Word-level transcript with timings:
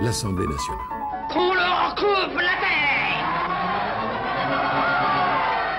l'Assemblée 0.00 0.46
nationale. 0.46 0.86
Qu'on 1.32 1.54
leur 1.54 1.94
coupe 1.96 2.36
la 2.36 2.56
tête 2.62 3.26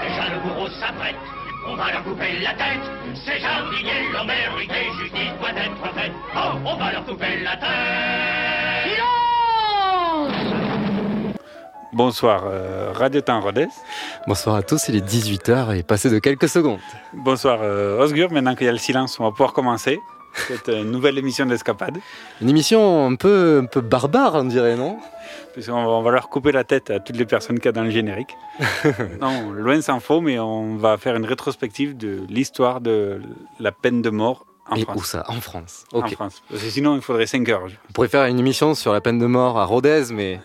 Déjà 0.01 0.29
le 0.33 0.39
bourreau 0.41 0.67
s'apprête. 0.79 1.15
On 1.67 1.75
va 1.75 1.91
leur 1.91 2.03
couper 2.03 2.39
la 2.39 2.53
tête. 2.53 2.81
Ces 3.13 3.37
qui 3.37 4.13
l'ont 4.13 4.25
mérité, 4.25 4.89
justice 4.99 5.33
doit 5.39 5.49
être 5.51 5.93
faite. 5.93 6.11
Oh, 6.35 6.57
on 6.65 6.75
va 6.77 6.91
leur 6.93 7.05
couper 7.05 7.39
la 7.43 7.57
tête. 7.57 7.67
Silence 8.85 10.47
Bonsoir, 11.93 12.43
euh, 12.45 12.91
Radio 12.93 13.21
Temps 13.21 13.41
Rodez. 13.41 13.67
Bonsoir 14.27 14.55
à 14.55 14.63
tous, 14.63 14.87
il 14.89 14.95
est 14.95 15.05
18h 15.05 15.75
et 15.75 15.83
passé 15.83 16.09
de 16.09 16.19
quelques 16.19 16.49
secondes. 16.49 16.79
Bonsoir 17.13 17.59
euh, 17.61 17.99
Osgur, 17.99 18.31
maintenant 18.31 18.55
qu'il 18.55 18.65
y 18.65 18.69
a 18.69 18.73
le 18.73 18.77
silence, 18.77 19.19
on 19.19 19.23
va 19.23 19.31
pouvoir 19.31 19.53
commencer 19.53 19.99
cette 20.47 20.69
nouvelle 20.69 21.17
émission 21.17 21.45
d'Escapade. 21.45 21.97
Une 22.41 22.49
émission 22.49 23.05
un 23.07 23.15
peu, 23.15 23.61
un 23.63 23.65
peu 23.65 23.81
barbare, 23.81 24.35
on 24.35 24.43
dirait, 24.45 24.75
non? 24.75 24.97
Parce 25.53 25.67
qu'on 25.67 25.83
va, 25.83 25.89
on 25.89 26.01
va 26.03 26.11
leur 26.11 26.29
couper 26.29 26.51
la 26.51 26.63
tête 26.63 26.89
à 26.91 26.99
toutes 26.99 27.17
les 27.17 27.25
personnes 27.25 27.57
qu'il 27.57 27.65
y 27.65 27.69
a 27.69 27.71
dans 27.71 27.83
le 27.83 27.89
générique. 27.89 28.35
non, 29.21 29.51
loin 29.51 29.81
s'en 29.81 29.99
faut, 29.99 30.21
mais 30.21 30.37
on 30.39 30.75
va 30.75 30.97
faire 30.97 31.15
une 31.15 31.25
rétrospective 31.25 31.97
de 31.97 32.21
l'histoire 32.29 32.79
de 32.81 33.21
la 33.59 33.71
peine 33.71 34.01
de 34.01 34.09
mort 34.09 34.45
en 34.69 34.75
Et 34.75 34.81
France. 34.81 34.97
où 34.97 35.03
ça? 35.03 35.23
En 35.27 35.41
France. 35.41 35.85
En. 35.93 36.05
France. 36.07 36.43
Parce 36.49 36.61
que 36.61 36.69
sinon, 36.69 36.95
il 36.95 37.01
faudrait 37.01 37.25
5 37.25 37.47
heures. 37.49 37.63
On 37.89 37.93
pourrait 37.93 38.07
faire 38.09 38.25
une 38.25 38.37
émission 38.39 38.75
sur 38.75 38.93
la 38.93 39.01
peine 39.01 39.17
de 39.17 39.25
mort 39.25 39.57
à 39.57 39.65
Rodez, 39.65 40.03
mais 40.11 40.39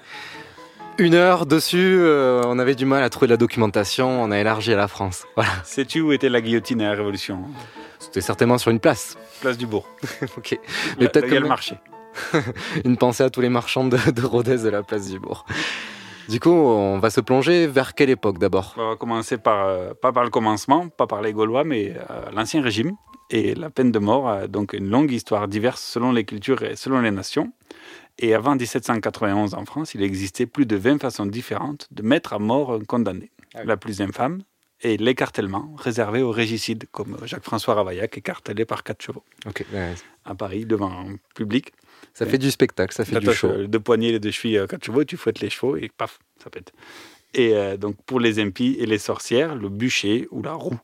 une 0.98 1.14
heure 1.14 1.46
dessus, 1.46 1.96
euh, 1.98 2.42
on 2.46 2.58
avait 2.58 2.74
du 2.74 2.84
mal 2.86 3.02
à 3.02 3.10
trouver 3.10 3.26
de 3.26 3.32
la 3.32 3.36
documentation, 3.38 4.22
on 4.22 4.30
a 4.30 4.38
élargi 4.38 4.72
à 4.72 4.76
la 4.76 4.88
France. 4.88 5.24
Voilà. 5.36 5.50
Sais-tu 5.64 6.00
où 6.00 6.12
était 6.12 6.28
la 6.28 6.40
guillotine 6.40 6.80
à 6.82 6.90
la 6.90 6.96
Révolution? 6.96 7.40
C'était 8.02 8.20
certainement 8.20 8.58
sur 8.58 8.72
une 8.72 8.80
place. 8.80 9.16
Place 9.40 9.56
du 9.56 9.66
Bourg. 9.66 9.86
ok. 10.36 10.58
Mais 10.98 11.08
peut-être 11.08 11.28
quand 11.28 11.40
le 11.40 11.46
marché. 11.46 11.76
une 12.84 12.96
pensée 12.96 13.22
à 13.22 13.30
tous 13.30 13.40
les 13.40 13.48
marchands 13.48 13.84
de, 13.84 13.96
de 14.10 14.26
Rodez 14.26 14.58
de 14.58 14.68
la 14.68 14.82
place 14.82 15.08
du 15.08 15.20
Bourg. 15.20 15.46
Du 16.28 16.40
coup, 16.40 16.50
on 16.50 16.98
va 16.98 17.10
se 17.10 17.20
plonger 17.20 17.68
vers 17.68 17.94
quelle 17.94 18.10
époque 18.10 18.38
d'abord? 18.38 18.74
On 18.76 18.90
va 18.90 18.96
commencer 18.96 19.38
par, 19.38 19.68
euh, 19.68 19.92
pas 19.94 20.12
par 20.12 20.24
le 20.24 20.30
commencement, 20.30 20.88
pas 20.88 21.06
par 21.06 21.22
les 21.22 21.32
Gaulois, 21.32 21.62
mais 21.62 21.94
euh, 22.10 22.30
l'Ancien 22.34 22.60
Régime. 22.60 22.92
Et 23.30 23.54
la 23.54 23.70
peine 23.70 23.92
de 23.92 23.98
mort 24.00 24.28
a 24.28 24.48
donc 24.48 24.72
une 24.72 24.90
longue 24.90 25.12
histoire 25.12 25.46
diverse 25.46 25.80
selon 25.80 26.10
les 26.10 26.24
cultures 26.24 26.62
et 26.64 26.74
selon 26.74 27.00
les 27.00 27.12
nations. 27.12 27.52
Et 28.18 28.34
avant 28.34 28.56
1791 28.56 29.54
en 29.54 29.64
France, 29.64 29.94
il 29.94 30.02
existait 30.02 30.46
plus 30.46 30.66
de 30.66 30.76
20 30.76 31.00
façons 31.00 31.24
différentes 31.24 31.86
de 31.92 32.02
mettre 32.02 32.32
à 32.32 32.40
mort 32.40 32.72
un 32.72 32.80
condamné. 32.80 33.30
La 33.64 33.76
plus 33.76 34.00
infâme 34.00 34.42
est 34.82 35.00
l'écartèlement, 35.00 35.74
réservé 35.78 36.22
aux 36.22 36.30
régicides, 36.30 36.84
comme 36.90 37.16
Jacques-François 37.24 37.74
Ravaillac, 37.74 38.18
écartelé 38.18 38.64
par 38.64 38.82
quatre 38.82 39.02
chevaux 39.02 39.24
Ok, 39.46 39.64
ouais, 39.72 39.94
à 40.24 40.34
Paris 40.34 40.66
devant 40.66 40.90
un 40.90 41.16
public. 41.34 41.72
Ça 42.14 42.26
fait 42.26 42.38
du 42.38 42.50
spectacle, 42.50 42.92
ça 42.94 43.04
fait 43.04 43.20
du 43.20 43.32
show. 43.32 43.66
Deux 43.66 43.80
poignets, 43.80 44.12
les 44.12 44.20
deux 44.20 44.30
chevilles, 44.30 44.60
quatre 44.68 44.84
chevaux, 44.84 45.04
tu 45.04 45.16
fouettes 45.16 45.40
les 45.40 45.50
chevaux 45.50 45.76
et 45.76 45.88
paf, 45.96 46.18
ça 46.42 46.50
pète. 46.50 46.72
Et 47.34 47.54
euh, 47.54 47.76
donc 47.76 47.96
pour 48.04 48.20
les 48.20 48.38
impies 48.38 48.76
et 48.78 48.86
les 48.86 48.98
sorcières, 48.98 49.54
le 49.54 49.68
bûcher 49.68 50.28
ou 50.30 50.42
la 50.42 50.52
roue. 50.52 50.78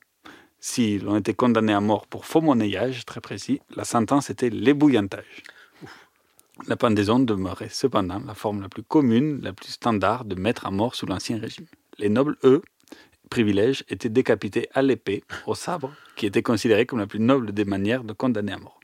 Si 0.61 0.99
l'on 0.99 1.17
était 1.17 1.35
condamné 1.35 1.73
à 1.73 1.81
mort 1.81 2.07
pour 2.07 2.25
faux 2.25 2.41
monnayage, 2.41 3.05
très 3.05 3.21
précis, 3.21 3.61
la 3.77 3.85
sentence 3.85 4.31
était 4.31 4.51
l'ébouillantage. 4.51 5.43
La 6.67 6.77
pendaison 6.77 7.21
demeurait 7.21 7.69
cependant 7.69 8.21
la 8.27 8.35
forme 8.35 8.63
la 8.63 8.69
plus 8.69 8.83
commune, 8.83 9.41
la 9.43 9.53
plus 9.53 9.69
standard 9.69 10.25
de 10.25 10.35
mettre 10.35 10.67
à 10.67 10.73
mort 10.73 10.97
sous 10.97 11.07
l'Ancien 11.07 11.39
Régime. 11.39 11.67
Les 11.99 12.09
nobles, 12.09 12.37
eux, 12.43 12.63
privilèges, 13.29 13.85
étaient 13.89 14.09
décapités 14.09 14.69
à 14.75 14.83
l'épée, 14.83 15.23
au 15.47 15.55
sabre, 15.55 15.95
qui 16.17 16.27
était 16.27 16.43
considéré 16.43 16.87
comme 16.87 16.99
la 16.99 17.07
plus 17.07 17.21
noble 17.21 17.53
des 17.53 17.65
manières 17.65 18.05
de 18.05 18.13
condamner 18.13 18.53
à 18.53 18.59
mort. 18.59 18.81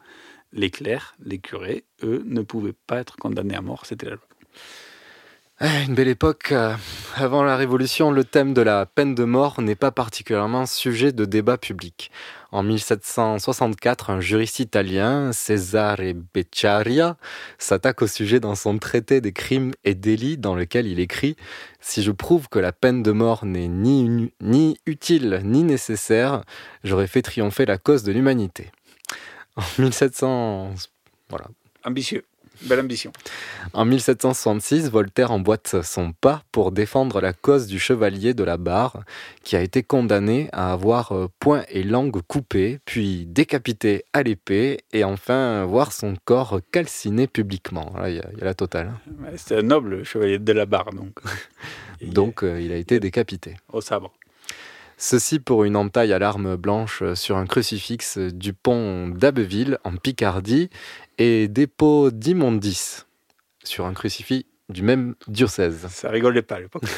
Les 0.52 0.70
clercs, 0.70 1.16
les 1.18 1.38
curés, 1.38 1.84
eux, 2.02 2.22
ne 2.26 2.42
pouvaient 2.42 2.76
pas 2.86 3.00
être 3.00 3.16
condamnés 3.16 3.56
à 3.56 3.60
mort, 3.60 3.86
c'était 3.86 4.06
la 4.06 4.12
loi. 4.12 4.28
Ah, 5.60 5.82
Une 5.86 5.94
belle 5.94 6.08
époque. 6.08 6.50
euh, 6.50 6.74
Avant 7.14 7.44
la 7.44 7.56
Révolution, 7.56 8.10
le 8.10 8.24
thème 8.24 8.54
de 8.54 8.60
la 8.60 8.86
peine 8.86 9.14
de 9.14 9.22
mort 9.22 9.60
n'est 9.60 9.76
pas 9.76 9.92
particulièrement 9.92 10.66
sujet 10.66 11.12
de 11.12 11.24
débat 11.24 11.58
public. 11.58 12.10
En 12.50 12.64
1764, 12.64 14.10
un 14.10 14.20
juriste 14.20 14.58
italien, 14.58 15.32
Cesare 15.32 16.00
Beccaria, 16.34 17.16
s'attaque 17.58 18.02
au 18.02 18.08
sujet 18.08 18.40
dans 18.40 18.56
son 18.56 18.78
traité 18.78 19.20
des 19.20 19.32
crimes 19.32 19.70
et 19.84 19.94
délits 19.94 20.38
dans 20.38 20.56
lequel 20.56 20.88
il 20.88 20.98
écrit 20.98 21.36
Si 21.80 22.02
je 22.02 22.10
prouve 22.10 22.48
que 22.48 22.58
la 22.58 22.72
peine 22.72 23.04
de 23.04 23.12
mort 23.12 23.44
n'est 23.44 23.68
ni, 23.68 24.32
ni 24.40 24.76
utile 24.86 25.40
ni 25.44 25.62
nécessaire, 25.62 26.42
j'aurais 26.82 27.06
fait 27.06 27.22
triompher 27.22 27.64
la 27.64 27.78
cause 27.78 28.02
de 28.02 28.10
l'humanité. 28.10 28.72
En 29.56 29.62
1700... 29.78 30.74
Voilà. 31.30 31.46
Ambitieux, 31.84 32.24
belle 32.62 32.80
ambition. 32.80 33.12
En 33.72 33.84
1766, 33.84 34.90
Voltaire 34.90 35.30
emboîte 35.32 35.82
son 35.82 36.12
pas 36.12 36.42
pour 36.52 36.72
défendre 36.72 37.20
la 37.20 37.32
cause 37.32 37.66
du 37.66 37.78
chevalier 37.78 38.34
de 38.34 38.44
la 38.44 38.56
barre, 38.56 39.00
qui 39.42 39.56
a 39.56 39.60
été 39.60 39.82
condamné 39.82 40.48
à 40.52 40.72
avoir 40.72 41.12
euh, 41.12 41.28
poing 41.40 41.64
et 41.68 41.82
langue 41.82 42.20
coupés, 42.26 42.78
puis 42.84 43.26
décapité 43.26 44.04
à 44.12 44.22
l'épée, 44.22 44.78
et 44.92 45.04
enfin 45.04 45.64
voir 45.64 45.92
son 45.92 46.14
corps 46.24 46.60
calciné 46.72 47.26
publiquement. 47.26 47.92
Là, 47.98 48.10
il 48.10 48.16
y, 48.16 48.20
a- 48.20 48.28
il 48.32 48.38
y 48.38 48.42
a 48.42 48.44
la 48.46 48.54
totale. 48.54 48.92
C'était 49.36 49.58
un 49.58 49.62
noble 49.62 50.04
chevalier 50.04 50.38
de 50.38 50.52
la 50.52 50.66
barre, 50.66 50.90
donc. 50.92 51.18
Donc, 52.02 52.42
euh, 52.42 52.60
il 52.60 52.70
a 52.72 52.76
été 52.76 53.00
décapité. 53.00 53.56
Au 53.72 53.80
sabre. 53.80 54.12
Ceci 54.96 55.38
pour 55.40 55.64
une 55.64 55.74
entaille 55.74 56.12
à 56.12 56.18
l'arme 56.18 56.54
blanche 56.56 57.02
sur 57.14 57.36
un 57.36 57.46
crucifix 57.46 58.16
du 58.18 58.52
pont 58.52 59.08
d'Abbeville, 59.08 59.78
en 59.84 59.96
Picardie, 59.96 60.70
et 61.18 61.48
dépôt 61.48 62.10
d'Immondis, 62.10 63.04
sur 63.64 63.86
un 63.86 63.92
crucifix 63.94 64.46
du 64.68 64.82
même 64.82 65.14
diocèse. 65.28 65.86
Ça 65.90 66.10
rigolait 66.10 66.42
pas 66.42 66.56
à 66.56 66.60
l'époque. 66.60 66.84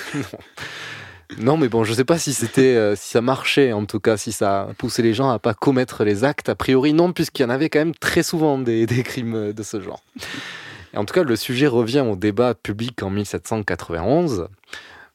Non, 1.39 1.57
mais 1.57 1.69
bon, 1.69 1.83
je 1.83 1.93
sais 1.93 2.05
pas 2.05 2.19
si 2.19 2.33
c'était, 2.33 2.77
euh, 2.77 2.95
si 2.95 3.09
ça 3.11 3.21
marchait, 3.21 3.73
en 3.73 3.85
tout 3.85 3.99
cas, 3.99 4.17
si 4.17 4.31
ça 4.31 4.69
poussait 4.79 5.03
les 5.03 5.13
gens 5.13 5.29
à 5.29 5.41
pas 5.41 5.55
commettre 5.55 6.05
les 6.05 6.23
actes. 6.23 6.49
A 6.49 6.55
priori, 6.55 6.93
non, 6.93 7.13
puisqu'il 7.13 7.43
y 7.43 7.45
en 7.45 7.51
avait 7.51 7.69
quand 7.69 7.81
même 7.81 7.97
très 7.97 8.23
souvent 8.23 8.59
des, 8.59 8.87
des 8.87 9.03
crimes 9.03 9.35
euh, 9.35 9.53
de 9.53 9.63
ce 9.65 9.81
genre. 9.81 10.05
Et 10.95 10.97
en 10.99 11.05
tout 11.05 11.13
cas, 11.13 11.25
le 11.25 11.35
sujet 11.35 11.67
revient 11.67 12.05
au 12.09 12.15
débat 12.15 12.55
public 12.55 13.03
en 13.03 13.11
1791. 13.11 14.47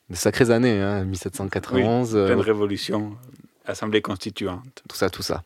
De 0.10 0.16
sacrées 0.18 0.52
années, 0.52 0.82
hein, 0.82 1.06
1791. 1.06 2.14
euh, 2.18 2.26
Pleine 2.26 2.42
révolution, 2.42 3.16
assemblée 3.66 4.02
constituante. 4.02 4.84
tout 4.90 4.98
ça, 4.98 5.10
tout 5.10 5.24
ça. 5.24 5.44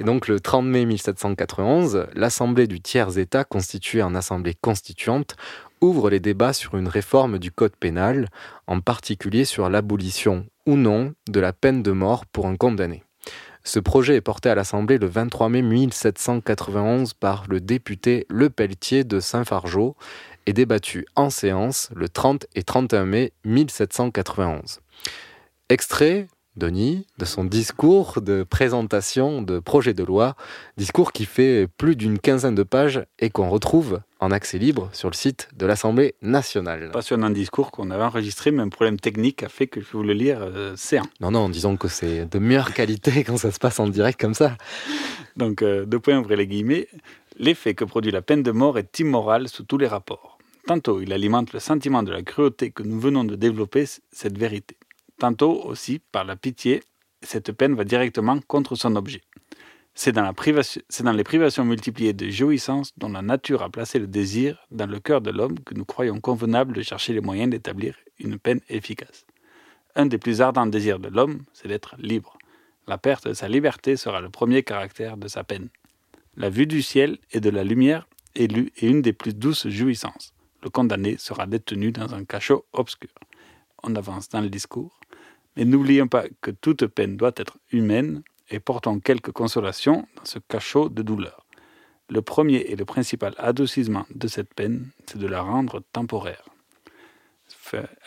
Et 0.00 0.04
donc 0.04 0.28
le 0.28 0.40
30 0.40 0.66
mai 0.66 0.84
1791, 0.86 2.06
l'Assemblée 2.14 2.66
du 2.66 2.80
tiers-État, 2.80 3.44
constituée 3.44 4.02
en 4.02 4.14
Assemblée 4.14 4.54
constituante, 4.60 5.36
ouvre 5.80 6.10
les 6.10 6.20
débats 6.20 6.52
sur 6.52 6.76
une 6.76 6.88
réforme 6.88 7.38
du 7.38 7.52
Code 7.52 7.76
pénal, 7.78 8.28
en 8.66 8.80
particulier 8.80 9.44
sur 9.44 9.68
l'abolition 9.68 10.46
ou 10.66 10.76
non 10.76 11.14
de 11.28 11.40
la 11.40 11.52
peine 11.52 11.82
de 11.82 11.92
mort 11.92 12.26
pour 12.26 12.46
un 12.46 12.56
condamné. 12.56 13.04
Ce 13.66 13.78
projet 13.78 14.16
est 14.16 14.20
porté 14.20 14.50
à 14.50 14.54
l'Assemblée 14.54 14.98
le 14.98 15.06
23 15.06 15.48
mai 15.48 15.62
1791 15.62 17.14
par 17.14 17.44
le 17.48 17.60
député 17.60 18.26
Le 18.28 18.50
Pelletier 18.50 19.04
de 19.04 19.20
Saint-Fargeau 19.20 19.96
et 20.46 20.52
débattu 20.52 21.06
en 21.16 21.30
séance 21.30 21.88
le 21.94 22.08
30 22.10 22.46
et 22.54 22.62
31 22.62 23.06
mai 23.06 23.32
1791. 23.44 24.80
Extrait 25.70 26.28
Denis, 26.56 27.06
de 27.18 27.24
son 27.24 27.44
discours 27.44 28.20
de 28.20 28.44
présentation 28.44 29.42
de 29.42 29.58
projet 29.58 29.92
de 29.92 30.04
loi, 30.04 30.36
discours 30.76 31.12
qui 31.12 31.24
fait 31.24 31.66
plus 31.78 31.96
d'une 31.96 32.18
quinzaine 32.18 32.54
de 32.54 32.62
pages 32.62 33.04
et 33.18 33.30
qu'on 33.30 33.48
retrouve 33.48 34.00
en 34.20 34.30
accès 34.30 34.58
libre 34.58 34.88
sur 34.92 35.10
le 35.10 35.14
site 35.14 35.48
de 35.56 35.66
l'Assemblée 35.66 36.14
nationale. 36.22 36.90
Passionnant 36.92 37.30
discours 37.30 37.70
qu'on 37.70 37.90
avait 37.90 38.04
enregistré, 38.04 38.52
mais 38.52 38.62
un 38.62 38.68
problème 38.68 38.98
technique 38.98 39.42
a 39.42 39.48
fait 39.48 39.66
que 39.66 39.80
je 39.80 39.96
le 39.98 40.12
lire 40.12 40.38
euh, 40.42 40.74
c'est 40.76 40.98
un. 40.98 41.06
Non, 41.20 41.30
non, 41.30 41.48
disons 41.48 41.76
que 41.76 41.88
c'est 41.88 42.26
de 42.26 42.38
meilleure 42.38 42.72
qualité 42.72 43.24
quand 43.26 43.36
ça 43.36 43.50
se 43.50 43.58
passe 43.58 43.80
en 43.80 43.88
direct 43.88 44.20
comme 44.20 44.34
ça. 44.34 44.56
Donc, 45.36 45.62
euh, 45.62 45.84
deux 45.84 45.98
points, 45.98 46.18
ouvrez 46.18 46.36
les 46.36 46.46
guillemets. 46.46 46.88
L'effet 47.38 47.74
que 47.74 47.84
produit 47.84 48.12
la 48.12 48.22
peine 48.22 48.44
de 48.44 48.52
mort 48.52 48.78
est 48.78 49.00
immoral 49.00 49.48
sous 49.48 49.64
tous 49.64 49.78
les 49.78 49.88
rapports. 49.88 50.38
Tantôt, 50.66 51.02
il 51.02 51.12
alimente 51.12 51.52
le 51.52 51.60
sentiment 51.60 52.02
de 52.02 52.12
la 52.12 52.22
cruauté 52.22 52.70
que 52.70 52.82
nous 52.82 52.98
venons 52.98 53.24
de 53.24 53.34
développer, 53.34 53.84
cette 54.12 54.38
vérité. 54.38 54.76
Tantôt 55.18 55.62
aussi, 55.64 56.00
par 56.12 56.24
la 56.24 56.36
pitié, 56.36 56.82
cette 57.22 57.52
peine 57.52 57.74
va 57.74 57.84
directement 57.84 58.38
contre 58.46 58.74
son 58.74 58.96
objet. 58.96 59.22
C'est 59.96 60.10
dans, 60.10 60.24
les 61.12 61.24
privations 61.24 61.64
multipliées 61.64 62.12
de 62.12 62.28
jouissance 62.28 62.90
dont 62.96 63.08
la 63.08 63.22
nature 63.22 63.62
a 63.62 63.70
placé 63.70 64.00
le 64.00 64.08
désir 64.08 64.66
dans 64.72 64.86
le 64.86 64.98
cœur 64.98 65.20
de 65.20 65.30
l'homme 65.30 65.60
que 65.60 65.74
nous 65.74 65.84
croyons 65.84 66.20
convenable 66.20 66.74
de 66.74 66.82
chercher 66.82 67.12
les 67.12 67.20
moyens 67.20 67.50
d'établir 67.50 67.94
une 68.18 68.38
peine 68.38 68.60
efficace. 68.68 69.24
Un 69.94 70.06
des 70.06 70.18
plus 70.18 70.40
ardents 70.40 70.66
désirs 70.66 70.98
de 70.98 71.08
l'homme, 71.08 71.42
c'est 71.52 71.68
d'être 71.68 71.94
libre. 71.98 72.36
La 72.88 72.98
perte 72.98 73.28
de 73.28 73.34
sa 73.34 73.48
liberté 73.48 73.96
sera 73.96 74.20
le 74.20 74.30
premier 74.30 74.64
caractère 74.64 75.16
de 75.16 75.28
sa 75.28 75.44
peine. 75.44 75.68
La 76.36 76.50
vue 76.50 76.66
du 76.66 76.82
ciel 76.82 77.18
et 77.30 77.38
de 77.38 77.50
la 77.50 77.62
lumière 77.62 78.08
est 78.34 78.52
une 78.82 79.00
des 79.00 79.12
plus 79.12 79.34
douces 79.34 79.68
jouissances. 79.68 80.34
Le 80.64 80.70
condamné 80.70 81.16
sera 81.18 81.46
détenu 81.46 81.92
dans 81.92 82.14
un 82.14 82.24
cachot 82.24 82.66
obscur. 82.72 83.10
On 83.86 83.94
avance 83.94 84.28
dans 84.28 84.40
le 84.40 84.48
discours. 84.48 84.98
Mais 85.56 85.64
n'oublions 85.64 86.08
pas 86.08 86.24
que 86.40 86.50
toute 86.50 86.86
peine 86.86 87.16
doit 87.16 87.32
être 87.36 87.58
humaine 87.70 88.22
et 88.50 88.58
portons 88.60 88.98
quelques 88.98 89.30
consolations 89.30 90.06
dans 90.16 90.24
ce 90.24 90.38
cachot 90.38 90.88
de 90.88 91.02
douleur. 91.02 91.46
Le 92.10 92.20
premier 92.22 92.56
et 92.56 92.76
le 92.76 92.84
principal 92.84 93.34
adoucissement 93.38 94.06
de 94.14 94.28
cette 94.28 94.52
peine, 94.52 94.90
c'est 95.06 95.18
de 95.18 95.26
la 95.26 95.40
rendre 95.40 95.82
temporaire. 95.92 96.44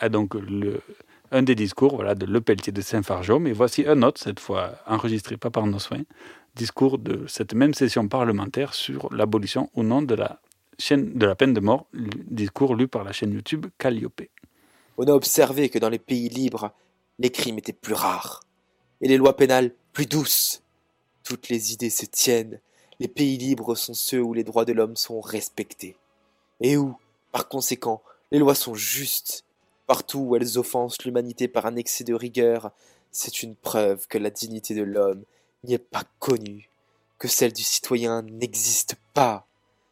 Ah, 0.00 0.08
un 1.30 1.42
des 1.42 1.54
discours 1.54 2.02
de 2.02 2.24
Le 2.24 2.40
Pelletier 2.40 2.72
de 2.72 2.80
Saint-Fargeau, 2.80 3.38
mais 3.38 3.52
voici 3.52 3.86
un 3.86 4.02
autre, 4.02 4.20
cette 4.20 4.40
fois 4.40 4.76
enregistré 4.86 5.36
pas 5.36 5.50
par 5.50 5.66
nos 5.66 5.78
soins, 5.78 6.02
discours 6.54 6.98
de 6.98 7.26
cette 7.26 7.54
même 7.54 7.74
session 7.74 8.08
parlementaire 8.08 8.72
sur 8.72 9.12
l'abolition 9.12 9.70
ou 9.74 9.82
non 9.82 10.02
de 10.02 10.14
la, 10.14 10.40
de 10.90 11.26
la 11.26 11.34
peine 11.34 11.52
de 11.52 11.60
mort, 11.60 11.86
discours 11.92 12.74
lu 12.74 12.88
par 12.88 13.04
la 13.04 13.12
chaîne 13.12 13.32
YouTube 13.32 13.66
Calliope. 13.78 14.22
On 15.00 15.06
a 15.06 15.12
observé 15.12 15.68
que 15.68 15.78
dans 15.78 15.90
les 15.90 16.00
pays 16.00 16.28
libres, 16.28 16.72
les 17.20 17.30
crimes 17.30 17.58
étaient 17.58 17.72
plus 17.72 17.94
rares, 17.94 18.42
et 19.00 19.06
les 19.06 19.16
lois 19.16 19.36
pénales 19.36 19.72
plus 19.92 20.06
douces. 20.06 20.60
Toutes 21.22 21.48
les 21.48 21.72
idées 21.72 21.88
se 21.88 22.04
tiennent, 22.04 22.60
les 22.98 23.06
pays 23.06 23.38
libres 23.38 23.76
sont 23.76 23.94
ceux 23.94 24.20
où 24.20 24.34
les 24.34 24.42
droits 24.42 24.64
de 24.64 24.72
l'homme 24.72 24.96
sont 24.96 25.20
respectés, 25.20 25.96
et 26.60 26.76
où, 26.76 26.96
par 27.30 27.48
conséquent, 27.48 28.02
les 28.32 28.40
lois 28.40 28.56
sont 28.56 28.74
justes. 28.74 29.44
Partout 29.86 30.18
où 30.18 30.36
elles 30.36 30.58
offensent 30.58 30.98
l'humanité 31.04 31.46
par 31.46 31.66
un 31.66 31.76
excès 31.76 32.02
de 32.02 32.14
rigueur, 32.14 32.72
c'est 33.12 33.44
une 33.44 33.54
preuve 33.54 34.08
que 34.08 34.18
la 34.18 34.30
dignité 34.30 34.74
de 34.74 34.82
l'homme 34.82 35.22
n'y 35.62 35.74
est 35.74 35.78
pas 35.78 36.04
connue, 36.18 36.70
que 37.18 37.28
celle 37.28 37.52
du 37.52 37.62
citoyen 37.62 38.22
n'existe 38.22 38.96
pas. 39.14 39.47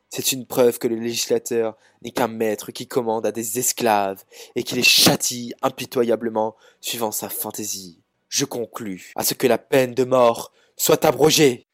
C'est 0.09 0.33
une 0.33 0.47
preuve 0.47 0.79
que 0.79 0.89
le 0.89 0.97
législateur 0.97 1.77
n'est 2.03 2.11
qu'un 2.11 2.29
maître 2.29 2.71
qui 2.71 2.87
commande 2.87 3.27
à 3.27 3.33
des 3.33 3.59
esclaves 3.59 4.23
et 4.55 4.63
qui 4.63 4.75
les 4.77 4.83
châtie 4.83 5.53
impitoyablement 5.63 6.57
suivant 6.81 7.11
sa 7.11 7.29
fantaisie. 7.29 8.01
Je 8.29 8.45
conclus 8.45 9.13
à 9.17 9.25
ce 9.25 9.35
que 9.35 9.47
la 9.47 9.59
peine 9.59 9.95
de 9.95 10.05
mort 10.05 10.53
soit 10.77 11.05
abrogée. 11.05 11.67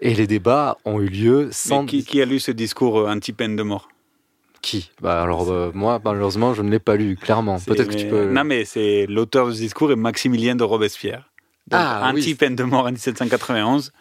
Et 0.00 0.14
les 0.14 0.26
débats 0.26 0.78
ont 0.84 1.00
eu 1.00 1.08
lieu 1.08 1.48
sans... 1.52 1.86
qui, 1.86 2.20
a 2.20 2.24
lu 2.24 2.40
ce 2.40 2.50
discours 2.50 2.98
euh, 2.98 3.08
anti-peine 3.08 3.56
de 3.56 3.62
mort? 3.62 3.88
Qui? 4.60 4.90
Bah 5.00 5.22
alors 5.22 5.50
euh, 5.50 5.70
moi 5.74 6.00
malheureusement 6.02 6.54
je 6.54 6.62
ne 6.62 6.70
l'ai 6.70 6.78
pas 6.78 6.96
lu 6.96 7.16
clairement. 7.16 7.58
Peut-être 7.60 7.88
que 7.88 7.96
tu 7.96 8.08
peux. 8.08 8.30
Non 8.30 8.44
mais 8.44 8.64
c'est 8.64 9.06
l'auteur 9.06 9.50
du 9.50 9.58
discours 9.58 9.92
est 9.92 9.96
Maximilien 9.96 10.56
de 10.56 10.64
Robespierre. 10.64 11.30
ah, 11.70 12.10
anti-peine 12.10 12.56
de 12.56 12.64
mort 12.64 12.86
en 12.86 12.90
1791 12.90 13.92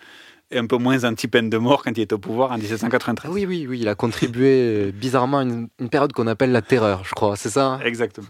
un 0.57 0.65
peu 0.65 0.77
moins 0.77 1.03
anti-peine 1.03 1.49
de 1.49 1.57
mort 1.57 1.83
quand 1.83 1.91
il 1.97 2.01
est 2.01 2.13
au 2.13 2.17
pouvoir 2.17 2.51
en 2.51 2.57
1793. 2.57 3.31
Oui, 3.31 3.45
oui, 3.45 3.65
oui, 3.67 3.79
il 3.81 3.87
a 3.87 3.95
contribué 3.95 4.91
bizarrement 4.91 5.39
à 5.39 5.43
une, 5.43 5.69
période 5.89 6.13
qu'on 6.13 6.27
appelle 6.27 6.51
la 6.51 6.61
terreur, 6.61 7.03
je 7.03 7.13
crois, 7.13 7.35
c'est 7.35 7.49
ça 7.49 7.65
hein? 7.65 7.79
Exactement. 7.83 8.27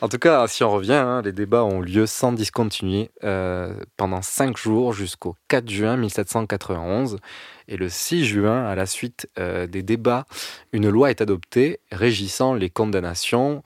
En 0.00 0.08
tout 0.08 0.18
cas, 0.18 0.46
si 0.46 0.62
on 0.64 0.70
revient, 0.70 0.92
hein, 0.92 1.22
les 1.22 1.32
débats 1.32 1.64
ont 1.64 1.80
lieu 1.80 2.06
sans 2.06 2.32
discontinuer 2.32 3.10
euh, 3.24 3.74
pendant 3.96 4.22
cinq 4.22 4.56
jours 4.56 4.92
jusqu'au 4.92 5.36
4 5.48 5.68
juin 5.68 5.96
1791. 5.96 7.18
Et 7.68 7.76
le 7.76 7.88
6 7.88 8.24
juin, 8.24 8.66
à 8.66 8.74
la 8.74 8.86
suite 8.86 9.28
euh, 9.38 9.66
des 9.66 9.82
débats, 9.82 10.26
une 10.72 10.88
loi 10.88 11.10
est 11.10 11.20
adoptée 11.20 11.80
régissant 11.90 12.54
les 12.54 12.70
condamnations, 12.70 13.62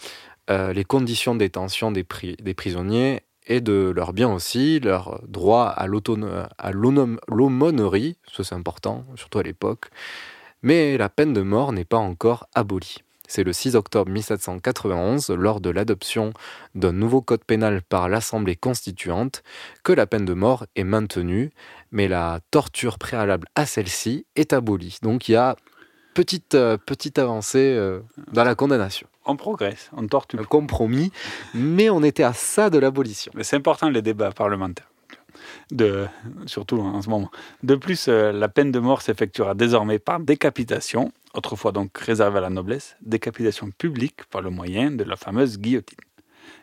euh, 0.51 0.73
les 0.73 0.85
conditions 0.85 1.35
de 1.35 1.41
détention 1.41 1.91
des, 1.91 2.07
des 2.41 2.55
prisonniers 2.55 3.23
et 3.49 3.61
de 3.61 3.93
leurs 3.95 4.13
biens 4.13 4.33
aussi, 4.33 4.79
leur 4.79 5.21
droit 5.27 5.65
à 5.65 5.87
l'aumônerie, 5.87 8.17
ça 8.33 8.45
c'est 8.45 8.55
important, 8.55 9.05
surtout 9.17 9.39
à 9.39 9.43
l'époque. 9.43 9.91
Mais 10.63 10.99
la 10.99 11.09
peine 11.09 11.33
de 11.33 11.43
mort 11.43 11.73
n'est 11.73 11.85
pas 11.85 11.97
encore 11.97 12.47
abolie. 12.55 12.99
C'est 13.31 13.45
le 13.45 13.53
6 13.53 13.77
octobre 13.77 14.11
1791, 14.11 15.29
lors 15.31 15.61
de 15.61 15.69
l'adoption 15.69 16.33
d'un 16.75 16.93
nouveau 16.93 17.21
code 17.21 17.45
pénal 17.45 17.83
par 17.83 18.09
l'Assemblée 18.09 18.57
constituante, 18.57 19.43
que 19.85 19.93
la 19.93 20.07
peine 20.07 20.25
de 20.25 20.33
mort 20.33 20.65
est 20.77 20.85
maintenue, 20.85 21.51
mais 21.91 22.09
la 22.09 22.41
torture 22.51 22.99
préalable 22.99 23.47
à 23.55 23.67
celle-ci 23.67 24.25
est 24.35 24.55
abolie. 24.55 24.97
Donc 25.03 25.29
il 25.29 25.33
y 25.33 25.37
a 25.37 25.57
petite, 26.19 26.57
euh, 26.57 26.77
petite 26.77 27.17
avancée 27.21 27.77
euh, 27.77 28.01
dans 28.33 28.43
la 28.43 28.57
condamnation 28.57 29.07
on 29.25 29.37
progresse, 29.37 29.91
on 29.95 30.07
tortue. 30.07 30.39
Un 30.39 30.45
compromis, 30.45 31.13
mais 31.53 31.91
on 31.91 32.03
était 32.03 32.23
à 32.23 32.33
ça 32.33 32.71
de 32.71 32.79
l'abolition. 32.79 33.31
Mais 33.35 33.45
c'est 33.45 33.57
important 33.57 33.91
les 33.91 34.01
débats 34.01 34.33
parlementaires. 34.33 34.91
De, 35.71 36.07
surtout 36.47 36.81
en 36.81 37.03
ce 37.03 37.11
moment. 37.11 37.31
De 37.63 37.75
plus, 37.75 38.09
euh, 38.09 38.33
la 38.33 38.49
peine 38.49 38.73
de 38.73 38.79
mort 38.79 39.03
s'effectuera 39.03 39.55
désormais 39.55 39.99
par 39.99 40.19
décapitation, 40.19 41.13
autrefois 41.35 41.73
donc 41.73 41.97
réservée 41.99 42.39
à 42.39 42.41
la 42.41 42.49
noblesse, 42.49 42.97
décapitation 43.03 43.71
publique 43.71 44.25
par 44.31 44.41
le 44.41 44.49
moyen 44.49 44.91
de 44.91 45.05
la 45.05 45.17
fameuse 45.17 45.59
guillotine. 45.59 45.99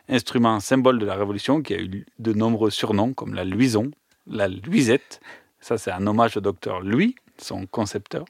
Instrument 0.08 0.58
symbole 0.58 0.98
de 0.98 1.06
la 1.06 1.14
Révolution 1.14 1.62
qui 1.62 1.72
a 1.74 1.78
eu 1.78 2.04
de 2.18 2.32
nombreux 2.32 2.70
surnoms 2.70 3.14
comme 3.14 3.32
la 3.32 3.44
luison, 3.44 3.92
la 4.26 4.48
luisette, 4.48 5.20
ça 5.60 5.78
c'est 5.78 5.92
un 5.92 6.04
hommage 6.08 6.36
au 6.36 6.40
docteur 6.40 6.80
Louis, 6.80 7.14
son 7.38 7.66
concepteur, 7.66 8.24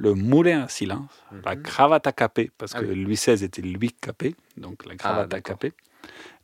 le 0.00 0.14
moulin 0.14 0.62
à 0.62 0.68
silence, 0.68 1.10
la 1.44 1.54
mhm. 1.54 1.62
cravate 1.62 2.06
à 2.06 2.12
capé, 2.12 2.50
parce 2.56 2.72
ah 2.74 2.80
que 2.80 2.86
Louis 2.86 3.16
XVI 3.16 3.44
était 3.44 3.60
Louis 3.60 3.94
Capé, 4.00 4.34
donc 4.56 4.86
la 4.86 4.96
cravate 4.96 5.30
ah, 5.32 5.36
à 5.36 5.40
capé, 5.42 5.74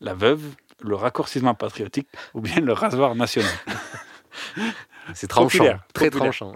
la 0.02 0.12
veuve, 0.12 0.42
le 0.82 0.94
raccourcissement 0.94 1.54
patriotique 1.54 2.08
ou 2.34 2.42
bien 2.42 2.60
le 2.60 2.74
rasoir 2.74 3.14
national. 3.14 3.50
C'est 5.14 5.28
tranchant, 5.28 5.78
très 5.94 6.10
tranchant. 6.10 6.54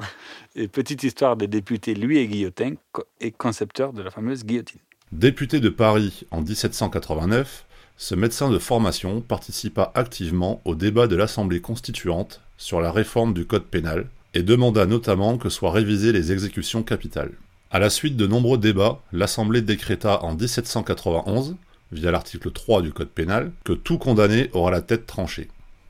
Et 0.55 0.69
petite 0.69 1.03
histoire 1.03 1.37
des 1.37 1.47
députés 1.47 1.95
Louis 1.95 2.19
et 2.19 2.27
Guillotin 2.27 2.75
et 3.21 3.31
concepteur 3.31 3.93
de 3.95 4.03
la 4.03 4.11
fameuse 4.11 4.45
guillotine. 4.45 4.81
Député 5.13 5.61
de 5.61 5.71
Paris 5.71 6.27
en 6.31 6.43
1789, 6.43 7.65
ce 7.97 8.15
médecin 8.15 8.51
de 8.51 8.59
formation 8.59 9.23
participa 9.23 9.91
activement 9.95 10.61
au 10.65 10.75
débat 10.75 11.07
de 11.07 11.17
l'Assemblée 11.17 11.61
constituante 11.61 12.43
sur 12.59 12.81
la 12.81 12.93
réforme 12.93 13.33
du 13.33 13.47
code 13.47 13.65
pénal, 13.65 14.07
et 14.35 14.43
demanda 14.43 14.87
notamment 14.87 15.39
que 15.39 15.49
soient 15.49 15.73
révisées 15.73 16.13
les 16.13 16.33
exécutions 16.33 16.83
capitales. 16.83 17.33
À 17.71 17.79
la 17.79 17.91
suite 17.91 18.17
de 18.17 18.27
nombreux 18.27 18.59
débats, 18.59 19.01
l'Assemblée 19.13 19.63
décréta 19.63 20.23
en 20.25 20.35
1791, 20.35 21.57
via 21.93 22.11
l'article 22.11 22.51
3 22.51 22.83
du 22.83 22.93
Code 22.93 23.11
pénal, 23.11 23.53
que 23.65 23.73
tout 23.73 23.99
condamné 23.99 24.51
aura 24.53 24.71
la 24.71 24.81
tête 24.81 25.07
tranchée. 25.07 25.49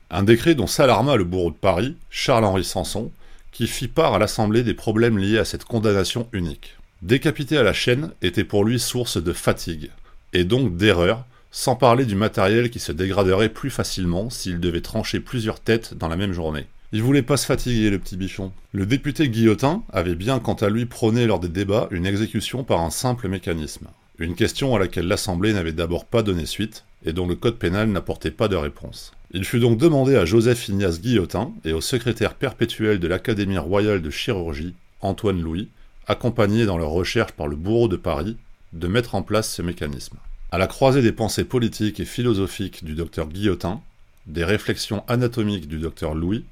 Un 0.09 0.23
décret 0.23 0.55
dont 0.55 0.67
s'alarma 0.67 1.15
le 1.15 1.23
bourreau 1.23 1.51
de 1.51 1.55
Paris, 1.55 1.95
Charles-Henri 2.09 2.63
Sanson, 2.63 3.11
qui 3.51 3.67
fit 3.67 3.87
part 3.87 4.13
à 4.13 4.19
l'Assemblée 4.19 4.63
des 4.63 4.73
problèmes 4.73 5.17
liés 5.17 5.37
à 5.37 5.45
cette 5.45 5.65
condamnation 5.65 6.27
unique. 6.33 6.77
Décapiter 7.01 7.57
à 7.57 7.63
la 7.63 7.73
chaîne 7.73 8.11
était 8.21 8.43
pour 8.43 8.63
lui 8.63 8.79
source 8.79 9.21
de 9.21 9.33
fatigue, 9.33 9.89
et 10.33 10.43
donc 10.43 10.77
d'erreur, 10.77 11.25
sans 11.51 11.75
parler 11.75 12.05
du 12.05 12.15
matériel 12.15 12.69
qui 12.69 12.79
se 12.79 12.91
dégraderait 12.91 13.49
plus 13.49 13.69
facilement 13.69 14.29
s'il 14.29 14.59
devait 14.59 14.81
trancher 14.81 15.19
plusieurs 15.19 15.59
têtes 15.59 15.95
dans 15.95 16.07
la 16.07 16.15
même 16.15 16.33
journée. 16.33 16.67
Il 16.93 17.03
voulait 17.03 17.21
pas 17.21 17.37
se 17.37 17.45
fatiguer, 17.45 17.89
le 17.89 17.99
petit 17.99 18.17
bichon. 18.17 18.51
Le 18.73 18.85
député 18.85 19.29
Guillotin 19.29 19.81
avait 19.93 20.15
bien, 20.15 20.39
quant 20.39 20.55
à 20.55 20.69
lui, 20.69 20.85
prôné 20.85 21.25
lors 21.25 21.39
des 21.39 21.47
débats 21.47 21.87
une 21.91 22.05
exécution 22.05 22.65
par 22.65 22.81
un 22.81 22.89
simple 22.89 23.29
mécanisme. 23.29 23.87
Une 24.19 24.35
question 24.35 24.75
à 24.75 24.79
laquelle 24.79 25.07
l'Assemblée 25.07 25.53
n'avait 25.53 25.71
d'abord 25.71 26.03
pas 26.03 26.21
donné 26.21 26.45
suite, 26.45 26.83
et 27.05 27.13
dont 27.13 27.27
le 27.27 27.35
code 27.35 27.57
pénal 27.57 27.87
n'apportait 27.87 28.29
pas 28.29 28.49
de 28.49 28.57
réponse. 28.57 29.13
Il 29.31 29.45
fut 29.45 29.61
donc 29.61 29.77
demandé 29.77 30.17
à 30.17 30.25
Joseph 30.25 30.67
Ignace 30.67 30.99
Guillotin 30.99 31.53
et 31.63 31.71
au 31.71 31.79
secrétaire 31.79 32.35
perpétuel 32.35 32.99
de 32.99 33.07
l'Académie 33.07 33.57
royale 33.57 34.01
de 34.01 34.09
chirurgie, 34.09 34.75
Antoine 34.99 35.41
Louis, 35.41 35.69
accompagnés 36.07 36.65
dans 36.65 36.77
leur 36.77 36.89
recherche 36.89 37.31
par 37.31 37.47
le 37.47 37.55
bourreau 37.55 37.87
de 37.87 37.95
Paris, 37.95 38.35
de 38.73 38.87
mettre 38.87 39.15
en 39.15 39.21
place 39.21 39.49
ce 39.49 39.61
mécanisme. 39.61 40.17
À 40.51 40.57
la 40.57 40.67
croisée 40.67 41.01
des 41.01 41.13
pensées 41.13 41.45
politiques 41.45 42.01
et 42.01 42.05
philosophiques 42.05 42.83
du 42.83 42.95
docteur 42.95 43.29
Guillotin, 43.29 43.79
des 44.27 44.43
réflexions 44.43 45.05
anatomiques 45.07 45.69
du 45.69 45.79
docteur 45.79 46.13
Louis 46.13 46.43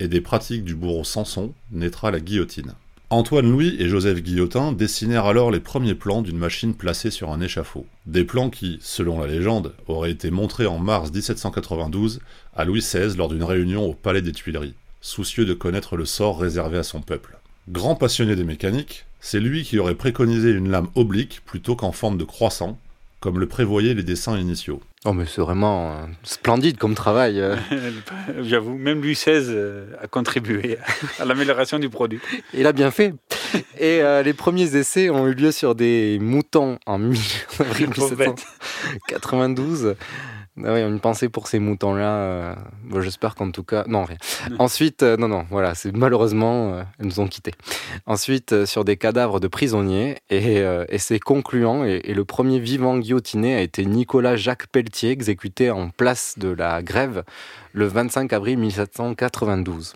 et 0.00 0.08
des 0.08 0.20
pratiques 0.20 0.64
du 0.64 0.74
bourreau 0.74 1.04
Samson 1.04 1.52
naîtra 1.70 2.10
la 2.10 2.20
guillotine. 2.20 2.74
Antoine 3.08 3.48
Louis 3.48 3.76
et 3.78 3.88
Joseph 3.88 4.20
Guillotin 4.20 4.72
dessinèrent 4.72 5.26
alors 5.26 5.52
les 5.52 5.60
premiers 5.60 5.94
plans 5.94 6.22
d'une 6.22 6.38
machine 6.38 6.74
placée 6.74 7.12
sur 7.12 7.30
un 7.30 7.40
échafaud. 7.40 7.86
Des 8.06 8.24
plans 8.24 8.50
qui, 8.50 8.78
selon 8.82 9.20
la 9.20 9.28
légende, 9.28 9.74
auraient 9.86 10.10
été 10.10 10.32
montrés 10.32 10.66
en 10.66 10.80
mars 10.80 11.12
1792 11.12 12.18
à 12.56 12.64
Louis 12.64 12.80
XVI 12.80 13.16
lors 13.16 13.28
d'une 13.28 13.44
réunion 13.44 13.84
au 13.84 13.94
Palais 13.94 14.22
des 14.22 14.32
Tuileries, 14.32 14.74
soucieux 15.00 15.44
de 15.44 15.54
connaître 15.54 15.96
le 15.96 16.04
sort 16.04 16.40
réservé 16.40 16.78
à 16.78 16.82
son 16.82 17.00
peuple. 17.00 17.38
Grand 17.68 17.94
passionné 17.94 18.34
des 18.34 18.42
mécaniques, 18.42 19.06
c'est 19.20 19.38
lui 19.38 19.62
qui 19.62 19.78
aurait 19.78 19.94
préconisé 19.94 20.50
une 20.50 20.70
lame 20.70 20.88
oblique 20.96 21.42
plutôt 21.44 21.76
qu'en 21.76 21.92
forme 21.92 22.18
de 22.18 22.24
croissant, 22.24 22.76
comme 23.26 23.40
le 23.40 23.48
prévoyaient 23.48 23.94
les 23.94 24.04
dessins 24.04 24.38
initiaux. 24.38 24.80
Oh 25.04 25.12
mais 25.12 25.24
c'est 25.26 25.40
vraiment 25.40 25.90
euh, 25.90 25.94
splendide 26.22 26.78
comme 26.78 26.94
travail. 26.94 27.40
euh. 27.40 27.56
J'avoue, 28.42 28.76
même 28.76 29.02
Louis 29.02 29.14
XVI 29.14 29.46
euh, 29.48 29.86
a 30.00 30.06
contribué 30.06 30.78
à 31.18 31.24
l'amélioration 31.24 31.80
du 31.80 31.88
produit. 31.88 32.20
Il 32.54 32.68
a 32.68 32.72
bien 32.72 32.92
fait. 32.92 33.14
Et 33.80 34.00
euh, 34.00 34.22
les 34.22 34.32
premiers 34.32 34.76
essais 34.76 35.10
ont 35.10 35.26
eu 35.26 35.34
lieu 35.34 35.50
sur 35.50 35.74
des 35.74 36.18
moutons 36.20 36.78
en 36.86 37.00
avril 37.58 37.90
Pauvre 37.90 38.14
bête. 38.14 38.46
1792. 39.08 39.96
Ah 40.64 40.72
oui, 40.72 40.80
une 40.80 41.00
pensée 41.00 41.28
pour 41.28 41.48
ces 41.48 41.58
moutons-là. 41.58 42.16
euh, 42.16 42.54
bon, 42.84 43.02
J'espère 43.02 43.34
qu'en 43.34 43.50
tout 43.50 43.62
cas... 43.62 43.84
Non, 43.86 44.04
rien. 44.04 44.16
Ensuite, 44.58 45.02
euh, 45.02 45.16
non, 45.18 45.28
non, 45.28 45.44
voilà, 45.50 45.74
c'est 45.74 45.94
malheureusement, 45.94 46.72
euh, 46.72 46.82
elles 46.98 47.06
nous 47.06 47.20
ont 47.20 47.26
quittés. 47.28 47.52
Ensuite, 48.06 48.52
euh, 48.52 48.64
sur 48.66 48.84
des 48.84 48.96
cadavres 48.96 49.38
de 49.38 49.48
prisonniers, 49.48 50.16
et, 50.30 50.62
et 50.88 50.98
c'est 50.98 51.18
concluant, 51.20 51.84
et, 51.84 52.00
et 52.04 52.14
le 52.14 52.24
premier 52.24 52.58
vivant 52.58 52.96
guillotiné 52.98 53.54
a 53.54 53.60
été 53.60 53.84
Nicolas 53.84 54.36
Jacques 54.36 54.66
Pelletier, 54.68 55.10
exécuté 55.10 55.70
en 55.70 55.90
place 55.90 56.38
de 56.38 56.48
la 56.48 56.82
grève 56.82 57.22
le 57.72 57.86
25 57.86 58.32
avril 58.32 58.58
1792. 58.58 59.94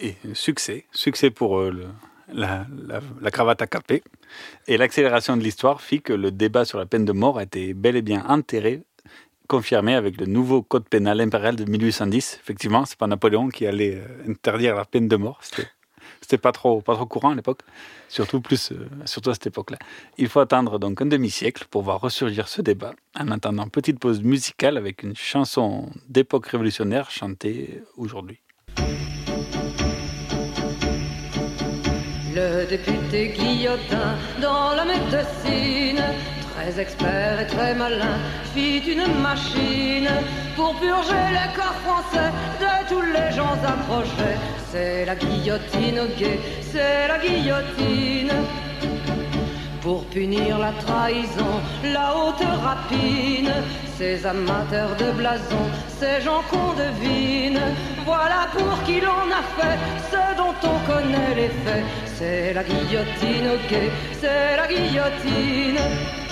Et 0.00 0.14
succès, 0.34 0.84
succès 0.92 1.30
pour 1.30 1.60
le- 1.62 1.86
la, 2.32 2.66
la- 2.86 3.00
la 3.22 3.30
cravate 3.30 3.62
à 3.62 3.66
capé. 3.66 4.02
Et 4.66 4.76
l'accélération 4.76 5.36
de 5.36 5.42
l'histoire 5.42 5.80
fit 5.80 6.02
que 6.02 6.12
le 6.12 6.30
débat 6.30 6.64
sur 6.66 6.78
la 6.78 6.84
peine 6.86 7.04
de 7.06 7.12
mort 7.12 7.38
a 7.38 7.42
été 7.44 7.72
bel 7.74 7.96
et 7.96 8.02
bien 8.02 8.22
enterré, 8.28 8.82
confirmé 9.48 9.94
avec 9.94 10.20
le 10.20 10.26
nouveau 10.26 10.62
code 10.62 10.88
pénal 10.88 11.20
impérial 11.20 11.56
de 11.56 11.64
1810. 11.64 12.38
Effectivement, 12.40 12.84
c'est 12.84 12.98
pas 12.98 13.06
Napoléon 13.06 13.48
qui 13.48 13.66
allait 13.66 13.96
euh, 13.96 14.30
interdire 14.30 14.76
la 14.76 14.84
peine 14.84 15.08
de 15.08 15.16
mort. 15.16 15.40
C'était 16.20 16.38
pas 16.38 16.52
trop, 16.52 16.80
pas 16.80 16.94
trop 16.94 17.06
courant 17.06 17.30
à 17.30 17.34
l'époque, 17.34 17.60
surtout, 18.08 18.40
plus, 18.40 18.72
euh, 18.72 18.88
surtout 19.06 19.30
à 19.30 19.34
cette 19.34 19.48
époque-là. 19.48 19.78
Il 20.18 20.28
faut 20.28 20.40
attendre 20.40 20.78
donc 20.78 21.00
un 21.00 21.06
demi-siècle 21.06 21.66
pour 21.70 21.82
voir 21.82 22.00
ressurgir 22.00 22.48
ce 22.48 22.60
débat. 22.62 22.92
En 23.18 23.30
attendant, 23.30 23.68
petite 23.68 23.98
pause 23.98 24.22
musicale 24.22 24.76
avec 24.76 25.02
une 25.02 25.16
chanson 25.16 25.90
d'époque 26.08 26.46
révolutionnaire 26.46 27.10
chantée 27.10 27.82
aujourd'hui. 27.96 28.40
Le 32.34 32.66
député 32.66 33.28
Guillotin 33.36 34.16
dans 34.40 34.74
la 34.74 34.84
médecine, 34.84 36.02
très 36.58 36.80
expert 36.80 37.40
et 37.40 37.46
très 37.46 37.74
malin, 37.74 38.16
fit 38.54 38.78
une 38.78 39.06
machine 39.20 40.10
pour 40.56 40.74
purger 40.80 41.26
les 41.38 41.50
corps 41.54 41.80
français 41.86 42.30
de 42.60 42.88
tous 42.88 43.02
les 43.16 43.30
gens 43.36 43.56
approchés. 43.74 44.36
C'est 44.70 45.04
la 45.04 45.14
guillotine 45.14 45.98
au 46.00 46.08
guet, 46.18 46.38
c'est 46.72 47.08
la 47.08 47.18
guillotine. 47.18 48.32
Pour 49.82 50.04
punir 50.06 50.58
la 50.58 50.72
trahison, 50.84 51.54
la 51.84 52.14
haute 52.16 52.46
rapine, 52.62 53.52
ces 53.96 54.26
amateurs 54.26 54.94
de 54.96 55.10
blason, 55.12 55.64
ces 55.98 56.20
gens 56.20 56.42
qu'on 56.50 56.72
devine, 56.74 57.60
voilà 58.04 58.48
pour 58.52 58.82
qui 58.84 59.00
l'on 59.00 59.28
a 59.40 59.44
fait 59.56 59.78
ce 60.12 60.36
dont 60.36 60.56
on 60.72 60.78
connaît 60.90 61.34
les 61.36 61.52
faits. 61.62 61.84
C'est 62.16 62.52
la 62.52 62.64
guillotine 62.64 63.50
guet, 63.70 63.90
c'est 64.20 64.56
la 64.56 64.66
guillotine. 64.66 66.27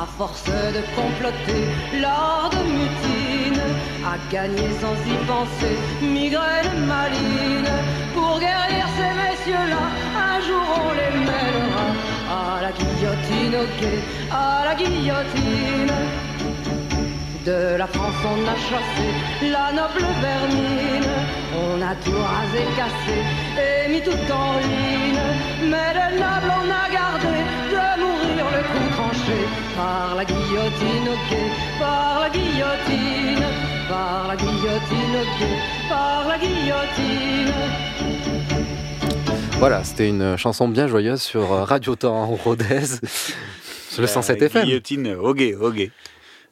À 0.00 0.06
force 0.06 0.46
de 0.46 0.80
comploter, 0.96 1.62
l'ordre 2.00 2.56
de 2.56 2.70
mutine 2.78 3.60
a 4.02 4.16
gagné 4.32 4.70
sans 4.80 4.96
y 5.12 5.16
penser, 5.26 5.76
migraine 6.00 6.86
maline. 6.86 7.68
Pour 8.14 8.40
guérir 8.40 8.86
ces 8.96 9.12
messieurs-là, 9.22 9.84
un 10.16 10.40
jour 10.40 10.66
on 10.86 10.92
les 11.00 11.18
mènera 11.28 11.86
à 12.30 12.62
la 12.62 12.72
guillotine, 12.72 13.56
ok, 13.64 13.82
à 14.32 14.64
la 14.64 14.74
guillotine. 14.74 15.92
De 17.44 17.76
la 17.76 17.86
France 17.86 18.22
on 18.24 18.40
a 18.48 18.56
chassé 18.56 19.08
la 19.52 19.70
noble 19.72 20.06
vermine, 20.22 21.12
on 21.62 21.82
a 21.82 21.94
tout 21.96 22.22
rasé, 22.32 22.62
cassé 22.74 23.18
et 23.66 23.90
mis 23.90 24.00
tout 24.00 24.32
en 24.32 24.52
ligne. 24.60 25.24
Mais 25.70 25.92
le 25.92 26.18
noble 26.18 26.50
on 26.58 26.70
a 26.70 26.88
gardé 26.90 27.39
par 29.76 30.14
la 30.14 30.24
guillotine, 30.24 31.08
ok, 31.08 31.36
par 31.78 32.20
la 32.20 32.30
guillotine, 32.30 33.44
par 33.88 34.28
la 34.28 34.36
guillotine, 34.36 35.16
ok, 35.22 35.46
par 35.88 36.28
la 36.28 36.38
guillotine. 36.38 37.54
Voilà, 39.58 39.84
c'était 39.84 40.08
une 40.08 40.36
chanson 40.36 40.68
bien 40.68 40.86
joyeuse 40.86 41.20
sur 41.20 41.52
euh, 41.52 41.64
Radio 41.64 41.94
Temps 41.94 42.26
Rodez, 42.26 42.86
sur 43.90 44.00
le 44.02 44.06
107 44.06 44.42
FM. 44.42 44.64
Guillotine, 44.64 45.14
ok, 45.20 45.42
ok. 45.60 45.90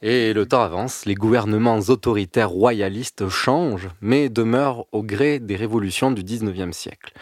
Et 0.00 0.32
le 0.32 0.46
temps 0.46 0.62
avance, 0.62 1.06
les 1.06 1.14
gouvernements 1.14 1.80
autoritaires 1.88 2.50
royalistes 2.50 3.28
changent, 3.28 3.88
mais 4.00 4.28
demeurent 4.28 4.86
au 4.92 5.02
gré 5.02 5.40
des 5.40 5.56
révolutions 5.56 6.12
du 6.12 6.22
19e 6.22 6.72
siècle. 6.72 7.12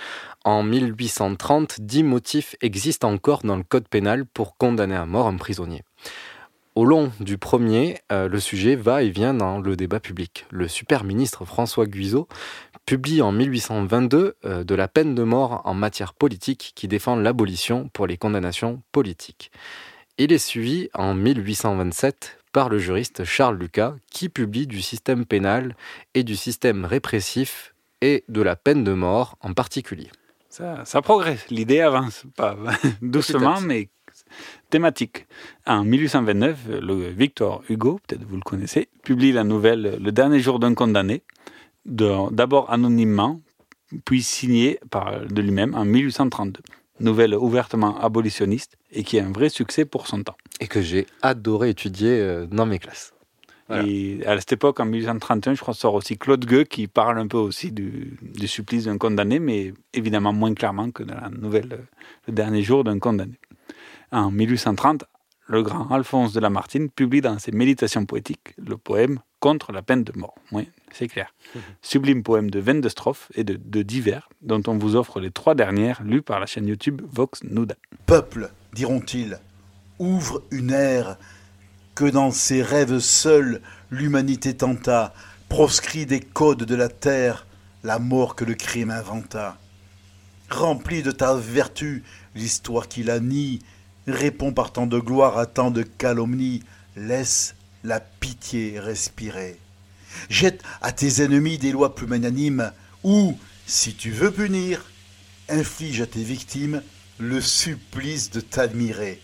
En 0.47 0.63
1830, 0.63 1.81
dix 1.81 2.05
motifs 2.05 2.55
existent 2.61 3.11
encore 3.11 3.43
dans 3.43 3.57
le 3.57 3.65
code 3.65 3.89
pénal 3.89 4.25
pour 4.25 4.57
condamner 4.57 4.95
à 4.95 5.05
mort 5.05 5.27
un 5.27 5.37
prisonnier. 5.37 5.83
Au 6.77 6.85
long 6.85 7.11
du 7.19 7.37
premier, 7.37 7.99
euh, 8.13 8.29
le 8.29 8.39
sujet 8.39 8.77
va 8.77 9.03
et 9.03 9.11
vient 9.11 9.35
dans 9.35 9.59
le 9.59 9.75
débat 9.75 9.99
public. 9.99 10.47
Le 10.53 10.69
super 10.69 11.03
ministre 11.03 11.45
François 11.45 11.87
Guizot 11.87 12.29
publie 12.85 13.23
en 13.23 13.33
1822 13.33 14.37
euh, 14.45 14.63
de 14.63 14.75
la 14.77 14.87
peine 14.87 15.17
de 15.17 15.25
mort 15.25 15.63
en 15.65 15.75
matière 15.75 16.15
politique 16.15 16.75
qui 16.77 16.87
défend 16.87 17.17
l'abolition 17.17 17.89
pour 17.93 18.07
les 18.07 18.17
condamnations 18.17 18.85
politiques. 18.93 19.51
Il 20.17 20.33
est 20.33 20.39
suivi 20.39 20.91
en 20.95 21.15
1827 21.15 22.39
par 22.53 22.69
le 22.69 22.79
juriste 22.79 23.25
Charles 23.25 23.59
Lucas 23.59 23.97
qui 24.13 24.29
publie 24.29 24.69
du 24.69 24.81
système 24.81 25.27
pénal 25.27 25.75
et 26.15 26.23
du 26.23 26.37
système 26.37 26.85
répressif 26.85 27.75
et 28.01 28.23
de 28.29 28.43
la 28.43 28.55
peine 28.55 28.85
de 28.85 28.93
mort 28.93 29.37
en 29.41 29.53
particulier. 29.53 30.09
Ça, 30.57 30.87
ça 30.87 31.03
progresse, 31.03 31.51
l'idée 31.51 31.83
avance, 31.83 32.25
pas 32.35 32.57
doucement, 33.03 33.61
mais 33.61 33.91
thématique. 34.71 35.27
En 35.67 35.85
1829, 35.85 36.81
le 36.81 37.11
Victor 37.11 37.63
Hugo, 37.69 38.01
peut-être 38.07 38.25
vous 38.25 38.37
le 38.37 38.43
connaissez, 38.43 38.89
publie 39.03 39.33
la 39.33 39.45
nouvelle 39.45 39.99
Le 40.01 40.13
dernier 40.13 40.41
jour 40.41 40.59
d'un 40.59 40.73
condamné, 40.73 41.23
d'abord 41.85 42.73
anonymement, 42.73 43.43
puis 44.07 44.23
signée 44.23 44.81
par 44.91 45.27
de 45.27 45.43
lui-même 45.43 45.75
en 45.75 45.85
1832. 45.85 46.63
Nouvelle 47.01 47.35
ouvertement 47.35 48.01
abolitionniste 48.01 48.79
et 48.91 49.05
qui 49.05 49.21
a 49.21 49.27
un 49.27 49.33
vrai 49.33 49.51
succès 49.51 49.85
pour 49.85 50.07
son 50.07 50.23
temps. 50.23 50.39
Et 50.61 50.69
que 50.69 50.81
j'ai 50.81 51.07
adoré 51.21 51.69
étudier 51.69 52.19
euh, 52.19 52.47
dans 52.47 52.65
mes 52.65 52.79
classes. 52.79 53.13
Voilà. 53.69 53.85
Et 53.87 54.25
à 54.27 54.39
cette 54.39 54.53
époque, 54.53 54.79
en 54.81 54.87
1831, 54.87 55.55
je 55.55 55.61
crois, 55.61 55.75
sort 55.75 55.95
aussi 55.95 56.17
Claude 56.17 56.45
Gueux 56.45 56.65
qui 56.65 56.87
parle 56.87 57.19
un 57.19 57.27
peu 57.27 57.37
aussi 57.37 57.73
du, 57.73 58.17
du 58.23 58.47
supplice 58.47 58.85
d'un 58.85 58.99
condamné, 58.99 59.39
mais 59.39 59.75
évidemment 59.93 60.33
moins 60.33 60.55
clairement 60.55 60.91
que 60.91 61.03
dans 61.03 61.21
la 61.21 61.31
nouvelle 61.31 61.87
Le 62.27 62.33
dernier 62.33 62.63
jour 62.63 62.85
d'un 62.85 62.99
condamné. 62.99 63.39
En 64.13 64.31
1830, 64.31 65.05
le 65.49 65.63
grand 65.63 65.91
Alphonse 65.91 66.33
de 66.33 66.41
Lamartine 66.41 66.91
publie 66.91 67.21
dans 67.21 67.39
ses 67.39 67.53
Méditations 67.53 68.05
poétiques 68.05 68.55
le 68.59 68.77
poème 68.77 69.21
Contre 69.39 69.71
la 69.71 69.83
peine 69.83 70.03
de 70.03 70.13
mort. 70.19 70.35
Oui, 70.51 70.69
c'est 70.91 71.09
clair. 71.09 71.33
Sublime 71.83 72.23
poème 72.23 72.51
de 72.51 72.59
22 72.59 72.89
strophes 72.89 73.31
et 73.35 73.45
de, 73.45 73.61
de 73.63 73.83
divers, 73.83 74.31
dont 74.41 74.63
on 74.67 74.79
vous 74.79 74.97
offre 74.97 75.21
les 75.21 75.31
trois 75.31 75.55
dernières, 75.55 76.03
lues 76.03 76.23
par 76.23 76.41
la 76.41 76.47
chaîne 76.47 76.67
YouTube 76.67 77.03
Vox 77.13 77.45
Nuda. 77.45 77.77
Peuple, 78.07 78.51
diront-ils, 78.73 79.39
ouvre 79.99 80.43
une 80.51 80.71
ère 80.71 81.19
que 81.97 82.05
dans 82.05 82.31
ses 82.31 82.63
rêves 82.63 82.99
seuls 82.99 83.63
l'humanité 83.91 84.55
tenta, 84.55 85.15
proscrit 85.49 86.05
des 86.05 86.21
codes 86.21 86.65
de 86.65 86.75
la 86.75 86.91
terre, 86.91 87.47
la 87.83 87.99
mort 87.99 88.37
que 88.37 88.45
le 88.45 88.55
crime 88.55 88.91
inventa. 88.91 89.59
Rempli 90.51 91.03
de 91.03 91.11
ta 91.11 91.35
vertu, 91.35 92.05
l'histoire 92.35 92.89
qui 92.89 93.03
la 93.03 93.19
nie, 93.19 93.61
répond 94.07 94.53
par 94.53 94.73
tant 94.73 94.87
de 94.87 94.99
gloire 94.99 95.39
à 95.39 95.47
tant 95.47 95.71
de 95.71 95.83
calomnie, 95.83 96.63
laisse 96.97 97.55
la 97.83 97.99
pitié 97.99 98.79
respirer. 98.79 99.59
Jette 100.29 100.63
à 100.83 100.93
tes 100.93 101.23
ennemis 101.23 101.57
des 101.57 101.73
lois 101.73 101.95
plus 101.95 102.07
magnanimes, 102.07 102.73
ou, 103.05 103.39
si 103.67 103.95
tu 103.95 104.11
veux 104.11 104.31
punir, 104.31 104.85
inflige 105.49 106.03
à 106.03 106.07
tes 106.07 106.23
victimes 106.23 106.83
le 107.19 107.41
supplice 107.41 108.31
de 108.31 108.41
t'admirer. 108.41 109.23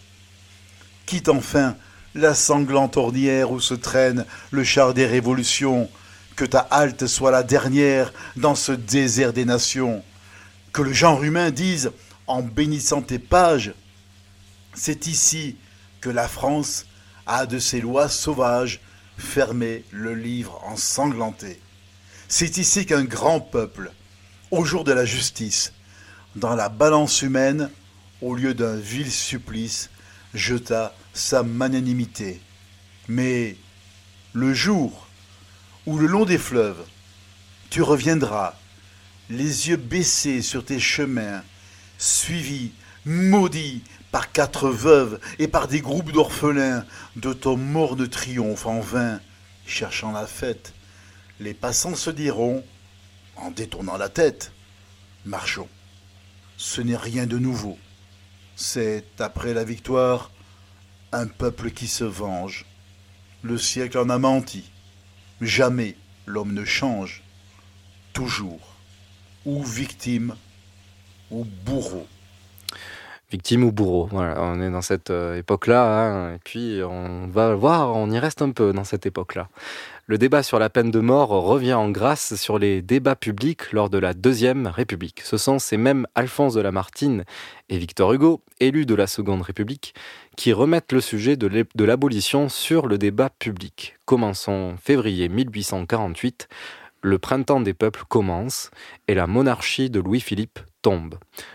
Quitte 1.05 1.29
enfin 1.29 1.76
la 2.14 2.35
sanglante 2.35 2.97
ornière 2.97 3.50
où 3.50 3.61
se 3.61 3.75
traîne 3.75 4.26
le 4.50 4.64
char 4.64 4.95
des 4.95 5.07
révolutions, 5.07 5.88
que 6.37 6.45
ta 6.45 6.61
halte 6.61 7.07
soit 7.07 7.31
la 7.31 7.42
dernière 7.42 8.12
dans 8.37 8.54
ce 8.54 8.73
désert 8.73 9.33
des 9.33 9.45
nations. 9.45 10.02
Que 10.73 10.83
le 10.83 10.92
genre 10.92 11.23
humain 11.23 11.50
dise, 11.50 11.90
en 12.26 12.42
bénissant 12.42 13.02
tes 13.02 13.19
pages, 13.19 13.75
c'est 14.75 15.07
ici 15.07 15.57
que 16.00 16.11
la 16.11 16.28
France 16.28 16.87
a 17.26 17.47
de 17.47 17.59
ses 17.59 17.81
lois 17.81 18.09
sauvages 18.09 18.81
fermé 19.19 19.85
le 19.90 20.14
livre 20.14 20.61
ensanglanté. 20.64 21.61
C'est 22.28 22.57
ici 22.57 22.87
qu'un 22.87 23.04
grand 23.04 23.40
peuple, 23.40 23.92
au 24.50 24.64
jour 24.64 24.85
de 24.85 24.92
la 24.92 25.04
justice, 25.04 25.73
dans 26.35 26.54
la 26.54 26.69
balance 26.69 27.23
humaine, 27.23 27.71
au 28.23 28.35
lieu 28.35 28.54
d'un 28.54 28.76
vil 28.76 29.11
supplice, 29.11 29.90
jeta 30.35 30.95
sa 31.12 31.43
magnanimité. 31.43 32.41
Mais 33.09 33.57
le 34.33 34.55
jour 34.55 35.07
où 35.87 35.99
le 35.99 36.07
long 36.07 36.25
des 36.25 36.39
fleuves, 36.39 36.85
tu 37.71 37.83
reviendras, 37.83 38.55
les 39.31 39.69
yeux 39.69 39.77
baissés 39.77 40.43
sur 40.43 40.65
tes 40.65 40.81
chemins, 40.81 41.43
suivi, 41.99 42.73
maudit 43.05 43.83
par 44.11 44.31
quatre 44.31 44.69
veuves 44.69 45.19
et 45.39 45.49
par 45.49 45.69
des 45.69 45.81
groupes 45.81 46.12
d'orphelins, 46.12 46.85
de 47.17 47.33
ton 47.33 47.57
morne 47.57 48.09
triomphe 48.09 48.67
en 48.67 48.81
vain, 48.81 49.21
cherchant 49.67 50.12
la 50.12 50.27
fête, 50.27 50.75
les 51.41 51.55
passants 51.55 51.95
se 51.95 52.11
diront, 52.11 52.65
en 53.37 53.51
détournant 53.51 53.97
la 53.97 54.09
tête, 54.09 54.53
marchons. 55.25 55.69
Ce 56.57 56.81
n'est 56.81 56.97
rien 56.97 57.27
de 57.27 57.39
nouveau. 57.39 57.79
C'est, 58.64 59.21
après 59.21 59.54
la 59.54 59.64
victoire, 59.64 60.31
un 61.11 61.26
peuple 61.26 61.73
qui 61.73 61.88
se 61.88 62.04
venge. 62.04 62.64
Le 63.42 63.59
siècle 63.59 63.99
en 63.99 64.09
a 64.09 64.19
menti. 64.19 64.71
Jamais 65.40 65.97
l'homme 66.26 66.52
ne 66.52 66.64
change. 66.64 67.25
Toujours. 68.12 68.76
Ou 69.47 69.64
victime, 69.64 70.37
ou 71.33 71.45
bourreau. 71.45 72.07
Victime 73.33 73.64
ou 73.64 73.73
bourreau, 73.73 74.07
voilà, 74.12 74.40
on 74.40 74.62
est 74.62 74.71
dans 74.71 74.81
cette 74.81 75.11
euh, 75.11 75.38
époque-là, 75.38 75.83
hein, 75.83 76.35
et 76.35 76.38
puis 76.38 76.83
on 76.85 77.26
va 77.26 77.57
voir, 77.57 77.97
on 77.97 78.12
y 78.12 78.19
reste 78.21 78.42
un 78.42 78.52
peu 78.52 78.73
dans 78.73 78.85
cette 78.85 79.07
époque-là. 79.07 79.49
Le 80.12 80.19
débat 80.19 80.42
sur 80.42 80.59
la 80.59 80.69
peine 80.69 80.90
de 80.90 81.00
mort 81.00 81.31
revient 81.31 81.73
en 81.73 81.88
grâce 81.88 82.35
sur 82.35 82.59
les 82.59 82.83
débats 82.83 83.16
publics 83.16 83.73
lors 83.73 83.88
de 83.88 83.97
la 83.97 84.12
Deuxième 84.12 84.66
République. 84.66 85.23
Ce 85.23 85.38
sont 85.38 85.59
ces 85.59 85.78
mêmes 85.78 86.07
Alphonse 86.14 86.52
de 86.52 86.61
Lamartine 86.61 87.25
et 87.71 87.78
Victor 87.78 88.12
Hugo, 88.12 88.42
élus 88.61 88.85
de 88.85 88.95
la 88.95 89.07
Seconde 89.07 89.40
République, 89.40 89.95
qui 90.37 90.52
remettent 90.52 90.92
le 90.92 91.00
sujet 91.00 91.38
de 91.38 91.83
l'abolition 91.83 92.50
sur 92.50 92.88
le 92.88 92.99
débat 92.99 93.31
public. 93.31 93.97
Commençons 94.04 94.75
février 94.83 95.31
1848, 95.31 96.47
le 97.00 97.19
printemps 97.19 97.61
des 97.61 97.73
peuples 97.73 98.04
commence 98.07 98.71
et 99.09 99.14
la 99.14 99.26
monarchie 99.26 99.88
de 99.88 99.99
Louis-Philippe 99.99 100.61
tombe. 100.83 101.14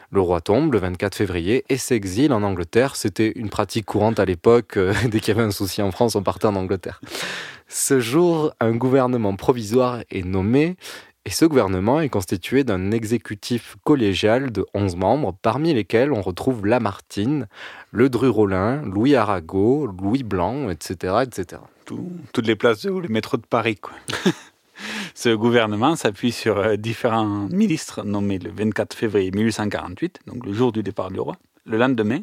Le 0.09 0.19
roi 0.19 0.41
tombe 0.41 0.73
le 0.73 0.79
24 0.79 1.15
février 1.15 1.63
et 1.69 1.77
s'exile 1.77 2.33
en 2.33 2.43
Angleterre. 2.43 2.95
C'était 2.95 3.31
une 3.35 3.49
pratique 3.49 3.85
courante 3.85 4.19
à 4.19 4.25
l'époque. 4.25 4.77
Euh, 4.77 4.93
dès 5.05 5.19
qu'il 5.19 5.35
y 5.35 5.37
avait 5.37 5.47
un 5.47 5.51
souci 5.51 5.81
en 5.81 5.91
France, 5.91 6.15
on 6.15 6.23
partait 6.23 6.47
en 6.47 6.55
Angleterre. 6.55 7.01
Ce 7.67 7.99
jour, 7.99 8.53
un 8.59 8.75
gouvernement 8.75 9.35
provisoire 9.35 10.01
est 10.09 10.23
nommé 10.23 10.77
et 11.25 11.29
ce 11.29 11.43
gouvernement 11.43 11.99
est 11.99 12.07
constitué 12.07 12.63
d'un 12.63 12.91
exécutif 12.91 13.75
collégial 13.83 14.51
de 14.53 14.65
11 14.73 14.95
membres, 14.95 15.35
parmi 15.41 15.73
lesquels 15.73 16.13
on 16.13 16.21
retrouve 16.21 16.65
Lamartine, 16.65 17.47
Le 17.91 18.07
Dru-Rollin, 18.09 18.81
Louis 18.83 19.15
Arago, 19.15 19.87
Louis 19.87 20.23
Blanc, 20.23 20.69
etc. 20.69 21.15
etc. 21.23 21.61
toutes 21.85 22.47
les 22.47 22.55
places 22.55 22.85
ou 22.85 23.01
les 23.01 23.09
métros 23.09 23.35
de 23.35 23.45
Paris, 23.45 23.75
quoi. 23.75 23.93
Ce 25.15 25.29
gouvernement 25.29 25.95
s'appuie 25.95 26.31
sur 26.31 26.59
euh, 26.59 26.75
différents 26.77 27.49
ministres 27.49 28.03
nommés 28.03 28.39
le 28.39 28.51
24 28.51 28.93
février 28.95 29.31
1848, 29.31 30.19
donc 30.27 30.45
le 30.45 30.53
jour 30.53 30.71
du 30.71 30.83
départ 30.83 31.11
du 31.11 31.19
roi. 31.19 31.35
Le 31.65 31.77
lendemain, 31.77 32.19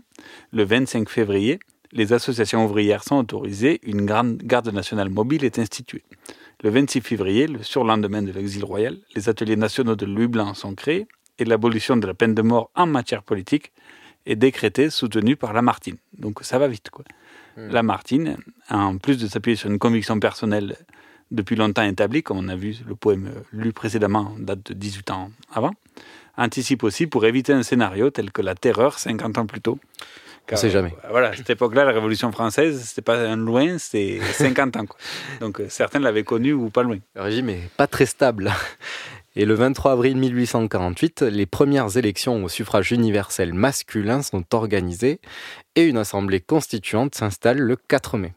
le 0.53 0.65
25 0.65 1.09
février, 1.11 1.59
les 1.95 2.13
associations 2.13 2.65
ouvrières 2.65 3.05
sont 3.05 3.17
autorisées, 3.17 3.81
une 3.85 4.05
grande 4.05 4.39
garde 4.39 4.69
nationale 4.69 5.09
mobile 5.09 5.45
est 5.45 5.59
instituée. 5.59 6.03
Le 6.63 6.71
26 6.71 7.01
février, 7.01 7.47
le 7.47 7.63
surlendemain 7.63 8.23
de 8.23 8.33
l'exil 8.33 8.65
royal, 8.65 8.99
les 9.15 9.29
ateliers 9.29 9.57
nationaux 9.57 9.95
de 9.95 10.05
Louis 10.05 10.27
Blanc 10.27 10.55
sont 10.55 10.75
créés 10.75 11.07
et 11.39 11.45
l'abolition 11.45 11.97
de 11.97 12.07
la 12.07 12.15
peine 12.15 12.35
de 12.35 12.43
mort 12.43 12.71
en 12.75 12.87
matière 12.87 13.23
politique 13.23 13.73
est 14.27 14.37
décrétée, 14.37 14.91
soutenue 14.91 15.37
par 15.37 15.53
Lamartine. 15.53 15.97
Donc 16.19 16.41
ça 16.43 16.59
va 16.59 16.67
vite. 16.67 16.91
Quoi. 16.91 17.05
Hmm. 17.57 17.69
Lamartine, 17.69 18.37
en 18.71 18.99
plus 18.99 19.19
de 19.19 19.29
s'appuyer 19.29 19.57
sur 19.57 19.71
une 19.71 19.79
conviction 19.79 20.19
personnelle 20.19 20.77
depuis 21.31 21.57
longtemps 21.57 21.83
établi, 21.83 22.23
comme 22.23 22.39
on 22.39 22.49
a 22.49 22.57
vu 22.57 22.77
le 22.87 22.95
poème 22.95 23.31
lu 23.53 23.73
précédemment, 23.73 24.35
date 24.39 24.73
de 24.73 24.75
18 24.75 25.11
ans 25.11 25.31
avant, 25.53 25.73
anticipe 26.37 26.83
aussi 26.83 27.07
pour 27.07 27.25
éviter 27.25 27.53
un 27.53 27.63
scénario 27.63 28.11
tel 28.11 28.33
que 28.33 28.43
la 28.43 28.55
terreur 28.55 28.99
50 28.99 29.39
ans 29.39 29.47
plus 29.47 29.61
tôt. 29.61 29.79
On 30.51 30.55
ne 30.55 30.59
sait 30.59 30.71
jamais. 30.71 30.95
Euh, 31.05 31.09
voilà, 31.11 31.29
à 31.29 31.37
cette 31.37 31.51
époque-là, 31.51 31.85
la 31.85 31.93
Révolution 31.93 32.31
française, 32.33 32.83
c'était 32.85 33.03
pas 33.03 33.19
un 33.19 33.37
loin, 33.37 33.79
c'était 33.79 34.21
50 34.33 34.77
ans. 34.77 34.87
Donc 35.41 35.61
euh, 35.61 35.67
certains 35.69 35.99
l'avaient 35.99 36.25
connu 36.25 36.53
ou 36.53 36.71
pas 36.71 36.83
loin. 36.83 36.99
Le 37.15 37.23
régime 37.23 37.49
est 37.51 37.69
pas 37.77 37.87
très 37.87 38.07
stable. 38.07 38.53
Et 39.37 39.47
le 39.47 39.55
23 39.55 39.93
avril 39.93 40.17
1848, 40.17 41.23
les 41.23 41.47
premières 41.47 41.97
élections 41.97 42.45
au 42.45 42.49
suffrage 42.49 42.93
universel 42.93 43.53
masculin 43.53 44.23
sont 44.23 44.45
organisées 44.55 45.21
et 45.75 45.83
une 45.83 45.97
assemblée 45.97 46.39
constituante 46.39 47.17
s'installe 47.17 47.59
le 47.59 47.75
4 47.75 48.17
mai. 48.17 48.33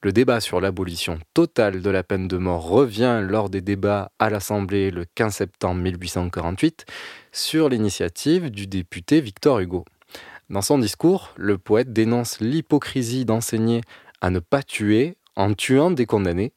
Le 0.00 0.12
débat 0.12 0.38
sur 0.38 0.60
l'abolition 0.60 1.18
totale 1.34 1.82
de 1.82 1.90
la 1.90 2.04
peine 2.04 2.28
de 2.28 2.36
mort 2.36 2.68
revient 2.68 3.20
lors 3.20 3.50
des 3.50 3.60
débats 3.60 4.12
à 4.20 4.30
l'Assemblée 4.30 4.92
le 4.92 5.04
15 5.12 5.34
septembre 5.34 5.80
1848 5.80 6.86
sur 7.32 7.68
l'initiative 7.68 8.52
du 8.52 8.68
député 8.68 9.20
Victor 9.20 9.58
Hugo. 9.58 9.84
Dans 10.50 10.62
son 10.62 10.78
discours, 10.78 11.34
le 11.36 11.58
poète 11.58 11.92
dénonce 11.92 12.40
l'hypocrisie 12.40 13.26
d'enseigner 13.26 13.82
à 14.22 14.30
ne 14.30 14.38
pas 14.38 14.62
tuer 14.62 15.18
en 15.36 15.52
tuant 15.52 15.90
des 15.90 16.06
condamnés, 16.06 16.52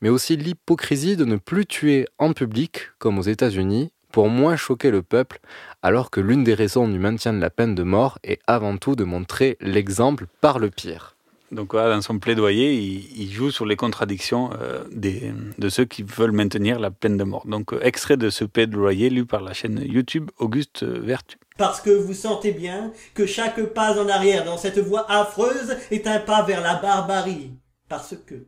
mais 0.00 0.10
aussi 0.10 0.36
l'hypocrisie 0.36 1.16
de 1.16 1.24
ne 1.24 1.34
plus 1.36 1.66
tuer 1.66 2.06
en 2.18 2.34
public, 2.34 2.90
comme 2.98 3.18
aux 3.18 3.22
États-Unis, 3.22 3.90
pour 4.12 4.28
moins 4.28 4.54
choquer 4.54 4.92
le 4.92 5.02
peuple, 5.02 5.40
alors 5.82 6.10
que 6.10 6.20
l'une 6.20 6.44
des 6.44 6.54
raisons 6.54 6.86
du 6.86 7.00
maintien 7.00 7.32
de 7.32 7.40
la 7.40 7.50
peine 7.50 7.74
de 7.74 7.82
mort 7.82 8.20
est 8.22 8.40
avant 8.46 8.76
tout 8.76 8.94
de 8.94 9.02
montrer 9.02 9.56
l'exemple 9.60 10.26
par 10.40 10.60
le 10.60 10.70
pire. 10.70 11.16
Donc 11.52 11.72
voilà, 11.72 11.94
dans 11.94 12.00
son 12.00 12.18
plaidoyer, 12.18 12.74
il, 12.74 13.30
joue 13.30 13.50
sur 13.50 13.66
les 13.66 13.76
contradictions 13.76 14.50
euh, 14.58 14.84
des, 14.90 15.32
de 15.58 15.68
ceux 15.68 15.84
qui 15.84 16.02
veulent 16.02 16.32
maintenir 16.32 16.80
la 16.80 16.90
peine 16.90 17.18
de 17.18 17.24
mort. 17.24 17.46
Donc 17.46 17.74
euh, 17.74 17.80
extrait 17.82 18.16
de 18.16 18.30
ce 18.30 18.44
plaidoyer 18.44 19.10
lu 19.10 19.26
par 19.26 19.42
la 19.42 19.52
chaîne 19.52 19.78
YouTube 19.84 20.30
Auguste 20.38 20.82
Vertu. 20.82 21.38
Parce 21.58 21.82
que 21.82 21.90
vous 21.90 22.14
sentez 22.14 22.52
bien 22.52 22.92
que 23.12 23.26
chaque 23.26 23.62
pas 23.74 24.02
en 24.02 24.08
arrière 24.08 24.46
dans 24.46 24.56
cette 24.56 24.78
voie 24.78 25.10
affreuse 25.10 25.76
est 25.90 26.06
un 26.06 26.20
pas 26.20 26.42
vers 26.42 26.62
la 26.62 26.76
barbarie. 26.76 27.52
Parce 27.86 28.16
que 28.16 28.46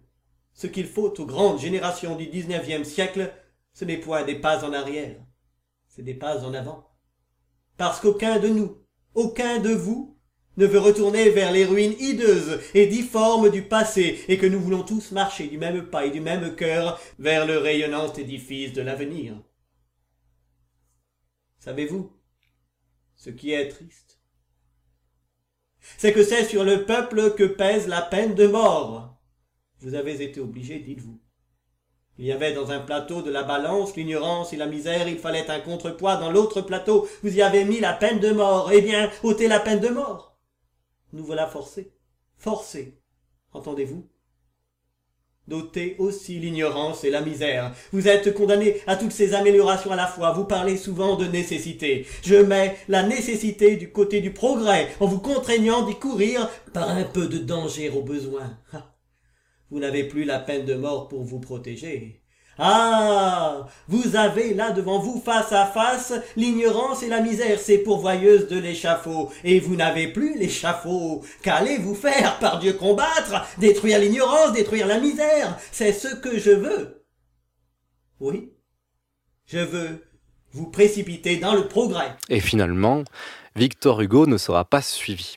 ce 0.55 0.67
qu'il 0.67 0.87
faut 0.87 1.13
aux 1.21 1.27
grandes 1.27 1.61
générations 1.61 2.17
du 2.17 2.27
XIXe 2.27 2.89
siècle, 2.89 3.31
ce 3.75 3.85
n'est 3.85 3.99
point 3.99 4.25
des 4.25 4.37
pas 4.37 4.65
en 4.65 4.73
arrière, 4.73 5.17
c'est 5.89 6.03
des 6.03 6.15
pas 6.15 6.43
en 6.43 6.55
avant. 6.55 6.89
Parce 7.77 8.01
qu'aucun 8.01 8.39
de 8.39 8.49
nous, 8.49 8.79
aucun 9.15 9.59
de 9.59 9.71
vous, 9.71 10.14
ne 10.57 10.67
veut 10.67 10.79
retourner 10.79 11.31
vers 11.31 11.53
les 11.53 11.65
ruines 11.65 11.97
hideuses 11.99 12.61
et 12.75 12.87
difformes 12.87 13.51
du 13.51 13.63
passé, 13.63 14.21
et 14.29 14.39
que 14.39 14.47
nous 14.47 14.61
voulons 14.61 14.83
tous 14.83 15.13
marcher 15.13 15.49
du 15.49 15.59
même 15.59 15.87
pas 15.87 16.07
et 16.07 16.11
du 16.11 16.21
même 16.21 16.55
cœur 16.55 17.01
vers 17.19 17.47
le 17.47 17.59
rayonnant 17.59 18.13
édifice 18.13 18.73
de 18.73 18.83
l'avenir. 18.83 19.35
Savez-vous 21.59 22.13
ce 23.17 23.31
qui 23.31 23.53
est 23.53 23.69
triste? 23.69 24.21
C'est 25.99 26.13
que 26.13 26.23
c'est 26.23 26.45
sur 26.45 26.65
le 26.65 26.85
peuple 26.85 27.35
que 27.35 27.45
pèse 27.45 27.89
la 27.89 28.03
peine 28.03 28.35
de 28.35 28.47
mort. 28.47 29.17
Vous 29.81 29.95
avez 29.95 30.23
été 30.23 30.41
obligé, 30.41 30.79
dites-vous. 30.79 31.21
Il 32.17 32.27
y 32.27 32.33
avait 32.33 32.55
dans 32.55 32.71
un 32.71 32.79
plateau 32.79 33.23
de 33.23 33.31
la 33.31 33.43
balance 33.43 33.97
l'ignorance 33.97 34.53
et 34.53 34.57
la 34.57 34.67
misère, 34.67 35.09
il 35.09 35.19
fallait 35.19 35.51
un 35.51 35.61
contrepoids 35.61 36.17
dans 36.17 36.31
l'autre 36.31 36.63
plateau, 36.63 37.09
vous 37.23 37.37
y 37.37 37.43
avez 37.43 37.65
mis 37.65 37.81
la 37.81 37.93
peine 37.93 38.21
de 38.21 38.31
mort. 38.31 38.71
Eh 38.73 38.81
bien, 38.81 39.11
ôtez 39.23 39.49
la 39.49 39.59
peine 39.59 39.81
de 39.81 39.89
mort 39.89 40.34
nous 41.15 41.25
voilà 41.25 41.47
forcés, 41.47 41.93
forcés, 42.37 43.01
entendez-vous? 43.53 44.07
D'ôter 45.47 45.95
aussi 45.99 46.39
l'ignorance 46.39 47.05
et 47.05 47.11
la 47.11 47.21
misère. 47.21 47.75
Vous 47.93 48.09
êtes 48.09 48.33
condamnés 48.33 48.81
à 48.87 48.97
toutes 48.97 49.13
ces 49.13 49.35
améliorations 49.35 49.93
à 49.93 49.97
la 49.97 50.07
fois. 50.07 50.33
Vous 50.33 50.47
parlez 50.47 50.79
souvent 50.79 51.17
de 51.17 51.27
nécessité. 51.27 52.07
Je 52.23 52.37
mets 52.37 52.79
la 52.89 53.03
nécessité 53.03 53.77
du 53.77 53.93
côté 53.93 54.23
du 54.23 54.33
progrès 54.33 54.89
en 55.01 55.07
vous 55.07 55.21
contraignant 55.21 55.87
d'y 55.87 55.97
courir 55.97 56.49
par 56.73 56.89
un 56.89 57.05
peu 57.05 57.27
de 57.29 57.39
danger 57.39 57.91
au 57.91 58.01
besoin. 58.01 58.59
Vous 59.71 59.81
n'avez 59.81 60.05
plus 60.05 60.25
la 60.25 60.39
peine 60.39 60.65
de 60.65 60.75
mort 60.75 61.09
pour 61.09 61.23
vous 61.23 61.41
protéger. 61.41 62.24
Ah. 62.59 63.67
Vous 63.89 64.17
avez 64.17 64.55
là 64.55 64.71
devant 64.71 64.99
vous 64.99 65.21
face 65.21 65.53
à 65.53 65.67
face 65.67 66.13
l'ignorance 66.37 67.03
et 67.03 67.09
la 67.09 67.21
misère, 67.21 67.59
c'est 67.59 67.79
pourvoyeuse 67.79 68.49
de 68.49 68.59
l'échafaud. 68.59 69.31
Et 69.43 69.61
vous 69.61 69.77
n'avez 69.77 70.09
plus 70.09 70.39
l'échafaud. 70.39 71.23
Qu'allez-vous 71.43 71.95
faire, 71.95 72.39
par 72.39 72.59
Dieu, 72.59 72.75
combattre? 72.75 73.47
Détruire 73.59 73.99
l'ignorance, 73.99 74.53
détruire 74.53 74.87
la 74.87 75.01
misère. 75.01 75.59
C'est 75.73 75.93
ce 75.93 76.15
que 76.15 76.39
je 76.39 76.51
veux. 76.51 77.05
Oui. 78.21 78.53
Je 79.47 79.59
veux 79.59 80.05
vous 80.53 80.67
précipiter 80.67 81.37
dans 81.37 81.55
le 81.55 81.67
progrès. 81.67 82.17
Et 82.29 82.41
finalement, 82.41 83.03
Victor 83.57 84.01
Hugo 84.01 84.27
ne 84.27 84.39
sera 84.39 84.65
pas 84.65 84.83
suivi. 84.83 85.37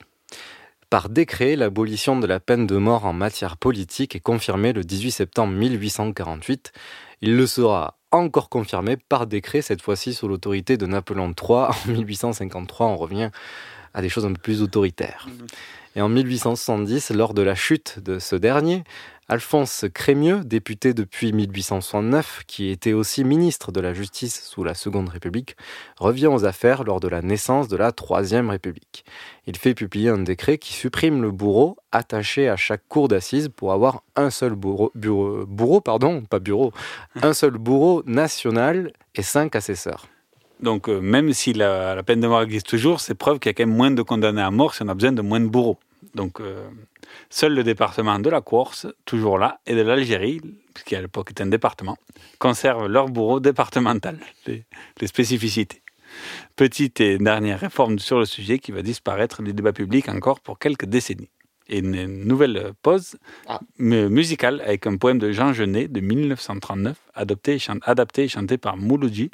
Par 0.90 1.10
décret, 1.10 1.54
l'abolition 1.54 2.18
de 2.18 2.26
la 2.26 2.40
peine 2.40 2.66
de 2.66 2.76
mort 2.76 3.04
en 3.04 3.12
matière 3.12 3.58
politique 3.58 4.16
est 4.16 4.20
confirmée 4.20 4.72
le 4.72 4.84
18 4.84 5.10
septembre 5.10 5.52
1848. 5.52 6.72
Il 7.20 7.36
le 7.36 7.46
sera 7.46 7.98
encore 8.10 8.48
confirmé 8.48 8.96
par 8.96 9.26
décret, 9.26 9.60
cette 9.60 9.82
fois-ci 9.82 10.14
sous 10.14 10.28
l'autorité 10.28 10.76
de 10.76 10.86
Napoléon 10.86 11.34
III 11.36 11.50
en 11.50 11.88
1853. 11.88 12.86
On 12.86 12.96
revient 12.96 13.30
à 13.94 14.02
des 14.02 14.08
choses 14.08 14.24
un 14.24 14.32
peu 14.32 14.40
plus 14.40 14.62
autoritaires. 14.62 15.28
Et 15.96 16.00
en 16.00 16.08
1870, 16.08 17.10
lors 17.10 17.34
de 17.34 17.42
la 17.42 17.54
chute 17.54 17.98
de 17.98 18.18
ce 18.18 18.36
dernier, 18.36 18.84
Alphonse 19.30 19.84
Crémieux, 19.92 20.42
député 20.42 20.94
depuis 20.94 21.34
1869, 21.34 22.44
qui 22.46 22.70
était 22.70 22.94
aussi 22.94 23.24
ministre 23.24 23.72
de 23.72 23.80
la 23.80 23.92
Justice 23.92 24.42
sous 24.42 24.64
la 24.64 24.72
Seconde 24.72 25.10
République, 25.10 25.54
revient 25.98 26.28
aux 26.28 26.46
affaires 26.46 26.82
lors 26.82 26.98
de 26.98 27.08
la 27.08 27.20
naissance 27.20 27.68
de 27.68 27.76
la 27.76 27.92
Troisième 27.92 28.48
République. 28.48 29.04
Il 29.46 29.58
fait 29.58 29.74
publier 29.74 30.08
un 30.08 30.16
décret 30.16 30.56
qui 30.56 30.72
supprime 30.72 31.20
le 31.20 31.30
bourreau 31.30 31.76
attaché 31.92 32.48
à 32.48 32.56
chaque 32.56 32.88
cour 32.88 33.08
d'assises 33.08 33.50
pour 33.54 33.74
avoir 33.74 34.02
un 34.16 34.30
seul 34.30 34.54
bourreau, 34.54 34.92
bureau, 34.94 35.44
bourreau, 35.44 35.82
pardon, 35.82 36.22
pas 36.22 36.38
bureau, 36.38 36.72
un 37.22 37.34
seul 37.34 37.50
bourreau 37.58 38.02
national 38.06 38.94
et 39.14 39.22
cinq 39.22 39.56
assesseurs. 39.56 40.06
Donc, 40.60 40.88
euh, 40.88 41.00
même 41.00 41.34
si 41.34 41.52
la, 41.52 41.94
la, 41.94 42.02
peine 42.02 42.20
de 42.20 42.28
mort 42.28 42.40
existe 42.40 42.66
toujours, 42.66 43.00
c'est 43.00 43.14
preuve 43.14 43.40
qu'il 43.40 43.50
y 43.50 43.52
a 43.52 43.52
quand 43.52 43.66
même 43.66 43.76
moins 43.76 43.90
de 43.90 44.00
condamnés 44.00 44.40
à 44.40 44.50
mort 44.50 44.74
si 44.74 44.82
on 44.82 44.88
a 44.88 44.94
besoin 44.94 45.12
de 45.12 45.20
moins 45.20 45.40
de 45.40 45.48
bourreaux. 45.48 45.78
Donc, 46.14 46.40
euh, 46.40 46.68
seul 47.30 47.54
le 47.54 47.64
département 47.64 48.18
de 48.18 48.30
la 48.30 48.40
Corse, 48.40 48.86
toujours 49.04 49.38
là, 49.38 49.60
et 49.66 49.74
de 49.74 49.82
l'Algérie, 49.82 50.40
qui 50.84 50.96
à 50.96 51.00
l'époque 51.00 51.30
était 51.32 51.42
un 51.42 51.48
département, 51.48 51.96
conserve 52.38 52.86
leur 52.86 53.08
bourreau 53.08 53.40
départemental, 53.40 54.18
les, 54.46 54.64
les, 55.00 55.06
spécificités. 55.06 55.82
Petite 56.56 57.00
et 57.00 57.18
dernière 57.18 57.60
réforme 57.60 57.98
sur 57.98 58.18
le 58.18 58.24
sujet 58.24 58.58
qui 58.58 58.72
va 58.72 58.82
disparaître 58.82 59.42
du 59.42 59.52
débat 59.52 59.72
public 59.72 60.08
encore 60.08 60.40
pour 60.40 60.58
quelques 60.58 60.86
décennies. 60.86 61.30
Et 61.68 61.80
une 61.80 62.24
nouvelle 62.24 62.72
pause 62.80 63.18
ah. 63.46 63.60
musicale 63.78 64.62
avec 64.62 64.86
un 64.86 64.96
poème 64.96 65.18
de 65.18 65.32
Jean 65.32 65.52
Genet 65.52 65.88
de 65.88 66.00
1939, 66.00 66.96
adopté 67.14 67.54
et 67.54 67.58
chant, 67.58 67.76
adapté 67.82 68.24
et 68.24 68.28
chanté 68.28 68.56
par 68.56 68.78
Mouloudji, 68.78 69.30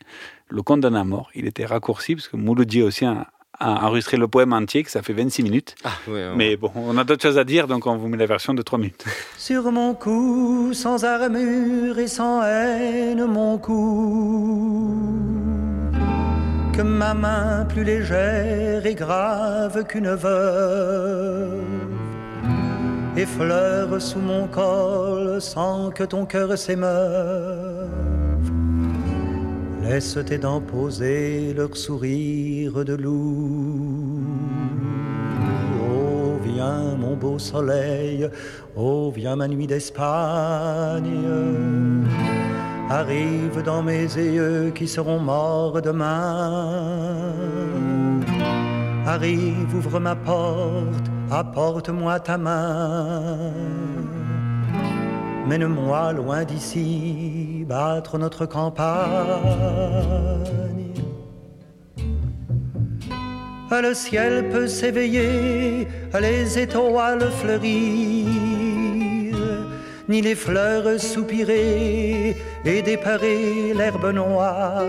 le 0.49 0.63
condamné 0.63 0.99
à 0.99 1.05
mort. 1.05 1.31
Il 1.37 1.47
était 1.47 1.65
raccourci 1.65 2.17
parce 2.17 2.27
que 2.27 2.37
Mouloudji 2.37 2.83
aussi 2.83 3.05
a, 3.05 3.31
a 3.65 3.87
enregistré 3.87 4.17
le 4.17 4.29
poème 4.29 4.53
entier, 4.53 4.83
que 4.83 4.91
ça 4.91 5.03
fait 5.03 5.13
26 5.13 5.43
minutes. 5.43 5.75
Ah, 5.85 5.91
oui, 6.07 6.15
oui. 6.15 6.37
Mais 6.37 6.57
bon, 6.57 6.71
on 6.75 6.97
a 6.99 7.05
d'autres 7.05 7.23
choses 7.23 7.39
à 7.39 7.45
dire, 7.45 7.67
donc 7.67 7.87
on 7.87 7.97
vous 7.97 8.09
met 8.09 8.19
la 8.19 8.27
version 8.27 8.53
de 8.53 8.63
3 8.63 8.79
minutes. 8.79 9.05
Sur 9.39 9.73
mon 9.73 9.95
cou, 9.95 10.73
sans 10.75 11.05
armure 11.05 11.99
et 11.99 12.09
sans 12.09 12.43
haine, 12.43 13.25
mon 13.25 13.59
cou. 13.59 14.95
Que 16.73 16.83
ma 16.83 17.15
main 17.15 17.65
plus 17.67 17.85
légère 17.85 18.85
et 18.85 18.95
grave 18.95 19.85
qu'une 19.87 20.11
veuve 20.11 21.63
effleure 23.17 24.03
sous 24.03 24.19
mon 24.19 24.49
col 24.49 25.41
sans 25.41 25.91
que 25.91 26.03
ton 26.03 26.27
cœur 26.27 26.59
s'émeuve. 26.59 28.24
Laisse 29.85 30.19
tes 30.25 30.39
dents 30.39 30.63
poser 30.63 31.53
leur 31.53 31.77
sourire 31.77 32.85
de 32.87 32.95
loup. 32.95 34.25
Oh, 35.87 36.39
viens 36.43 36.97
mon 36.97 37.15
beau 37.15 37.39
soleil, 37.39 38.31
oh, 38.77 39.13
viens 39.15 39.37
ma 39.37 39.47
nuit 39.47 39.67
d'Espagne. 39.67 41.29
Arrive 42.89 43.63
dans 43.63 43.83
mes 43.83 44.05
yeux 44.05 44.73
qui 44.75 44.89
seront 44.89 45.21
morts 45.21 45.83
demain. 45.83 47.35
Arrive, 49.07 49.75
ouvre 49.77 50.01
ma 50.01 50.17
porte, 50.17 51.11
apporte-moi 51.31 52.21
ta 52.21 52.39
main. 52.39 53.53
Mène-moi 55.47 56.13
loin 56.13 56.45
d'ici, 56.45 57.65
battre 57.69 58.19
notre 58.19 58.47
campagne. 58.47 58.95
Le 63.83 63.93
ciel 63.93 64.49
peut 64.51 64.69
s'éveiller, 64.69 65.89
les 66.21 66.59
étoiles 66.59 67.29
fleurir, 67.33 68.29
ni 70.09 70.23
les 70.23 70.37
fleurs 70.37 71.01
soupirer 71.01 72.37
et 72.65 72.83
déparer 72.83 73.75
l'herbe 73.75 74.13
noire. 74.15 74.85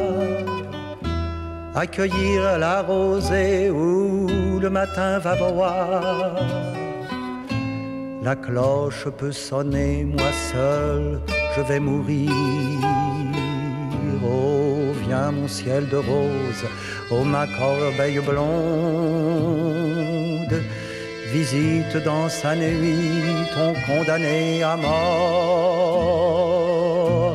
Accueillir 1.73 2.59
la 2.59 2.83
rosée 2.83 3.71
où 3.71 4.59
le 4.61 4.69
matin 4.69 5.17
va 5.17 5.35
boire. 5.35 6.35
La 8.25 8.35
cloche 8.35 9.07
peut 9.19 9.31
sonner, 9.31 10.03
moi 10.03 10.31
seul, 10.51 11.21
je 11.55 11.61
vais 11.61 11.79
mourir. 11.79 12.31
Oh, 14.27 14.93
viens 15.05 15.29
mon 15.29 15.47
ciel 15.47 15.87
de 15.89 15.97
rose, 15.97 16.65
oh 17.11 17.23
ma 17.23 17.45
corbeille 17.45 18.17
blonde. 18.17 18.47
Visite 21.31 21.97
dans 22.03 22.27
sa 22.27 22.55
nuit 22.55 23.45
ton 23.53 23.75
condamné 23.85 24.63
à 24.63 24.75
mort. 24.75 24.95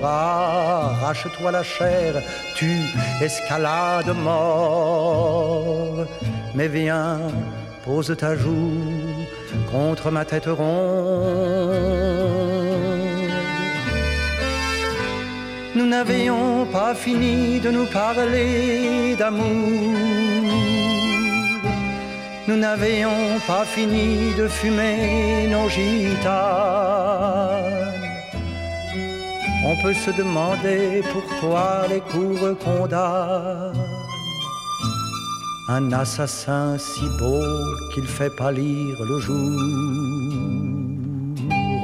Arrache-toi 0.05 1.53
la 1.53 1.62
chair, 1.62 2.20
tu 2.57 2.72
escalade 3.22 4.12
mort. 4.24 6.05
Mais 6.57 6.66
viens, 6.66 7.20
pose 7.85 8.12
ta 8.18 8.35
joue 8.35 9.09
contre 9.70 10.10
ma 10.10 10.24
tête 10.24 10.46
ronde. 10.46 11.70
Nous 15.74 15.86
n'avions 15.86 16.66
pas 16.66 16.94
fini 16.94 17.60
de 17.60 17.70
nous 17.70 17.86
parler 17.86 19.14
d'amour. 19.16 19.46
Nous 22.48 22.56
n'avions 22.56 23.38
pas 23.46 23.64
fini 23.64 24.34
de 24.36 24.48
fumer 24.48 25.46
nos 25.48 25.68
gitanes. 25.68 27.10
On 29.64 29.76
peut 29.82 29.94
se 29.94 30.10
demander 30.10 31.02
pourquoi 31.12 31.86
les 31.88 32.00
cours 32.00 32.58
condamnent 32.58 33.72
un 35.70 35.92
assassin 35.92 36.76
si 36.78 37.06
beau 37.18 37.44
qu'il 37.94 38.06
fait 38.06 38.35
pâlir 38.35 38.96
le 39.11 39.18
jour. 39.20 39.61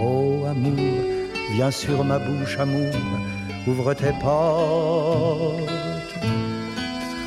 Oh 0.02 0.44
amour, 0.50 1.04
viens 1.52 1.70
sur 1.70 2.04
ma 2.04 2.18
bouche, 2.18 2.58
amour, 2.58 2.94
ouvre 3.68 3.94
tes 3.94 4.14
portes. 4.20 5.70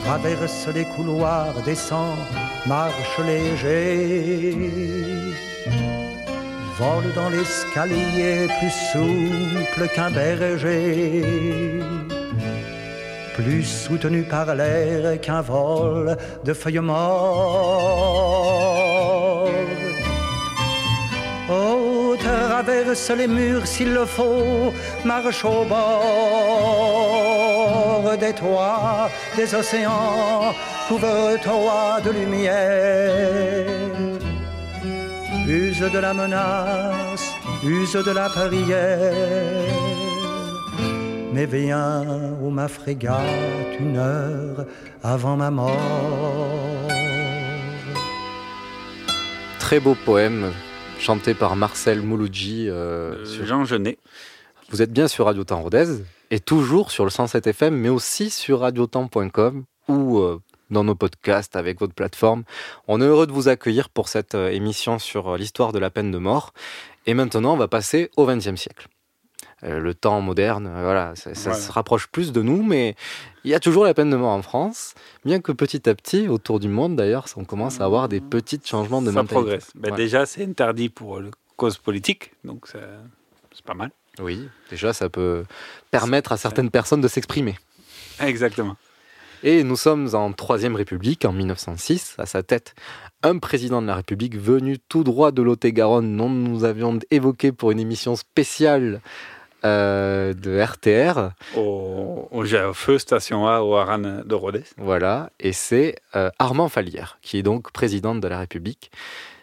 Traverse 0.03 0.67
les 0.75 0.85
couloirs, 0.95 1.55
descends, 1.65 2.17
marche 2.65 3.19
léger. 3.25 4.57
Vole 6.77 7.13
dans 7.15 7.29
l'escalier 7.29 8.47
plus 8.59 8.75
souple 8.91 9.87
qu'un 9.95 10.11
berger 10.11 11.23
plus 13.41 13.63
soutenu 13.63 14.23
par 14.23 14.53
l'air 14.55 15.19
qu'un 15.21 15.41
vol 15.41 16.17
de 16.43 16.53
feuilles 16.53 16.79
mortes. 16.79 16.99
Oh, 21.51 22.15
traverse 22.19 23.11
les 23.11 23.27
murs 23.27 23.65
s'il 23.65 23.93
le 23.93 24.05
faut, 24.05 24.73
marche 25.05 25.43
au 25.45 25.63
bord 25.65 26.19
des 28.19 28.33
toits, 28.33 29.09
des 29.35 29.55
océans, 29.55 30.53
couvre-toi 30.87 32.01
de 32.05 32.11
lumière. 32.11 33.65
Use 35.47 35.85
de 35.95 35.99
la 35.99 36.13
menace, 36.13 37.33
use 37.63 37.93
de 37.93 38.11
la 38.11 38.29
prière 38.29 40.08
mais 41.33 41.45
viens 41.45 42.03
ma 42.49 42.67
frégate 42.67 43.79
une 43.79 43.97
heure 43.97 44.65
avant 45.03 45.37
ma 45.37 45.51
mort. 45.51 45.77
Très 49.59 49.79
beau 49.79 49.95
poème 50.05 50.51
chanté 50.99 51.33
par 51.33 51.55
Marcel 51.55 52.01
Mouloudji. 52.01 52.69
Euh, 52.69 53.23
sur... 53.25 53.45
Jean 53.45 53.65
Genet. 53.65 53.97
Vous 54.69 54.81
êtes 54.81 54.91
bien 54.91 55.07
sur 55.07 55.25
Radio 55.25 55.43
Temps 55.43 55.61
Rodez 55.61 56.03
et 56.31 56.39
toujours 56.39 56.91
sur 56.91 57.03
le 57.03 57.09
107 57.09 57.47
FM, 57.47 57.75
mais 57.75 57.89
aussi 57.89 58.29
sur 58.29 58.59
radiotemps.com 58.59 59.63
ou 59.87 60.19
euh, 60.19 60.39
dans 60.69 60.83
nos 60.83 60.95
podcasts 60.95 61.55
avec 61.55 61.79
votre 61.79 61.93
plateforme. 61.93 62.43
On 62.87 63.01
est 63.01 63.05
heureux 63.05 63.25
de 63.25 63.31
vous 63.31 63.47
accueillir 63.47 63.89
pour 63.89 64.09
cette 64.09 64.35
euh, 64.35 64.49
émission 64.49 64.99
sur 64.99 65.37
l'histoire 65.37 65.71
de 65.71 65.79
la 65.79 65.89
peine 65.89 66.11
de 66.11 66.17
mort. 66.17 66.53
Et 67.05 67.13
maintenant, 67.13 67.53
on 67.53 67.57
va 67.57 67.67
passer 67.67 68.11
au 68.17 68.25
XXe 68.25 68.55
siècle. 68.55 68.87
Euh, 69.63 69.79
le 69.79 69.93
temps 69.93 70.21
moderne, 70.21 70.67
euh, 70.67 70.83
voilà, 70.83 71.13
ça, 71.15 71.33
se 71.33 71.71
rapproche 71.71 72.07
plus 72.07 72.31
de 72.31 72.41
nous, 72.41 72.63
mais 72.63 72.95
il 73.43 73.51
y 73.51 73.53
a 73.53 73.59
toujours 73.59 73.83
la 73.83 73.93
peine 73.93 74.09
de 74.09 74.15
mort 74.15 74.31
en 74.31 74.41
France, 74.41 74.93
bien 75.25 75.39
que 75.39 75.51
petit 75.51 75.89
à 75.89 75.95
petit, 75.95 76.27
autour 76.27 76.59
du 76.59 76.67
monde 76.67 76.95
d'ailleurs, 76.95 77.25
on 77.35 77.43
commence 77.43 77.81
à 77.81 77.85
avoir 77.85 78.09
des 78.09 78.21
petits 78.21 78.59
changements 78.63 79.01
de 79.01 79.07
Ça 79.07 79.13
mentalité. 79.13 79.33
progresse. 79.35 79.71
Ben, 79.75 79.91
Ouais. 79.91 79.97
Déjà, 79.97 80.25
c'est 80.25 80.43
interdit 80.43 80.89
pour 80.89 81.19
le 81.19 81.31
cause 81.57 81.77
politique, 81.77 82.31
donc 82.43 82.67
c'est 82.67 83.65
pas 83.65 83.73
mal. 83.73 83.91
Oui, 84.19 84.47
déjà 84.69 84.93
ça 84.93 85.09
peut 85.09 85.45
permettre 85.91 86.31
à 86.31 86.37
certaines 86.37 86.69
personnes 86.69 87.01
de 87.01 87.07
s'exprimer. 87.07 87.55
Exactement. 88.19 88.75
Et 89.41 89.63
nous 89.63 89.77
sommes 89.77 90.09
en 90.13 90.33
Troisième 90.33 90.75
République, 90.75 91.23
en 91.23 91.31
1906, 91.31 92.15
à 92.17 92.25
sa 92.25 92.43
tête 92.43 92.75
un 93.23 93.37
président 93.37 93.81
de 93.81 93.87
la 93.87 93.95
République 93.95 94.37
venu 94.37 94.77
tout 94.79 95.03
droit 95.03 95.31
de 95.31 95.41
Lot-et-Garonne, 95.41 96.15
dont 96.15 96.29
nous 96.29 96.63
avions 96.63 96.99
évoqué 97.11 97.51
pour 97.51 97.71
une 97.71 97.79
émission 97.79 98.15
spéciale 98.15 99.01
euh, 99.65 100.33
de 100.33 100.59
RTR. 100.59 101.31
Au, 101.57 102.27
au, 102.31 102.43
au 102.43 102.73
feu 102.73 102.97
station 102.99 103.47
A 103.47 103.61
au 103.61 103.75
Haran 103.75 104.23
de 104.25 104.35
Rodez. 104.35 104.63
Voilà, 104.77 105.31
et 105.39 105.53
c'est 105.53 105.95
euh, 106.15 106.29
Armand 106.39 106.69
Fallière, 106.69 107.17
qui 107.21 107.37
est 107.37 107.43
donc 107.43 107.71
président 107.71 108.15
de 108.15 108.27
la 108.27 108.39
République. 108.39 108.91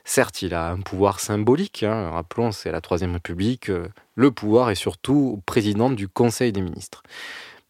Certes, 0.05 0.43
il 0.43 0.55
a 0.55 0.71
un 0.71 0.81
pouvoir 0.81 1.19
symbolique, 1.19 1.83
hein, 1.83 2.11
rappelons, 2.11 2.53
c'est 2.53 2.71
la 2.71 2.81
Troisième 2.81 3.13
République, 3.13 3.71
euh, 3.71 3.89
le 4.15 4.31
pouvoir 4.31 4.71
est 4.71 4.77
surtout 4.77 5.43
président 5.47 5.91
du 5.91 6.07
Conseil 6.09 6.53
des 6.53 6.61
ministres. 6.61 7.03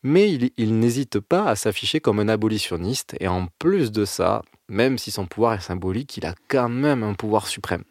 Mais 0.02 0.30
il, 0.30 0.50
il 0.58 0.78
n'hésite 0.78 1.18
pas 1.18 1.44
à 1.46 1.56
s'afficher 1.56 2.00
comme 2.00 2.20
un 2.20 2.28
abolitionniste, 2.28 3.16
et 3.20 3.28
en 3.28 3.48
plus 3.58 3.90
de 3.90 4.04
ça, 4.04 4.42
même 4.68 4.98
si 4.98 5.10
son 5.10 5.26
pouvoir 5.26 5.54
est 5.54 5.60
symbolique, 5.60 6.16
il 6.16 6.26
a 6.26 6.34
quand 6.48 6.68
même 6.68 7.02
un 7.02 7.14
pouvoir 7.14 7.46
suprême, 7.46 7.84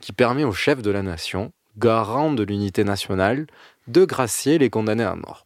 qui 0.00 0.12
permet 0.12 0.44
au 0.44 0.52
chef 0.52 0.82
de 0.82 0.90
la 0.90 1.02
nation, 1.02 1.52
garant 1.78 2.32
de 2.32 2.42
l'unité 2.42 2.84
nationale, 2.84 3.46
de 3.88 4.04
gracier 4.04 4.58
les 4.58 4.70
condamnés 4.70 5.04
à 5.04 5.14
mort. 5.14 5.44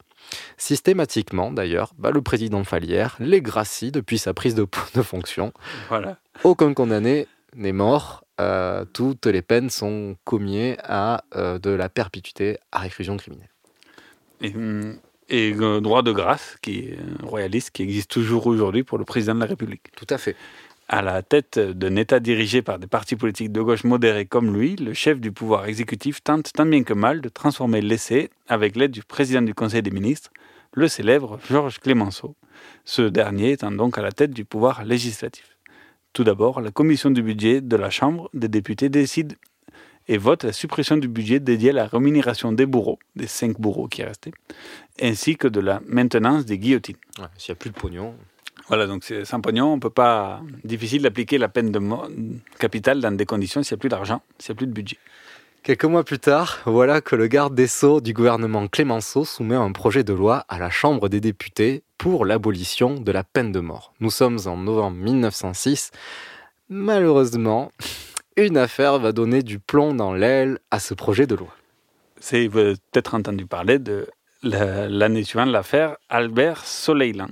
Systématiquement, 0.56 1.50
d'ailleurs, 1.50 1.92
bah, 1.98 2.10
le 2.10 2.22
président 2.22 2.62
Fallière 2.64 3.16
les 3.18 3.42
gracie 3.42 3.90
depuis 3.90 4.18
sa 4.18 4.34
prise 4.34 4.54
de, 4.54 4.66
de 4.94 5.02
fonction. 5.02 5.52
Voilà. 5.88 6.18
Aucun 6.44 6.72
condamné 6.74 7.26
n'est 7.56 7.72
mort. 7.72 8.24
euh, 8.40 8.84
toutes 8.92 9.26
les 9.26 9.42
peines 9.42 9.70
sont 9.70 10.16
commises 10.24 10.76
à 10.82 11.24
euh, 11.34 11.58
de 11.58 11.70
la 11.70 11.88
perpétuité 11.88 12.58
à 12.72 12.78
réclusion 12.78 13.16
criminelle. 13.16 13.50
Et, 14.40 14.54
hum, 14.54 14.96
et 15.28 15.52
le 15.52 15.80
droit 15.80 16.02
de 16.02 16.12
grâce, 16.12 16.56
qui 16.62 16.78
est 16.78 16.98
royaliste, 17.22 17.70
qui 17.70 17.82
existe 17.82 18.10
toujours 18.10 18.46
aujourd'hui 18.46 18.82
pour 18.82 18.98
le 18.98 19.04
président 19.04 19.34
de 19.34 19.40
la 19.40 19.46
République. 19.46 19.92
Tout 19.96 20.06
à 20.10 20.18
fait. 20.18 20.36
À 20.92 21.02
la 21.02 21.22
tête 21.22 21.60
d'un 21.60 21.94
État 21.94 22.18
dirigé 22.18 22.62
par 22.62 22.80
des 22.80 22.88
partis 22.88 23.14
politiques 23.14 23.52
de 23.52 23.60
gauche 23.60 23.84
modérés 23.84 24.26
comme 24.26 24.52
lui, 24.52 24.74
le 24.74 24.92
chef 24.92 25.20
du 25.20 25.30
pouvoir 25.30 25.66
exécutif 25.66 26.20
tente 26.20 26.52
tant 26.52 26.66
bien 26.66 26.82
que 26.82 26.94
mal 26.94 27.20
de 27.20 27.28
transformer 27.28 27.80
l'essai 27.80 28.28
avec 28.48 28.74
l'aide 28.74 28.90
du 28.90 29.04
président 29.04 29.40
du 29.40 29.54
Conseil 29.54 29.82
des 29.82 29.92
ministres, 29.92 30.32
le 30.74 30.88
célèbre 30.88 31.38
Georges 31.48 31.78
Clémenceau. 31.78 32.34
Ce 32.84 33.02
dernier 33.02 33.52
étant 33.52 33.70
donc 33.70 33.98
à 33.98 34.02
la 34.02 34.10
tête 34.10 34.32
du 34.32 34.44
pouvoir 34.44 34.84
législatif. 34.84 35.56
Tout 36.12 36.24
d'abord, 36.24 36.60
la 36.60 36.72
commission 36.72 37.10
du 37.10 37.22
budget 37.22 37.60
de 37.60 37.76
la 37.76 37.90
Chambre 37.90 38.28
des 38.34 38.48
députés 38.48 38.88
décide 38.88 39.36
et 40.08 40.18
vote 40.18 40.42
la 40.42 40.52
suppression 40.52 40.96
du 40.96 41.06
budget 41.06 41.38
dédié 41.38 41.70
à 41.70 41.74
la 41.74 41.86
rémunération 41.86 42.50
des 42.50 42.66
bourreaux, 42.66 42.98
des 43.14 43.28
cinq 43.28 43.60
bourreaux 43.60 43.86
qui 43.86 44.02
restaient, 44.02 44.32
ainsi 45.00 45.36
que 45.36 45.46
de 45.46 45.60
la 45.60 45.80
maintenance 45.86 46.46
des 46.46 46.58
guillotines. 46.58 46.96
S'il 47.36 47.52
n'y 47.52 47.58
a 47.58 47.60
plus 47.60 47.70
de 47.70 47.76
pognon. 47.76 48.16
Voilà, 48.70 48.86
donc 48.86 49.02
c'est 49.04 49.24
sans 49.24 49.40
pognon, 49.40 49.72
on 49.74 49.78
peut 49.80 49.90
pas. 49.90 50.40
Difficile 50.64 51.02
d'appliquer 51.02 51.36
la 51.38 51.48
peine 51.48 51.70
de 51.72 51.78
mort 51.80 52.08
capitale 52.58 53.00
dans 53.00 53.10
des 53.10 53.26
conditions 53.26 53.62
s'il 53.62 53.74
n'y 53.74 53.78
a 53.78 53.82
plus 53.82 53.88
d'argent, 53.88 54.22
s'il 54.38 54.52
n'y 54.52 54.56
a 54.56 54.58
plus 54.58 54.66
de 54.68 54.72
budget. 54.72 54.96
Quelques 55.64 55.84
mois 55.84 56.04
plus 56.04 56.18
tard, 56.20 56.60
voilà 56.64 57.00
que 57.02 57.16
le 57.16 57.26
garde 57.26 57.54
des 57.54 57.66
Sceaux 57.66 58.00
du 58.00 58.14
gouvernement 58.14 58.66
Clémenceau 58.68 59.24
soumet 59.26 59.56
un 59.56 59.72
projet 59.72 60.04
de 60.04 60.14
loi 60.14 60.44
à 60.48 60.58
la 60.58 60.70
Chambre 60.70 61.08
des 61.10 61.20
députés 61.20 61.82
pour 61.98 62.24
l'abolition 62.24 62.94
de 62.94 63.12
la 63.12 63.24
peine 63.24 63.52
de 63.52 63.60
mort. 63.60 63.92
Nous 64.00 64.10
sommes 64.10 64.38
en 64.46 64.56
novembre 64.56 64.96
1906. 64.96 65.90
Malheureusement, 66.70 67.72
une 68.36 68.56
affaire 68.56 68.98
va 69.00 69.12
donner 69.12 69.42
du 69.42 69.58
plomb 69.58 69.92
dans 69.94 70.14
l'aile 70.14 70.60
à 70.70 70.78
ce 70.78 70.94
projet 70.94 71.26
de 71.26 71.34
loi. 71.34 71.54
C'est 72.20 72.46
vous 72.46 72.58
avez 72.58 72.74
peut-être 72.92 73.14
entendu 73.14 73.44
parler 73.46 73.78
de 73.78 74.06
la- 74.42 74.88
l'année 74.88 75.24
suivante 75.24 75.48
l'affaire 75.50 75.96
Albert 76.08 76.64
Soleiland. 76.64 77.26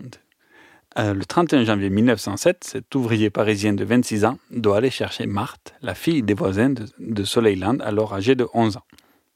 Euh, 0.99 1.13
le 1.13 1.25
31 1.25 1.65
janvier 1.65 1.91
1907, 1.91 2.65
cet 2.65 2.95
ouvrier 2.95 3.31
parisien 3.31 3.73
de 3.73 3.85
26 3.85 4.25
ans 4.25 4.39
doit 4.51 4.79
aller 4.79 4.91
chercher 4.91 5.27
Marthe, 5.27 5.75
la 5.83 5.95
fille 5.95 6.23
des 6.23 6.35
voisins 6.35 6.71
de, 6.71 6.87
de 6.99 7.25
Soleiland, 7.25 7.79
alors 7.81 8.15
âgée 8.15 8.35
de 8.35 8.47
11 8.55 8.79
ans. 8.79 8.85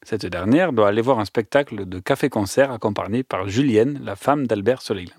Cette 0.01 0.25
dernière 0.25 0.73
doit 0.73 0.87
aller 0.89 1.01
voir 1.01 1.19
un 1.19 1.25
spectacle 1.25 1.85
de 1.85 1.99
café-concert 1.99 2.71
accompagné 2.71 3.23
par 3.23 3.47
Julienne, 3.47 4.01
la 4.03 4.15
femme 4.15 4.47
d'Albert 4.47 4.81
Soleiland. 4.81 5.13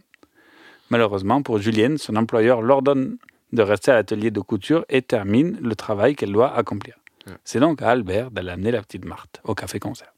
Malheureusement 0.90 1.42
pour 1.42 1.58
Julienne, 1.58 1.98
son 1.98 2.16
employeur 2.16 2.60
l'ordonne 2.62 3.16
de 3.52 3.62
rester 3.62 3.92
à 3.92 3.94
l'atelier 3.94 4.30
de 4.30 4.40
couture 4.40 4.84
et 4.88 5.02
termine 5.02 5.58
le 5.62 5.74
travail 5.74 6.14
qu'elle 6.14 6.32
doit 6.32 6.54
accomplir. 6.54 6.96
C'est 7.44 7.60
donc 7.60 7.80
à 7.80 7.90
Albert 7.90 8.30
d'aller 8.30 8.50
amener 8.50 8.70
la 8.70 8.82
petite 8.82 9.04
Marthe 9.04 9.40
au 9.44 9.54
café-concert. 9.54 10.13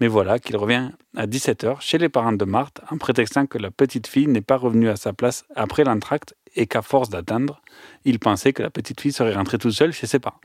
Mais 0.00 0.06
voilà 0.06 0.38
qu'il 0.38 0.56
revient 0.56 0.90
à 1.16 1.26
17h 1.26 1.80
chez 1.80 1.98
les 1.98 2.08
parents 2.08 2.32
de 2.32 2.44
Marthe 2.44 2.80
en 2.90 2.98
prétextant 2.98 3.46
que 3.46 3.58
la 3.58 3.70
petite 3.70 4.06
fille 4.06 4.28
n'est 4.28 4.40
pas 4.40 4.56
revenue 4.56 4.88
à 4.88 4.96
sa 4.96 5.12
place 5.12 5.44
après 5.56 5.84
l'entracte 5.84 6.34
et 6.54 6.66
qu'à 6.66 6.82
force 6.82 7.08
d'attendre, 7.08 7.62
il 8.04 8.18
pensait 8.18 8.52
que 8.52 8.62
la 8.62 8.70
petite 8.70 9.00
fille 9.00 9.12
serait 9.12 9.34
rentrée 9.34 9.58
toute 9.58 9.72
seule 9.72 9.92
chez 9.92 10.06
ses 10.06 10.18
parents. 10.18 10.40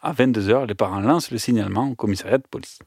À 0.00 0.12
22h, 0.12 0.66
les 0.66 0.74
parents 0.74 1.00
lancent 1.00 1.30
le 1.30 1.38
signalement 1.38 1.90
au 1.90 1.94
commissariat 1.94 2.38
de 2.38 2.46
police. 2.50 2.80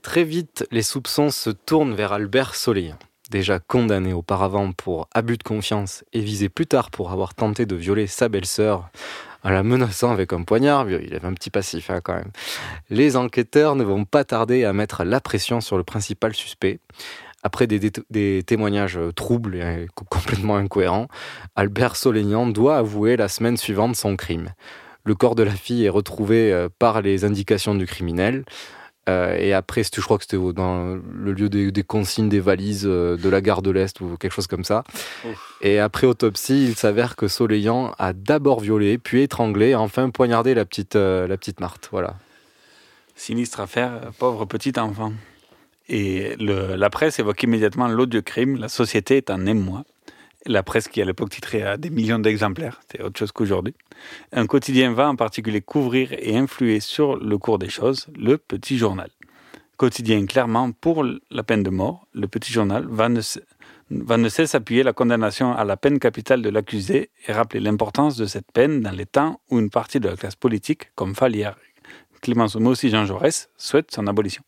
Très 0.00 0.24
vite, 0.24 0.66
les 0.70 0.82
soupçons 0.82 1.30
se 1.30 1.50
tournent 1.50 1.94
vers 1.94 2.12
Albert 2.12 2.54
Soleillant. 2.54 2.98
Déjà 3.28 3.58
condamné 3.58 4.12
auparavant 4.12 4.72
pour 4.72 5.08
abus 5.14 5.36
de 5.36 5.42
confiance 5.42 6.04
et 6.12 6.20
visé 6.20 6.48
plus 6.48 6.66
tard 6.66 6.90
pour 6.90 7.10
avoir 7.12 7.34
tenté 7.34 7.66
de 7.66 7.76
violer 7.76 8.06
sa 8.06 8.28
belle-sœur 8.28 8.90
en 9.44 9.50
la 9.50 9.62
menaçant 9.62 10.10
avec 10.10 10.32
un 10.32 10.42
poignard, 10.42 10.90
il 10.90 11.14
avait 11.14 11.26
un 11.26 11.34
petit 11.34 11.50
passif 11.50 11.90
hein, 11.90 12.00
quand 12.02 12.14
même. 12.14 12.32
Les 12.90 13.16
enquêteurs 13.16 13.76
ne 13.76 13.84
vont 13.84 14.04
pas 14.04 14.24
tarder 14.24 14.64
à 14.64 14.72
mettre 14.72 15.04
la 15.04 15.20
pression 15.20 15.60
sur 15.60 15.76
le 15.76 15.84
principal 15.84 16.34
suspect. 16.34 16.80
Après 17.44 17.68
des, 17.68 18.42
témoignages 18.42 18.98
troubles 19.14 19.56
et 19.56 19.86
co- 19.94 20.04
complètement 20.04 20.56
incohérents, 20.56 21.06
Albert 21.54 21.94
Soleignan 21.94 22.48
doit 22.48 22.78
avouer 22.78 23.16
la 23.16 23.28
semaine 23.28 23.56
suivante 23.56 23.94
son 23.94 24.16
crime. 24.16 24.48
Le 25.04 25.14
corps 25.14 25.36
de 25.36 25.44
la 25.44 25.52
fille 25.52 25.84
est 25.84 25.88
retrouvé 25.88 26.52
euh, 26.52 26.68
par 26.78 27.00
les 27.00 27.24
indications 27.24 27.76
du 27.76 27.86
criminel. 27.86 28.44
Euh, 29.08 29.34
et 29.38 29.54
après, 29.54 29.82
je 29.82 30.00
crois 30.02 30.18
que 30.18 30.24
c'était 30.24 30.52
dans 30.52 30.98
le 31.12 31.32
lieu 31.32 31.48
des, 31.48 31.72
des 31.72 31.82
consignes 31.82 32.28
des 32.28 32.40
valises 32.40 32.84
euh, 32.86 33.16
de 33.16 33.28
la 33.28 33.40
gare 33.40 33.62
de 33.62 33.70
l'Est 33.70 34.00
ou 34.00 34.16
quelque 34.18 34.32
chose 34.32 34.46
comme 34.46 34.64
ça. 34.64 34.84
Et 35.62 35.78
après 35.78 36.06
autopsie, 36.06 36.64
il 36.66 36.74
s'avère 36.76 37.16
que 37.16 37.26
Soleillant 37.26 37.94
a 37.98 38.12
d'abord 38.12 38.60
violé, 38.60 38.98
puis 38.98 39.22
étranglé, 39.22 39.70
et 39.70 39.74
enfin 39.74 40.10
poignardé 40.10 40.54
la 40.54 40.64
petite, 40.64 40.94
euh, 40.96 41.26
la 41.26 41.36
petite 41.38 41.60
Marthe. 41.60 41.88
Voilà. 41.90 42.16
Sinistre 43.16 43.60
affaire, 43.60 44.10
pauvre 44.18 44.44
petit 44.44 44.78
enfant. 44.78 45.12
Et 45.88 46.36
le- 46.38 46.76
la 46.76 46.90
presse 46.90 47.18
évoque 47.18 47.42
immédiatement 47.42 47.88
l'odieux 47.88 48.20
crime, 48.20 48.58
la 48.58 48.68
société 48.68 49.16
est 49.16 49.30
en 49.30 49.46
émoi. 49.46 49.84
La 50.46 50.62
presse 50.62 50.88
qui 50.88 51.02
à 51.02 51.04
l'époque 51.04 51.30
titrait 51.30 51.62
à 51.62 51.76
des 51.76 51.90
millions 51.90 52.18
d'exemplaires, 52.18 52.80
c'est 52.90 53.02
autre 53.02 53.18
chose 53.18 53.32
qu'aujourd'hui. 53.32 53.74
Un 54.32 54.46
quotidien 54.46 54.92
va 54.92 55.08
en 55.08 55.16
particulier 55.16 55.60
couvrir 55.60 56.12
et 56.12 56.36
influer 56.36 56.80
sur 56.80 57.16
le 57.16 57.38
cours 57.38 57.58
des 57.58 57.68
choses, 57.68 58.06
le 58.16 58.38
Petit 58.38 58.78
Journal. 58.78 59.10
Quotidien 59.76 60.26
clairement 60.26 60.72
pour 60.72 61.04
la 61.04 61.42
peine 61.42 61.62
de 61.62 61.70
mort, 61.70 62.06
le 62.12 62.28
Petit 62.28 62.52
Journal 62.52 62.86
va 62.88 63.08
ne, 63.08 63.20
va 63.90 64.16
ne 64.16 64.28
cesse 64.28 64.54
appuyer 64.54 64.82
la 64.82 64.92
condamnation 64.92 65.52
à 65.52 65.64
la 65.64 65.76
peine 65.76 65.98
capitale 65.98 66.42
de 66.42 66.50
l'accusé 66.50 67.10
et 67.26 67.32
rappeler 67.32 67.60
l'importance 67.60 68.16
de 68.16 68.26
cette 68.26 68.50
peine 68.52 68.80
dans 68.80 68.90
les 68.90 69.06
temps 69.06 69.40
où 69.50 69.58
une 69.58 69.70
partie 69.70 70.00
de 70.00 70.08
la 70.08 70.16
classe 70.16 70.36
politique, 70.36 70.90
comme 70.94 71.14
Falière, 71.14 71.56
Clémenceau, 72.20 72.60
mais 72.60 72.68
aussi 72.68 72.90
Jean 72.90 73.06
Jaurès, 73.06 73.50
souhaite 73.56 73.92
son 73.92 74.06
abolition. 74.06 74.42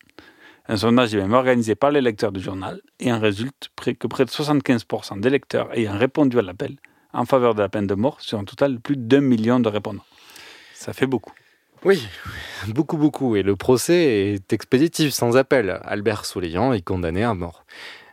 Un 0.73 0.77
sondage 0.77 1.13
est 1.17 1.19
même 1.19 1.33
organisé 1.33 1.75
par 1.75 1.91
les 1.91 2.01
lecteurs 2.01 2.31
du 2.31 2.39
journal 2.41 2.81
et 3.01 3.13
en 3.13 3.19
résulte 3.19 3.71
près- 3.75 3.97
que 3.97 4.07
près 4.07 4.25
de 4.25 4.31
75% 4.31 5.17
des 5.19 5.29
lecteurs 5.29 5.69
ayant 5.77 5.99
répondu 5.99 6.39
à 6.39 6.43
l'appel 6.43 6.77
en 7.13 7.25
faveur 7.25 7.57
de 7.57 7.61
la 7.61 7.69
peine 7.69 7.89
de 7.89 7.95
mort 7.97 8.21
sur 8.21 8.39
un 8.39 8.45
total 8.45 8.75
de 8.75 8.79
plus 8.79 8.97
d'un 8.97 9.21
million 9.21 9.59
de 9.59 9.69
répondants. 9.69 10.05
Ça 10.75 10.93
fait 10.93 11.09
beaucoup. 11.09 11.33
Oui, 11.85 12.07
beaucoup, 12.69 12.97
beaucoup. 12.99 13.35
Et 13.35 13.43
le 13.43 13.57
procès 13.57 14.33
est 14.35 14.53
expéditif, 14.53 15.13
sans 15.13 15.37
appel. 15.37 15.81
Albert 15.83 16.25
Soleillant 16.25 16.73
est 16.73 16.83
condamné 16.83 17.25
à 17.25 17.35
mort. 17.35 17.65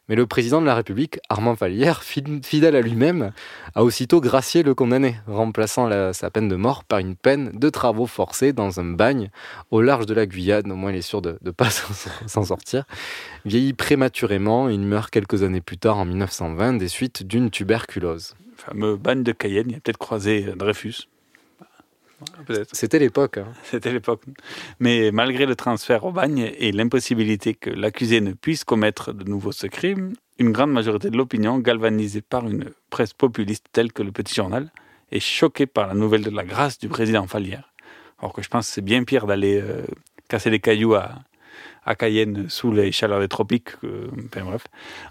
Mais 0.10 0.16
le 0.16 0.26
président 0.26 0.62
de 0.62 0.66
la 0.66 0.76
République, 0.76 1.20
Armand 1.30 1.54
Vallière, 1.54 2.02
fi- 2.04 2.24
fidèle 2.44 2.76
à 2.76 2.82
lui-même, 2.82 3.32
a 3.76 3.84
aussitôt 3.84 4.22
gracié 4.22 4.64
le 4.64 4.74
condamné, 4.74 5.16
remplaçant 5.28 5.88
la- 5.88 6.14
sa 6.14 6.30
peine 6.30 6.48
de 6.48 6.56
mort 6.56 6.84
par 6.86 7.00
une 7.00 7.16
peine 7.16 7.52
de 7.54 7.70
travaux 7.70 8.06
forcés 8.08 8.54
dans 8.54 8.80
un 8.80 8.86
bagne 8.86 9.30
au 9.72 9.82
large 9.82 10.06
de 10.06 10.14
la 10.14 10.26
Guyane. 10.26 10.72
Au 10.72 10.76
moins, 10.76 10.92
il 10.92 10.98
est 10.98 11.02
sûr 11.02 11.22
de 11.22 11.38
ne 11.42 11.52
pas 11.52 11.70
s'en- 11.70 11.94
s'en 12.26 12.44
sortir. 12.46 12.86
Vieilli 13.46 13.74
prématurément, 13.74 14.70
il 14.70 14.80
meurt 14.80 15.10
quelques 15.10 15.44
années 15.44 15.62
plus 15.62 15.78
tard, 15.78 15.98
en 15.98 16.06
1920, 16.06 16.74
des 16.74 16.88
suites 16.88 17.24
d'une 17.28 17.50
tuberculose. 17.50 18.36
Le 18.40 18.64
fameux 18.64 18.96
bagne 18.96 19.24
de 19.24 19.32
Cayenne, 19.34 19.68
il 19.70 19.76
a 19.76 19.80
peut-être 19.80 19.98
croisé 19.98 20.46
euh, 20.48 20.56
Dreyfus. 20.56 21.08
C'était 22.72 23.00
l'époque. 23.00 23.38
hein. 23.38 23.52
C'était 23.64 23.92
l'époque. 23.92 24.24
Mais 24.80 25.12
malgré 25.12 25.46
le 25.46 25.56
transfert 25.56 26.06
au 26.06 26.12
bagne 26.12 26.52
et 26.58 26.72
l'impossibilité 26.72 27.54
que 27.54 27.70
l'accusé 27.70 28.22
ne 28.22 28.34
puisse 28.34 28.64
commettre 28.64 29.14
de 29.14 29.24
nouveau 29.24 29.52
ce 29.52 29.68
crime, 29.68 30.14
une 30.40 30.52
grande 30.52 30.72
majorité 30.72 31.10
de 31.10 31.18
l'opinion, 31.18 31.60
galvanisée 31.60 32.22
par 32.22 32.48
une 32.48 32.72
presse 32.90 33.14
populiste 33.14 33.66
telle 33.72 33.92
que 33.92 34.04
le 34.04 34.12
Petit 34.12 34.36
Journal, 34.36 34.72
est 35.12 35.20
choquée 35.20 35.66
par 35.66 35.88
la 35.88 35.94
nouvelle 35.94 36.24
de 36.24 36.30
la 36.30 36.44
grâce 36.44 36.78
du 36.78 36.90
président 36.90 37.28
Falière. 37.28 37.74
Alors 38.20 38.34
que 38.34 38.42
je 38.42 38.50
pense 38.50 38.68
que 38.68 38.74
c'est 38.74 38.82
bien 38.82 39.04
pire 39.04 39.26
d'aller 39.28 39.62
euh, 39.62 39.84
casser 40.28 40.50
des 40.50 40.60
cailloux 40.60 40.96
à, 40.96 41.16
à 41.88 41.96
Cayenne 41.96 42.50
sous 42.50 42.72
les 42.72 42.92
chaleurs 42.92 43.22
des 43.22 43.30
tropiques. 43.30 43.70
enfin 44.28 44.44
bref, 44.44 44.66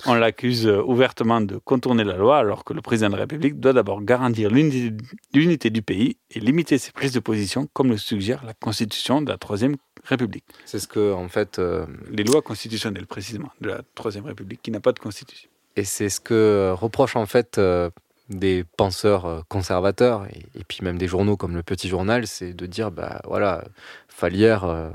on 0.04 0.14
l'accuse 0.14 0.66
euh, 0.66 0.82
ouvertement 0.82 1.40
de 1.40 1.56
contourner 1.56 2.04
la 2.04 2.16
loi 2.16 2.36
alors 2.38 2.64
que 2.64 2.74
le 2.74 2.82
président 2.82 3.08
de 3.08 3.14
la 3.14 3.20
République 3.22 3.58
doit 3.58 3.72
d'abord 3.72 4.02
garantir 4.02 4.50
l'unité 4.50 5.70
du 5.70 5.82
pays 5.82 6.18
et 6.30 6.38
limiter 6.40 6.76
ses 6.78 6.92
prises 6.92 7.12
de 7.12 7.20
position 7.20 7.66
comme 7.72 7.88
le 7.88 7.96
suggère 7.96 8.44
la 8.44 8.52
Constitution 8.54 9.22
de 9.22 9.30
la 9.30 9.38
Troisième 9.38 9.76
République. 10.04 10.44
C'est 10.66 10.78
ce 10.78 10.86
que, 10.86 11.12
en 11.14 11.28
fait. 11.28 11.58
euh, 11.58 11.86
Les 12.10 12.24
lois 12.24 12.42
constitutionnelles, 12.42 13.06
précisément, 13.06 13.50
de 13.62 13.68
la 13.70 13.80
Troisième 13.94 14.26
République, 14.26 14.60
qui 14.62 14.70
n'a 14.70 14.80
pas 14.80 14.92
de 14.92 14.98
constitution. 14.98 15.48
Et 15.76 15.84
c'est 15.84 16.10
ce 16.10 16.20
que 16.20 16.34
euh, 16.34 16.74
reprochent 16.74 17.16
en 17.16 17.26
fait 17.26 17.58
euh, 17.58 17.90
des 18.28 18.64
penseurs 18.76 19.44
conservateurs 19.48 20.26
et, 20.26 20.40
et 20.60 20.64
puis 20.68 20.78
même 20.82 20.98
des 20.98 21.08
journaux 21.08 21.36
comme 21.36 21.54
le 21.56 21.62
Petit 21.62 21.88
Journal, 21.88 22.26
c'est 22.26 22.52
de 22.52 22.66
dire 22.66 22.90
bah 22.90 23.20
voilà, 23.24 23.64
Falière, 24.08 24.90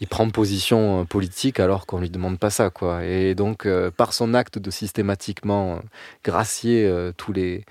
il 0.00 0.06
prend 0.06 0.28
position 0.30 1.00
euh, 1.00 1.04
politique 1.04 1.60
alors 1.60 1.86
qu'on 1.86 2.00
lui 2.00 2.10
demande 2.10 2.38
pas 2.38 2.50
ça 2.50 2.70
quoi. 2.70 3.04
Et 3.04 3.34
donc 3.34 3.66
euh, 3.66 3.90
par 3.90 4.12
son 4.12 4.34
acte 4.34 4.58
de 4.58 4.70
systématiquement 4.70 5.76
euh, 5.76 5.78
gracier 6.24 6.86
euh, 6.86 7.12
tous 7.16 7.32
les 7.32 7.64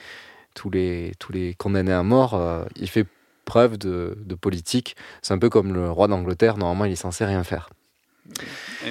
tous 0.54 0.69
les 0.69 1.13
tous 1.19 1.32
les 1.32 1.54
condamnés 1.54 1.93
à 1.93 2.04
mort, 2.04 2.36
euh, 2.36 2.65
il 2.76 2.89
fait 2.89 3.06
preuve 3.45 3.78
de, 3.78 4.17
de 4.24 4.36
politique. 4.36 4.95
C'est 5.21 5.34
un 5.34 5.39
peu 5.39 5.50
comme 5.50 5.74
le 5.74 5.89
roi 5.91 6.08
d'Angleterre, 6.08 6.58
normalement 6.58 6.86
il 6.86 6.93
est 6.93 6.95
censé 6.95 7.26
rien 7.26 7.43
faire. 7.43 7.69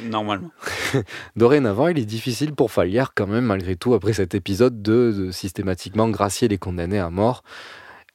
Normalement. 0.02 0.50
Dorénavant, 1.36 1.88
il 1.88 1.98
est 1.98 2.04
difficile 2.04 2.52
pour 2.52 2.70
Falière, 2.70 3.12
quand 3.14 3.26
même, 3.26 3.44
malgré 3.44 3.76
tout, 3.76 3.94
après 3.94 4.12
cet 4.12 4.34
épisode, 4.34 4.82
de, 4.82 5.12
de 5.12 5.30
systématiquement 5.30 6.08
gracier 6.08 6.48
les 6.48 6.58
condamnés 6.58 6.98
à 6.98 7.10
mort. 7.10 7.42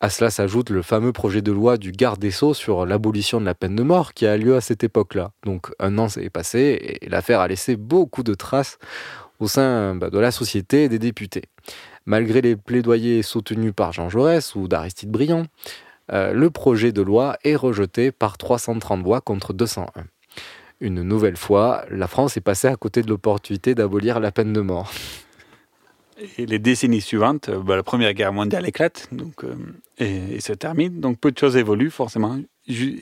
À 0.01 0.10
cela 0.10 0.29
s'ajoute 0.29 0.69
le 0.69 0.81
fameux 0.81 1.13
projet 1.13 1.41
de 1.41 1.51
loi 1.51 1.77
du 1.77 1.91
garde 1.91 2.19
des 2.19 2.31
Sceaux 2.31 2.53
sur 2.53 2.86
l'abolition 2.86 3.39
de 3.39 3.45
la 3.45 3.55
peine 3.55 3.75
de 3.75 3.84
mort 3.84 4.13
qui 4.13 4.25
a 4.25 4.38
lieu 4.38 4.55
à 4.55 4.62
cette 4.62 4.84
époque-là. 4.84 5.31
Donc 5.45 5.71
un 5.79 5.97
an 5.97 6.10
s'est 6.10 6.29
passé 6.29 6.99
et 7.01 7.10
l'affaire 7.10 7.39
a 7.39 7.47
laissé 7.47 7.75
beaucoup 7.75 8.23
de 8.23 8.34
traces 8.34 8.77
au 9.39 9.47
sein 9.47 9.95
bah, 9.95 10.10
de 10.10 10.19
la 10.19 10.31
société 10.31 10.84
et 10.84 10.89
des 10.89 10.99
députés. 10.99 11.43
Malgré 12.05 12.41
les 12.41 12.55
plaidoyers 12.55 13.23
soutenus 13.23 13.73
par 13.75 13.93
Jean 13.93 14.10
Jaurès 14.10 14.55
ou 14.55 14.67
d'Aristide 14.67 15.10
Briand, 15.10 15.45
euh, 16.12 16.34
le 16.34 16.49
projet 16.49 16.91
de 16.91 17.01
loi 17.01 17.38
est 17.43 17.55
rejeté 17.55 18.12
par 18.12 18.38
330 18.38 19.01
voix 19.01 19.21
contre 19.21 19.53
201. 19.53 19.88
Une 20.81 21.01
nouvelle 21.01 21.38
fois, 21.38 21.86
la 21.89 22.08
France 22.08 22.38
est 22.38 22.41
passée 22.41 22.67
à 22.67 22.75
côté 22.75 23.01
de 23.01 23.10
l'opportunité 23.10 23.75
d'abolir 23.75 24.19
la 24.19 24.31
peine 24.31 24.53
de 24.53 24.62
mort. 24.62 24.91
Et 26.38 26.45
les 26.45 26.60
décennies 26.60 27.01
suivantes, 27.01 27.49
euh, 27.49 27.60
bah, 27.60 27.75
la 27.75 27.84
Première 27.84 28.13
Guerre 28.13 28.32
mondiale 28.32 28.65
éclate 28.67 29.10
donc, 29.12 29.43
euh, 29.43 29.56
et, 29.97 30.39
se 30.39 30.54
termine. 30.54 30.99
Donc 31.01 31.19
peu 31.19 31.32
de 31.32 31.38
choses 31.38 31.58
évoluent 31.58 31.89
forcément. 31.91 32.39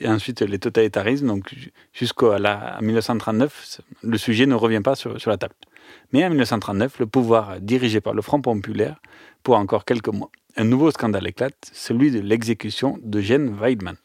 Ensuite, 0.04 0.42
les 0.42 0.58
totalitarismes. 0.58 1.28
Donc 1.28 1.54
ju- 1.54 1.72
jusqu'à 1.92 2.38
la- 2.38 2.76
à 2.76 2.80
1939, 2.80 3.64
c- 3.64 3.82
le 4.02 4.18
sujet 4.18 4.46
ne 4.46 4.54
revient 4.54 4.80
pas 4.82 4.94
sur, 4.96 5.16
la 5.26 5.36
table. 5.36 5.54
Mais 6.12 6.24
en 6.24 6.28
1939, 6.30 6.98
le 6.98 7.06
pouvoir 7.06 7.60
dirigé 7.60 8.00
par 8.00 8.14
le 8.14 8.22
Front 8.22 8.40
populaire 8.40 8.96
pour 9.42 9.56
encore 9.56 9.84
quelques 9.84 10.08
mois. 10.08 10.30
Un 10.56 10.64
nouveau 10.64 10.90
scandale 10.90 11.26
éclate, 11.26 11.70
celui 11.72 12.10
de 12.10 12.20
l'exécution 12.20 12.98
d'Eugène 13.02 13.56
Weidmann. 13.60 13.96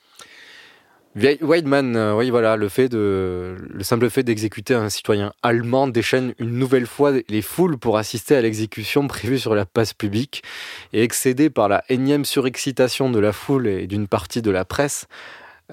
Wei- 1.15 1.39
Weidmann, 1.41 1.95
euh, 1.95 2.15
oui, 2.15 2.29
voilà, 2.29 2.55
le 2.55 2.69
fait 2.69 2.87
de, 2.87 3.55
le 3.67 3.83
simple 3.83 4.09
fait 4.11 4.23
d'exécuter 4.23 4.75
un 4.75 4.89
citoyen 4.89 5.33
allemand 5.41 5.87
déchaîne 5.87 6.33
une 6.37 6.51
nouvelle 6.51 6.85
fois 6.85 7.11
les 7.27 7.41
foules 7.41 7.77
pour 7.77 7.97
assister 7.97 8.35
à 8.35 8.41
l'exécution 8.41 9.07
prévue 9.07 9.39
sur 9.39 9.55
la 9.55 9.65
place 9.65 9.93
publique 9.93 10.43
et 10.93 11.01
excédé 11.01 11.49
par 11.49 11.67
la 11.67 11.83
énième 11.89 12.25
surexcitation 12.25 13.09
de 13.09 13.19
la 13.19 13.33
foule 13.33 13.67
et 13.67 13.87
d'une 13.87 14.07
partie 14.07 14.41
de 14.43 14.51
la 14.51 14.65
presse. 14.65 15.07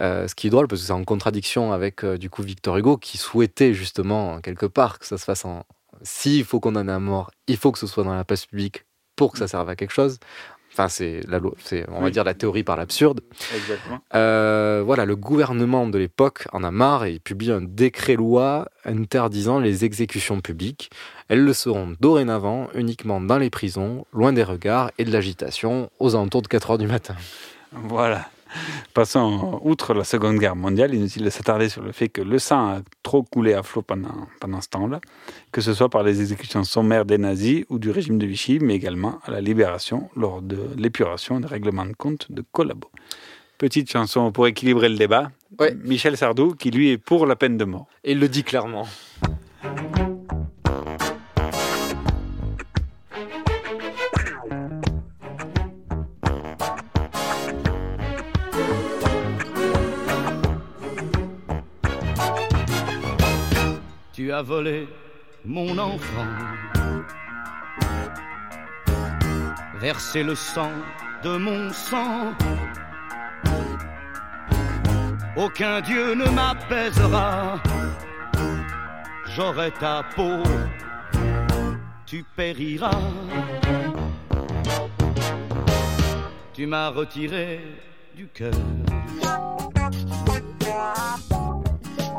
euh, 0.01 0.29
ce 0.29 0.35
qui 0.37 0.47
est 0.49 0.51
drôle 0.51 0.69
parce 0.69 0.83
que 0.83 0.87
c'est 0.89 0.93
en 0.95 1.05
contradiction 1.05 1.73
avec 1.73 2.05
euh, 2.05 2.19
du 2.19 2.31
coup 2.31 2.43
Victor 2.43 2.77
Hugo 2.79 2.99
qui 2.99 3.19
souhaitait 3.19 3.75
justement 3.75 4.41
quelque 4.43 4.67
part 4.67 4.99
que 5.01 5.07
ça 5.07 5.19
se 5.19 5.25
fasse 5.25 5.45
en 5.45 5.65
s'il 6.03 6.45
faut 6.45 6.61
condamner 6.61 6.93
à 6.93 6.99
mort, 7.01 7.31
il 7.49 7.57
faut 7.59 7.73
que 7.73 7.79
ce 7.79 7.87
soit 7.89 8.05
dans 8.05 8.15
la 8.15 8.25
place 8.25 8.47
publique 8.47 8.85
pour 9.17 9.33
que 9.33 9.39
ça 9.39 9.49
serve 9.49 9.69
à 9.71 9.77
quelque 9.77 9.93
chose. 9.93 10.19
Enfin, 10.79 10.89
c'est 10.89 11.21
la 11.27 11.39
loi, 11.39 11.53
c'est 11.65 11.87
on 11.89 12.01
va 12.01 12.05
Oui. 12.07 12.11
dire 12.13 12.23
la 12.23 12.35
théorie 12.35 12.63
par 12.63 12.77
l'absurde. 12.77 13.23
Exactement. 13.57 13.99
Euh, 14.15 14.83
voilà, 14.85 15.07
le 15.07 15.17
gouvernement 15.17 15.87
de 15.89 15.97
l'époque 15.97 16.47
en 16.53 16.63
a 16.65 16.71
marre 16.71 17.07
et 17.07 17.19
publie 17.19 17.51
un 17.51 17.63
décret-loi 17.63 18.69
interdisant 18.85 19.59
les 19.59 19.87
exécutions 19.87 20.41
publiques. 20.43 20.91
Elles 21.29 21.43
le 21.43 21.55
seront 21.55 21.95
dorénavant 21.99 22.69
uniquement 22.75 23.23
dans 23.23 23.39
les 23.39 23.49
prisons, 23.49 24.05
loin 24.13 24.35
des 24.35 24.45
regards 24.45 24.91
et 24.99 25.05
de 25.07 25.13
l'agitation, 25.13 25.89
aux 25.99 26.15
alentours 26.15 26.43
de 26.43 26.49
4 26.49 26.73
heures 26.73 26.79
du 26.79 26.87
matin. 26.87 27.15
Voilà. 27.73 28.27
Passons 28.95 29.61
outre 29.63 29.95
la 29.95 30.05
Seconde 30.05 30.39
Guerre 30.39 30.57
mondiale, 30.57 30.95
inutile 30.95 31.25
de 31.25 31.31
s'attarder 31.31 31.69
sur 31.69 31.83
le 31.83 31.93
fait 31.93 32.09
que 32.09 32.23
le 32.23 32.39
sang 32.39 32.69
a 32.69 32.81
trop 33.03 33.23
coulé 33.23 33.55
à 33.55 33.63
flot 33.63 33.83
pendant, 33.83 34.27
pendant 34.41 34.61
ce 34.61 34.69
temps-là, 34.69 35.01
que 35.53 35.61
ce 35.61 35.75
soit 35.75 35.89
par 35.89 36.03
les 36.03 36.21
exécutions 36.21 36.65
sommaires 36.65 37.05
des 37.05 37.19
nazis 37.19 37.65
ou 37.69 37.79
du 37.79 37.91
régime 37.91 38.19
de 38.19 38.27
Vichy, 38.27 38.59
mais 38.61 38.75
également 38.75 39.19
à 39.25 39.31
la 39.31 39.41
libération 39.41 40.09
lors 40.17 40.43
de 40.43 40.59
l'épuration 40.77 41.41
des 41.41 41.49
règlements 41.49 41.87
de 41.87 41.95
compte 41.95 42.31
de 42.31 42.43
Collabo. 42.53 42.91
Petite 43.59 43.91
chanson 43.91 44.33
pour 44.33 44.47
équilibrer 44.47 44.89
le 44.89 44.97
débat. 44.97 45.31
Michel 45.85 46.17
Sardou, 46.17 46.55
qui 46.55 46.71
lui 46.71 46.91
est 46.91 46.99
pour 46.99 47.27
la 47.27 47.37
peine 47.37 47.57
de 47.57 47.65
mort. 47.65 47.87
Et 48.05 48.13
il 48.13 48.21
le 48.21 48.29
dit 48.29 48.45
clairement. 48.45 48.87
Tu 64.27 64.33
as 64.33 64.43
volé 64.43 64.89
mon 65.45 65.79
enfant, 65.79 66.27
versé 69.77 70.25
le 70.25 70.35
sang 70.35 70.73
de 71.23 71.37
mon 71.37 71.73
sang. 71.73 72.35
Aucun 75.37 75.81
Dieu 75.81 76.17
ne 76.17 76.25
m'apaisera, 76.29 77.63
j'aurai 79.27 79.71
ta 79.71 80.03
peau, 80.17 80.43
tu 82.05 82.25
périras. 82.35 83.13
Tu 86.53 86.67
m'as 86.67 86.89
retiré 86.89 87.61
du 88.17 88.27
cœur 88.27 88.51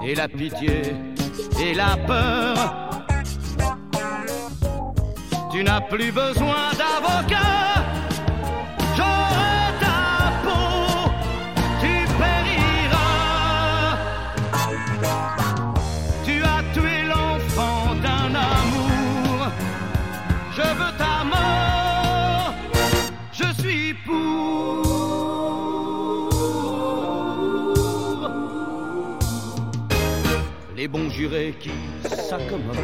et 0.06 0.16
la 0.16 0.30
pitié 0.30 0.94
et 1.60 1.74
la 1.74 1.98
peur. 2.06 2.56
Tu 5.52 5.64
n'as 5.64 5.82
plus 5.82 6.12
besoin 6.12 6.72
d'avocat. 6.78 7.97
Jurés 31.18 31.56
qui 31.60 31.72
s'accommodent 32.30 32.78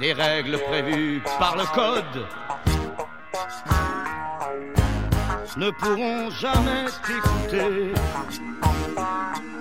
des 0.00 0.14
règles 0.14 0.58
prévues 0.58 1.20
par 1.38 1.56
le 1.56 1.64
code. 1.74 2.26
Ne 5.58 5.70
pourront 5.72 6.30
jamais 6.30 6.86
t'écouter, 7.06 7.92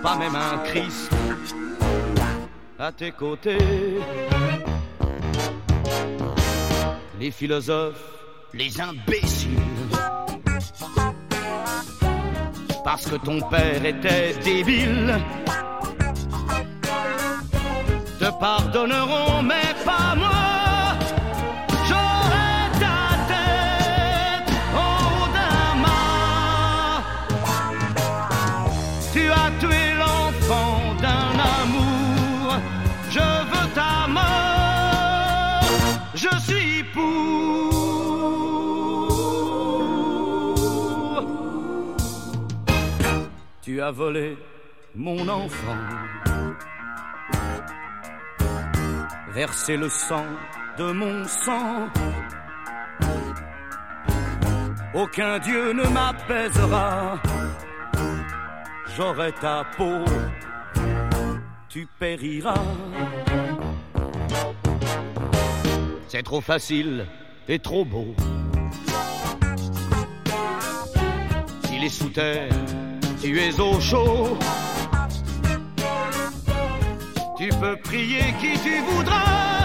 pas 0.01 0.15
même 0.15 0.35
un 0.35 0.57
Christ 0.59 1.11
à 2.79 2.93
tes 2.93 3.11
côtés. 3.11 3.99
Les 7.19 7.31
philosophes, 7.31 8.01
les 8.53 8.79
imbéciles, 8.79 9.80
parce 12.83 13.05
que 13.05 13.15
ton 13.15 13.39
père 13.41 13.85
était 13.85 14.33
débile, 14.43 15.19
te 18.19 18.39
pardonneront, 18.39 19.41
mais 19.43 19.73
pas 19.85 20.15
moi. 20.15 20.40
Tu 43.71 43.81
as 43.81 43.91
volé 43.91 44.37
mon 44.95 45.25
enfant, 45.29 45.77
versé 49.29 49.77
le 49.77 49.87
sang 49.87 50.25
de 50.77 50.91
mon 50.91 51.23
sang. 51.23 51.87
Aucun 54.93 55.39
dieu 55.39 55.71
ne 55.71 55.85
m'apaisera, 55.85 57.17
j'aurai 58.97 59.31
ta 59.39 59.63
peau, 59.77 60.03
tu 61.69 61.87
périras. 61.97 62.65
C'est 66.09 66.23
trop 66.23 66.41
facile 66.41 67.05
et 67.47 67.59
trop 67.59 67.85
beau. 67.85 68.13
S'il 71.63 71.85
est 71.85 71.89
sous 71.89 72.09
terre, 72.09 72.51
tu 73.21 73.39
es 73.39 73.59
au 73.59 73.79
chaud. 73.79 74.37
Tu 77.37 77.49
peux 77.49 77.77
prier 77.77 78.33
qui 78.39 78.59
tu 78.59 78.81
voudras. 78.81 79.60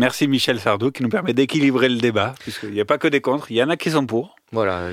Merci 0.00 0.28
Michel 0.28 0.58
Sardou 0.58 0.90
qui 0.90 1.02
nous 1.02 1.10
permet 1.10 1.34
d'équilibrer 1.34 1.90
le 1.90 1.98
débat, 1.98 2.34
puisqu'il 2.40 2.70
n'y 2.70 2.80
a 2.80 2.86
pas 2.86 2.96
que 2.96 3.06
des 3.06 3.20
contre, 3.20 3.50
il 3.50 3.58
y 3.58 3.62
en 3.62 3.68
a 3.68 3.76
qui 3.76 3.90
sont 3.90 4.06
pour. 4.06 4.34
Voilà, 4.50 4.88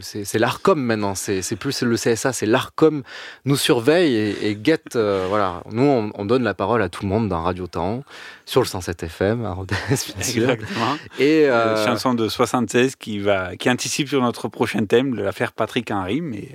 c'est 0.00 0.38
l'ARCOM 0.38 0.78
maintenant, 0.78 1.14
c'est 1.14 1.56
plus 1.56 1.82
le 1.82 1.96
CSA, 1.96 2.34
c'est 2.34 2.44
l'ARCOM 2.44 3.02
nous 3.46 3.56
surveille 3.56 4.14
et, 4.14 4.48
et 4.48 4.56
guette. 4.56 4.94
euh, 4.94 5.24
voilà, 5.26 5.62
nous 5.72 5.84
on, 5.84 6.12
on 6.14 6.26
donne 6.26 6.42
la 6.42 6.52
parole 6.52 6.82
à 6.82 6.90
tout 6.90 7.02
le 7.02 7.08
monde 7.08 7.30
dans 7.30 7.42
Radio 7.42 7.66
Temps, 7.66 8.04
sur 8.44 8.60
le 8.60 8.66
107 8.66 9.04
FM, 9.04 9.46
à 9.46 9.52
Rodez, 9.54 9.74
bien 9.88 9.96
sûr. 10.22 10.50
Exactement. 10.50 10.96
Et 11.18 11.44
Une 11.46 11.50
euh, 11.50 11.86
chanson 11.86 12.12
de 12.12 12.28
76 12.28 12.96
qui, 12.96 13.20
va, 13.20 13.56
qui 13.56 13.70
anticipe 13.70 14.08
sur 14.08 14.20
notre 14.20 14.48
prochain 14.48 14.84
thème, 14.84 15.14
l'affaire 15.14 15.52
Patrick 15.52 15.90
Henry. 15.90 16.20
Mais, 16.20 16.46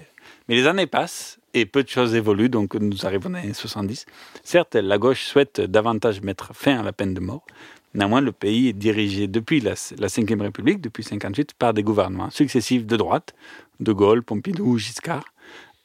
mais 0.48 0.54
les 0.56 0.68
années 0.68 0.86
passent 0.88 1.40
et 1.56 1.66
peu 1.66 1.84
de 1.84 1.90
choses 1.90 2.14
évoluent, 2.16 2.50
donc 2.50 2.76
nous 2.76 3.06
arrivons 3.06 3.30
dans 3.30 3.38
les 3.38 3.46
années 3.46 3.54
70. 3.54 4.06
Certes, 4.44 4.76
la 4.76 4.98
gauche 4.98 5.24
souhaite 5.24 5.62
davantage 5.62 6.22
mettre 6.22 6.54
fin 6.54 6.78
à 6.78 6.84
la 6.84 6.92
peine 6.92 7.14
de 7.14 7.22
mort. 7.22 7.46
Néanmoins, 7.94 8.20
le 8.20 8.34
pays 8.34 8.68
est 8.68 8.74
dirigé 8.74 9.28
depuis 9.28 9.62
la, 9.62 9.74
la 9.98 10.08
République, 10.44 10.82
depuis 10.82 11.04
58, 11.04 11.54
par 11.54 11.74
des 11.74 11.82
gouvernements 11.82 12.30
successifs 12.30 12.86
de 12.86 12.98
droite, 12.98 13.34
De 13.80 13.94
Gaulle, 13.94 14.22
Pompidou, 14.22 14.78
Giscard, 14.78 15.24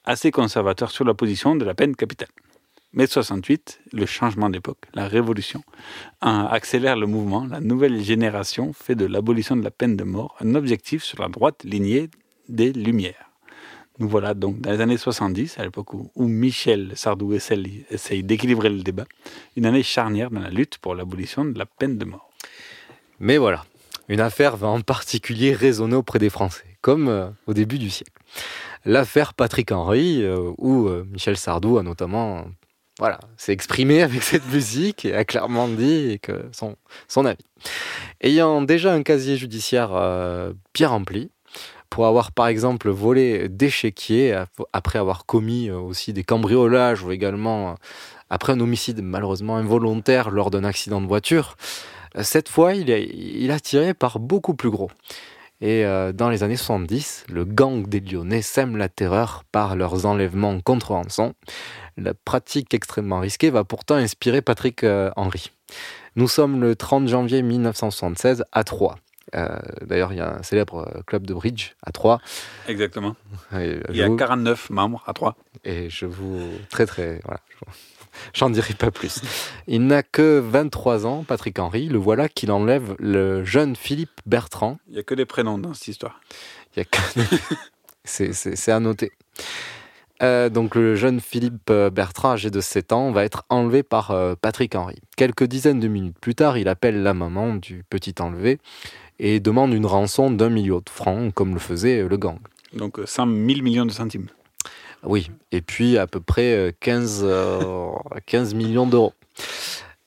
assez 0.05 0.33
conservateurs 0.33 0.91
sur 0.91 1.05
la 1.05 1.15
position 1.15 1.55
de 1.55 1.65
la 1.65 1.75
peine 1.75 1.95
capitale. 1.95 2.31
Mais 2.93 3.07
68, 3.07 3.83
le 3.93 4.07
changement 4.07 4.51
d'époque, 4.51 4.87
la 4.95 5.07
révolution, 5.07 5.63
hein, 6.21 6.49
accélère 6.51 6.97
le 6.97 7.07
mouvement. 7.07 7.47
La 7.49 7.61
nouvelle 7.61 8.03
génération 8.03 8.73
fait 8.73 8.97
de 8.97 9.07
l'abolition 9.07 9.57
de 9.57 9.63
la 9.63 9.71
peine 9.71 9.97
de 9.97 10.03
mort 10.03 10.35
un 10.41 10.57
objectif 10.57 11.05
sur 11.05 11.23
la 11.23 11.29
droite 11.29 11.63
lignée 11.63 12.11
des 12.49 12.73
Lumières. 12.73 13.30
Nous 14.01 14.09
voilà 14.09 14.33
donc 14.33 14.63
dans 14.63 14.71
les 14.71 14.81
années 14.81 14.97
70, 14.97 15.59
à 15.59 15.65
l'époque 15.65 15.93
où, 15.93 16.11
Michel 16.17 16.93
Sardou 16.95 17.35
essaye, 17.35 17.85
d'équilibrer 18.23 18.71
le 18.71 18.83
débat, 18.83 19.05
une 19.57 19.67
année 19.67 19.83
charnière 19.83 20.31
dans 20.31 20.41
la 20.41 20.49
lutte 20.49 20.79
pour 20.79 20.95
l'abolition 20.95 21.45
de 21.45 21.59
la 21.59 21.67
peine 21.67 21.99
de 21.99 22.07
mort. 22.07 22.31
Mais 23.19 23.37
voilà, 23.37 23.67
une 24.09 24.21
affaire 24.21 24.57
va 24.57 24.69
en 24.69 24.81
particulier 24.81 25.53
résonner 25.53 25.97
auprès 25.97 26.19
des 26.19 26.31
Français, 26.31 26.79
comme 26.81 27.09
euh, 27.09 27.29
au 27.47 27.53
début 27.53 27.79
du 27.79 27.91
siècle. 27.91 28.13
L'affaire 28.87 29.35
Patrick 29.35 29.71
Henry, 29.71 30.23
euh, 30.23 30.51
où 30.57 30.89
euh, 30.89 31.05
Michel 31.13 31.37
Sardou 31.37 31.77
a 31.77 31.83
notamment 31.83 32.47
voilà, 32.99 33.21
s'est 33.37 33.53
exprimé 33.53 34.01
avec 34.03 34.23
cette 34.23 34.51
musique 34.51 35.05
et 35.05 35.15
a 35.15 35.27
clairement 35.27 35.69
dit 35.69 36.19
son, 36.53 37.27
avis. 37.27 37.45
Ayant 38.23 38.63
déjà 38.63 38.95
un 38.95 39.03
casier 39.03 39.37
judiciaire 39.37 39.91
bien 40.73 40.89
rempli, 40.89 41.31
pour 41.91 42.07
avoir 42.07 42.33
par 42.33 42.47
exemple 42.47 42.89
volé 42.89 43.49
des 43.49 43.69
chéquiers, 43.69 44.33
ap- 44.33 44.49
après 44.73 44.99
avoir 44.99 45.27
commis 45.27 45.69
euh, 45.69 45.77
aussi 45.79 46.13
des 46.13 46.25
cambriolages 46.25 47.03
ou 47.03 47.11
également 47.11 47.71
euh, 47.71 47.75
après 48.31 48.53
un 48.53 48.61
homicide 48.61 49.03
malheureusement 49.03 49.57
involontaire 49.57 50.31
lors 50.31 50.51
d'un 50.51 50.65
accident 50.65 51.01
de 51.01 51.07
voiture, 51.07 51.57
euh, 52.17 52.23
cette 52.23 52.49
fois 52.49 52.75
il 52.75 53.51
a, 53.51 53.61
tiré 53.61 53.93
par 53.93 54.21
beaucoup 54.21 54.55
plus 54.55 54.71
gros. 54.71 54.91
Et 55.63 55.85
dans 56.15 56.31
les 56.31 56.43
années 56.43 56.57
70, 56.57 57.27
le 57.29 57.45
gang 57.45 57.87
des 57.87 58.01
Lyonnais 58.01 58.41
sème 58.41 58.79
la 58.79 58.89
terreur 58.89 59.45
par 59.53 59.77
leurs 59.77 60.07
enlèvements 60.07 60.59
contre 60.63 60.93
rançon. 60.93 61.35
La 61.99 62.15
pratique 62.15 62.73
extrêmement 62.73 63.21
risquée 63.21 63.51
va 63.51 63.63
pourtant 63.63 63.97
inspirer 63.97 64.41
Patrick 64.41 64.87
Henry. 65.17 65.51
Nous 66.17 66.29
sommes 66.29 66.63
le 66.63 66.77
30 66.77 67.09
janvier 67.09 67.43
1976 67.43 68.43
à 68.53 68.65
Troyes. 68.65 68.97
Euh, 69.35 69.59
D'ailleurs, 69.83 70.13
il 70.13 70.17
y 70.19 70.21
a 70.21 70.37
un 70.39 70.43
célèbre 70.43 70.87
euh, 70.97 71.03
club 71.07 71.27
de 71.27 71.35
bridge 71.35 71.73
à 71.85 71.93
Troyes. 71.93 72.21
Exactement. 72.69 73.15
Et, 73.57 73.79
Il 73.91 73.97
y 73.97 74.03
a 74.03 74.09
vous- 74.09 74.17
49 74.17 74.71
membres 74.71 75.03
à 75.07 75.13
3. 75.13 75.37
Et 75.65 75.89
je 75.91 76.07
vous. 76.07 76.41
Très, 76.71 76.87
très. 76.87 77.21
Voilà. 77.25 77.41
J'en 78.35 78.51
dirai 78.51 78.75
pas 78.75 78.91
plus. 78.91 79.21
Il 79.69 79.87
n'a 79.87 80.03
que 80.03 80.39
23 80.41 81.07
ans, 81.07 81.25
Patrick 81.27 81.59
Henry. 81.59 81.87
Le 81.89 81.99
voilà 81.99 82.29
qu'il 82.29 82.51
enlève 82.51 82.97
le 82.99 83.45
jeune 83.45 83.77
Philippe 83.77 84.21
Bertrand. 84.27 84.79
Il 84.89 84.95
n'y 84.95 84.99
a 84.99 85.03
que 85.05 85.15
des 85.15 85.27
prénoms 85.27 85.59
dans 85.59 85.75
cette 85.75 85.89
histoire. 85.89 86.21
Il 86.77 86.81
y 86.81 86.83
a 86.83 86.85
que... 86.85 86.99
c'est, 88.05 88.33
c'est- 88.33 88.57
c'est 88.57 88.73
à 88.73 88.81
noter. 88.81 89.13
Euh, 90.23 90.51
donc 90.51 90.75
le 90.75 90.97
jeune 90.97 91.19
Philippe 91.19 91.73
Bertrand, 91.73 92.33
âgé 92.33 92.51
de 92.51 92.61
7 92.61 92.93
ans, 92.93 93.11
va 93.11 93.25
être 93.25 93.45
enlevé 93.49 93.83
par 93.83 94.11
euh, 94.11 94.35
Patrick 94.39 94.75
Henry. 94.75 94.97
Quelques 95.17 95.45
dizaines 95.45 95.81
de 95.81 95.89
minutes 95.89 96.19
plus 96.21 96.35
tard, 96.35 96.59
il 96.59 96.69
appelle 96.69 97.03
la 97.03 97.15
maman 97.15 97.55
du 97.55 97.85
petit 97.89 98.15
enlevé 98.21 98.59
et 99.23 99.39
demande 99.39 99.73
une 99.75 99.87
rançon 99.87 100.31
d'un 100.31 100.49
million 100.51 100.79
de 100.79 100.89
francs, 100.91 101.33
comme 101.35 101.53
le 101.55 101.61
faisait 101.61 102.01
euh, 102.01 102.09
le 102.09 102.17
gang. 102.17 102.39
Donc 102.73 102.99
euh, 102.99 103.07
100 103.07 103.27
000 103.27 103.37
millions 103.63 103.87
de 103.87 103.93
centimes. 103.93 104.27
Oui, 105.05 105.31
et 105.53 105.61
puis 105.61 105.97
à 105.99 106.07
peu 106.07 106.21
près 106.21 106.53
euh, 106.55 106.73
15, 106.81 107.21
euh, 107.25 107.91
15 108.27 108.55
millions 108.55 108.87
d'euros. 108.87 109.13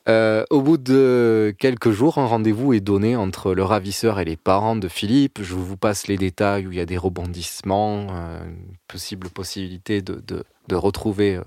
Euh, 0.10 0.44
au 0.50 0.62
bout 0.62 0.78
de 0.78 1.56
quelques 1.60 1.92
jours, 1.92 2.18
un 2.18 2.26
rendez-vous 2.26 2.74
est 2.74 2.82
donné 2.82 3.16
entre 3.16 3.54
le 3.54 3.64
ravisseur 3.64 4.20
et 4.20 4.26
les 4.26 4.36
parents 4.36 4.76
de 4.76 4.90
Philippe. 4.90 5.40
Je 5.42 5.54
vous 5.54 5.78
passe 5.78 6.08
les 6.08 6.18
détails 6.18 6.68
où 6.68 6.72
il 6.74 6.78
y 6.78 6.82
a 6.82 6.86
des 6.86 6.98
rebondissements, 6.98 8.08
euh, 8.12 8.44
une 8.46 8.76
possible 8.90 9.30
possibilité 9.30 10.02
de, 10.02 10.16
de- 10.28 10.44
de 10.68 10.76
retrouver 10.76 11.36
euh, 11.38 11.44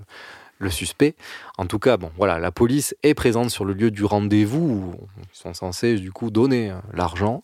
le 0.59 0.69
suspect. 0.69 1.15
En 1.57 1.65
tout 1.65 1.79
cas, 1.79 1.97
bon, 1.97 2.11
voilà, 2.17 2.39
la 2.39 2.51
police 2.51 2.95
est 3.03 3.13
présente 3.13 3.49
sur 3.49 3.65
le 3.65 3.73
lieu 3.73 3.91
du 3.91 4.05
rendez-vous 4.05 4.59
où 4.59 4.95
ils 5.17 5.37
sont 5.37 5.53
censés 5.53 5.95
du 5.95 6.11
coup 6.11 6.31
donner 6.31 6.71
euh, 6.71 6.75
l'argent. 6.93 7.43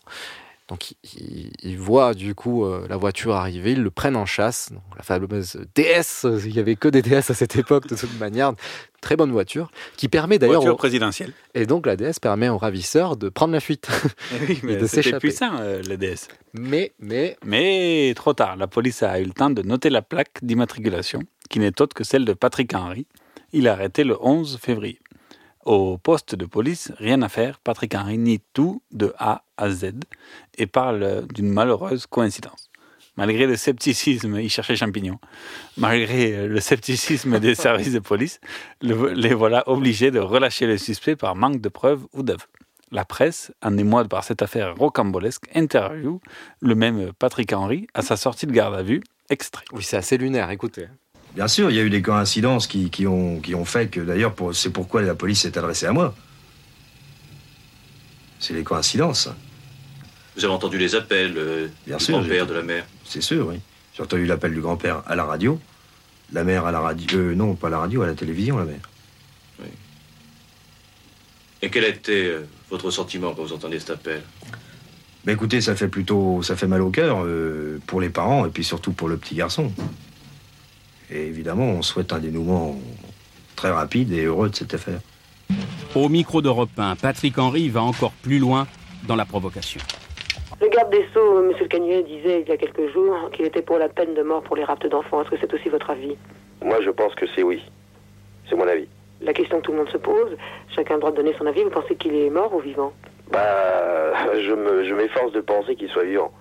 Donc 0.68 0.94
ils, 1.02 1.76
voient 1.76 2.14
du 2.14 2.34
coup 2.34 2.64
euh, 2.64 2.86
la 2.88 2.96
voiture 2.96 3.34
arriver, 3.34 3.72
ils 3.72 3.82
le 3.82 3.90
prennent 3.90 4.16
en 4.16 4.24
chasse. 4.24 4.72
Donc, 4.72 4.82
la 4.96 5.02
fameuse 5.02 5.58
DS, 5.74 6.24
il 6.24 6.54
y 6.54 6.58
avait 6.58 6.74
que 6.74 6.88
des 6.88 7.02
DS 7.02 7.30
à 7.30 7.34
cette 7.34 7.56
époque 7.56 7.86
de 7.86 7.94
toute 7.94 8.18
manière. 8.18 8.52
Très 9.02 9.16
bonne 9.16 9.30
voiture 9.30 9.70
qui 9.98 10.08
permet 10.08 10.38
d'ailleurs. 10.38 10.62
Voiture 10.62 10.72
au- 10.72 10.78
présidentielle. 10.78 11.34
Et 11.52 11.66
donc 11.66 11.84
la 11.84 11.96
DS 11.96 12.14
permet 12.18 12.48
au 12.48 12.56
ravisseur 12.56 13.18
de 13.18 13.28
prendre 13.28 13.52
la 13.52 13.60
fuite 13.60 13.88
Eh 14.32 14.46
oui, 14.48 14.60
mais 14.62 14.76
de 14.76 14.86
c'était 14.86 15.18
puissant, 15.18 15.50
euh, 15.60 15.82
le 15.86 15.98
DS. 15.98 16.28
Mais, 16.54 16.94
mais, 16.98 17.36
Mais 17.44 18.14
trop 18.16 18.32
tard, 18.32 18.56
la 18.56 18.66
police 18.66 19.02
a 19.02 19.20
eu 19.20 19.24
le 19.24 19.32
temps 19.32 19.50
de 19.50 19.60
noter 19.60 19.90
la 19.90 20.00
plaque 20.00 20.38
d'immatriculation, 20.40 21.20
qui 21.50 21.58
n'est 21.60 21.80
autre 21.80 21.94
que 21.94 22.04
celle 22.04 22.24
de 22.24 22.32
Patrick 22.32 22.74
Henry. 22.74 23.06
Il 23.52 23.66
est 23.66 23.70
arrêté 23.70 24.04
le 24.04 24.16
11 24.20 24.58
février. 24.60 25.00
Au 25.64 25.96
poste 25.96 26.34
de 26.34 26.44
police, 26.44 26.92
rien 26.98 27.22
à 27.22 27.28
faire, 27.28 27.58
Patrick 27.60 27.94
Henry 27.94 28.18
nie 28.18 28.40
tout 28.52 28.82
de 28.92 29.14
A 29.18 29.44
à 29.56 29.70
Z 29.70 29.92
et 30.58 30.66
parle 30.66 31.26
d'une 31.32 31.48
malheureuse 31.48 32.06
coïncidence. 32.06 32.70
Malgré 33.16 33.46
le 33.46 33.56
scepticisme, 33.56 34.40
il 34.40 34.50
cherchait 34.50 34.74
champignons, 34.76 35.20
malgré 35.76 36.48
le 36.48 36.60
scepticisme 36.60 37.38
des 37.38 37.54
services 37.66 37.92
de 37.92 38.00
police, 38.00 38.40
le- 38.82 39.12
les 39.12 39.32
voilà 39.34 39.62
obligés 39.68 40.10
de 40.10 40.18
relâcher 40.18 40.66
le 40.66 40.76
suspect 40.78 41.16
par 41.16 41.34
manque 41.36 41.60
de 41.60 41.68
preuves 41.68 42.04
ou 42.12 42.22
d'aveux. 42.22 42.40
La 42.90 43.04
presse, 43.04 43.52
en 43.62 43.76
émoi 43.78 44.04
par 44.04 44.22
cette 44.24 44.42
affaire 44.42 44.74
rocambolesque, 44.76 45.44
interview 45.54 46.20
le 46.60 46.74
même 46.74 47.12
Patrick 47.18 47.52
Henry 47.52 47.86
à 47.94 48.02
sa 48.02 48.16
sortie 48.16 48.46
de 48.46 48.52
garde 48.52 48.74
à 48.74 48.82
vue. 48.82 49.00
Extrait. 49.30 49.64
Oui, 49.72 49.82
c'est 49.82 49.96
assez 49.96 50.18
lunaire, 50.18 50.50
écoutez. 50.50 50.86
Bien 51.34 51.48
sûr, 51.48 51.70
il 51.70 51.76
y 51.76 51.80
a 51.80 51.82
eu 51.82 51.90
des 51.90 52.02
coïncidences 52.02 52.66
qui, 52.66 52.90
qui 52.90 53.06
ont, 53.06 53.40
qui 53.40 53.54
ont 53.54 53.64
fait 53.64 53.88
que, 53.88 54.00
d'ailleurs, 54.00 54.34
c'est 54.52 54.70
pourquoi 54.70 55.02
la 55.02 55.14
police 55.14 55.40
s'est 55.40 55.58
adressée 55.58 55.86
à 55.86 55.92
moi. 55.92 56.14
C'est 58.38 58.54
les 58.54 58.62
coïncidences. 58.62 59.28
Vous 60.36 60.44
avez 60.44 60.54
entendu 60.54 60.78
les 60.78 60.94
appels 60.94 61.34
euh, 61.36 61.68
Bien 61.86 61.96
du 61.96 62.04
sûr, 62.04 62.18
grand-père, 62.18 62.44
j'ai- 62.44 62.50
de 62.50 62.54
la 62.56 62.62
mère 62.62 62.84
C'est 63.04 63.20
sûr, 63.20 63.48
oui. 63.48 63.60
J'ai 63.96 64.02
entendu 64.02 64.26
l'appel 64.26 64.52
du 64.52 64.60
grand-père 64.60 65.02
à 65.06 65.14
la 65.16 65.24
radio, 65.24 65.60
la 66.32 66.44
mère 66.44 66.66
à 66.66 66.72
la 66.72 66.80
radio. 66.80 67.18
euh, 67.18 67.34
non, 67.34 67.54
pas 67.54 67.68
à 67.68 67.70
la 67.70 67.78
radio, 67.78 68.02
à 68.02 68.06
la 68.06 68.14
télévision, 68.14 68.58
la 68.58 68.64
mère. 68.64 68.80
Et 71.62 71.70
quel 71.70 71.84
a 71.84 71.88
été 71.88 72.26
euh, 72.26 72.46
votre 72.70 72.90
sentiment 72.90 73.32
quand 73.32 73.42
vous 73.42 73.52
entendez 73.54 73.78
cet 73.80 73.90
appel? 73.90 74.20
Écoutez, 75.26 75.62
ça 75.62 75.74
fait 75.74 75.88
plutôt. 75.88 76.42
ça 76.42 76.56
fait 76.56 76.66
mal 76.66 76.82
au 76.82 76.90
cœur 76.90 77.24
euh, 77.24 77.80
pour 77.86 78.02
les 78.02 78.10
parents 78.10 78.44
et 78.44 78.50
puis 78.50 78.62
surtout 78.64 78.92
pour 78.92 79.08
le 79.08 79.16
petit 79.16 79.34
garçon. 79.34 79.72
Et 81.14 81.26
évidemment, 81.26 81.66
on 81.66 81.82
souhaite 81.82 82.12
un 82.12 82.18
dénouement 82.18 82.74
très 83.54 83.70
rapide 83.70 84.12
et 84.12 84.24
heureux 84.24 84.50
de 84.50 84.56
cette 84.56 84.74
affaire. 84.74 84.98
Au 85.94 86.08
micro 86.08 86.42
d'Europe 86.42 86.70
1, 86.76 86.96
Patrick 86.96 87.38
Henry 87.38 87.68
va 87.68 87.82
encore 87.82 88.10
plus 88.10 88.40
loin 88.40 88.66
dans 89.06 89.14
la 89.14 89.24
provocation. 89.24 89.80
Le 90.60 90.68
garde 90.68 90.90
des 90.90 91.06
Sceaux, 91.12 91.38
M. 91.38 91.52
le 91.60 91.66
Cagnier, 91.68 92.02
disait 92.02 92.40
il 92.40 92.48
y 92.48 92.52
a 92.52 92.56
quelques 92.56 92.92
jours 92.92 93.30
qu'il 93.32 93.44
était 93.44 93.62
pour 93.62 93.78
la 93.78 93.88
peine 93.88 94.14
de 94.14 94.22
mort 94.22 94.42
pour 94.42 94.56
les 94.56 94.64
raptes 94.64 94.88
d'enfants. 94.88 95.22
Est-ce 95.22 95.30
que 95.30 95.36
c'est 95.40 95.54
aussi 95.54 95.68
votre 95.68 95.90
avis? 95.90 96.16
Moi, 96.64 96.80
je 96.82 96.90
pense 96.90 97.14
que 97.14 97.26
c'est 97.36 97.44
oui. 97.44 97.62
C'est 98.48 98.56
mon 98.56 98.66
avis. 98.66 98.88
La 99.20 99.32
question 99.32 99.58
que 99.58 99.62
tout 99.62 99.72
le 99.72 99.78
monde 99.78 99.90
se 99.90 99.98
pose, 99.98 100.36
chacun 100.74 100.94
a 100.94 100.96
le 100.96 101.00
droit 101.00 101.12
de 101.12 101.16
donner 101.16 101.34
son 101.38 101.46
avis, 101.46 101.62
vous 101.62 101.70
pensez 101.70 101.94
qu'il 101.94 102.14
est 102.16 102.30
mort 102.30 102.52
ou 102.52 102.58
vivant? 102.58 102.92
Bah, 103.30 103.40
je 104.34 104.52
me, 104.52 104.84
je 104.84 104.94
m'efforce 104.94 105.32
de 105.32 105.40
penser 105.40 105.76
qu'il 105.76 105.88
soit 105.90 106.04
vivant. 106.04 106.32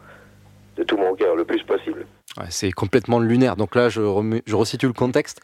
De 0.77 0.83
tout 0.83 0.97
mon 0.97 1.13
cœur, 1.13 1.35
le 1.35 1.45
plus 1.45 1.61
possible. 1.61 2.07
Ouais, 2.37 2.47
c'est 2.49 2.71
complètement 2.71 3.19
lunaire. 3.19 3.55
Donc 3.55 3.75
là, 3.75 3.89
je, 3.89 4.01
resitue 4.01 4.87
le 4.87 4.93
contexte. 4.93 5.39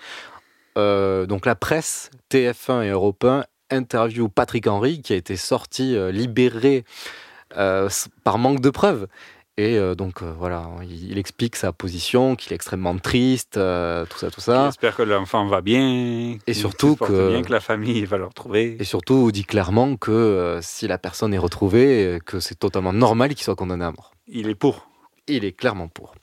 Euh, 0.78 1.26
donc 1.26 1.46
la 1.46 1.56
presse, 1.56 2.10
TF1 2.32 2.84
et 2.84 2.90
Europe 2.90 3.24
1 3.24 3.44
interviewent 3.70 4.30
Patrick 4.30 4.66
Henry, 4.68 5.02
qui 5.02 5.14
a 5.14 5.16
été 5.16 5.36
sorti, 5.36 5.96
euh, 5.96 6.12
libéré 6.12 6.84
euh, 7.58 7.90
par 8.24 8.38
manque 8.38 8.62
de 8.62 8.70
preuves. 8.70 9.08
Et 9.58 9.78
donc 9.98 10.24
voilà, 10.24 10.70
il, 10.84 11.12
il 11.12 11.18
explique 11.18 11.58
sa 11.58 11.74
position, 11.74 12.38
qu'il 12.38 12.54
est 12.54 12.56
extrêmement 12.56 12.98
triste, 12.98 13.56
tout 13.56 14.18
ça, 14.18 14.32
tout 14.32 14.40
ça. 14.40 14.68
J'espère 14.68 14.96
que 14.96 15.02
l'enfant 15.02 15.46
va 15.48 15.60
bien. 15.60 16.38
Et 16.48 16.54
surtout 16.54 16.96
que- 16.96 17.28
bien 17.28 17.42
que 17.42 17.52
la 17.52 17.60
famille 17.60 18.06
va 18.06 18.18
le 18.18 18.24
retrouver. 18.24 18.78
Et 18.80 18.86
surtout, 18.86 19.34
dit 19.34 19.44
clairement 19.44 19.98
que 19.98 20.60
si 20.62 20.88
la 20.88 20.98
personne 20.98 21.34
est 21.34 21.38
retrouvée, 21.38 22.22
que 22.26 22.40
c'est 22.40 22.58
totalement 22.58 22.94
normal 22.94 23.36
qu'il 23.36 23.44
soit 23.44 23.58
condamné 23.58 23.84
à 23.84 23.92
mort. 23.92 24.14
Il 24.30 24.48
est 24.48 24.56
pour. 24.56 24.88
Il 25.28 25.44
est 25.44 25.52
clairement 25.52 25.90
pour. 25.90 26.16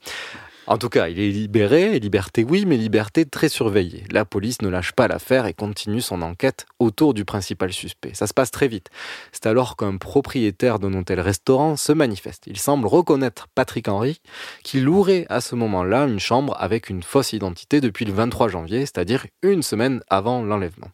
En 0.69 0.79
tout 0.79 0.89
cas, 0.89 1.09
il 1.09 1.21
est 1.21 1.31
libéré, 1.31 2.01
liberté 2.01 2.43
oui, 2.43 2.65
mais 2.67 2.77
liberté 2.77 3.25
très 3.25 3.49
surveillée. 3.49 4.03
La 4.11 4.25
police 4.25 4.63
ne 4.63 4.69
lâche 4.69 4.91
pas 4.93 5.07
l'affaire 5.07 5.47
et 5.47 5.55
continue 5.55 6.01
son 6.01 6.23
enquête 6.23 6.67
autour 6.81 7.15
du 7.15 7.25
principal 7.25 7.73
suspect. 7.73 8.15
Ça 8.15 8.27
se 8.27 8.35
passe 8.35 8.51
très 8.51 8.67
vite. 8.67 8.89
C'est 9.31 9.47
alors 9.47 9.77
qu'un 9.77 9.97
propriétaire 9.97 10.81
d'un 10.81 10.93
hôtel-restaurant 10.95 11.77
se 11.77 11.93
manifeste. 11.93 12.45
Il 12.49 12.59
semble 12.59 12.89
reconnaître 12.89 13.47
Patrick 13.55 13.87
Henry, 13.87 14.21
qui 14.65 14.81
louerait 14.81 15.27
à 15.29 15.41
ce 15.41 15.55
moment-là 15.55 16.07
une 16.07 16.19
chambre 16.19 16.57
avec 16.59 16.91
une 16.91 17.05
fausse 17.05 17.33
identité 17.33 17.81
depuis 17.81 18.05
le 18.05 18.13
23 18.13 18.49
janvier, 18.49 18.81
c'est-à-dire 18.81 19.27
une 19.43 19.63
semaine 19.63 20.01
avant 20.09 20.43
l'enlèvement. 20.43 20.89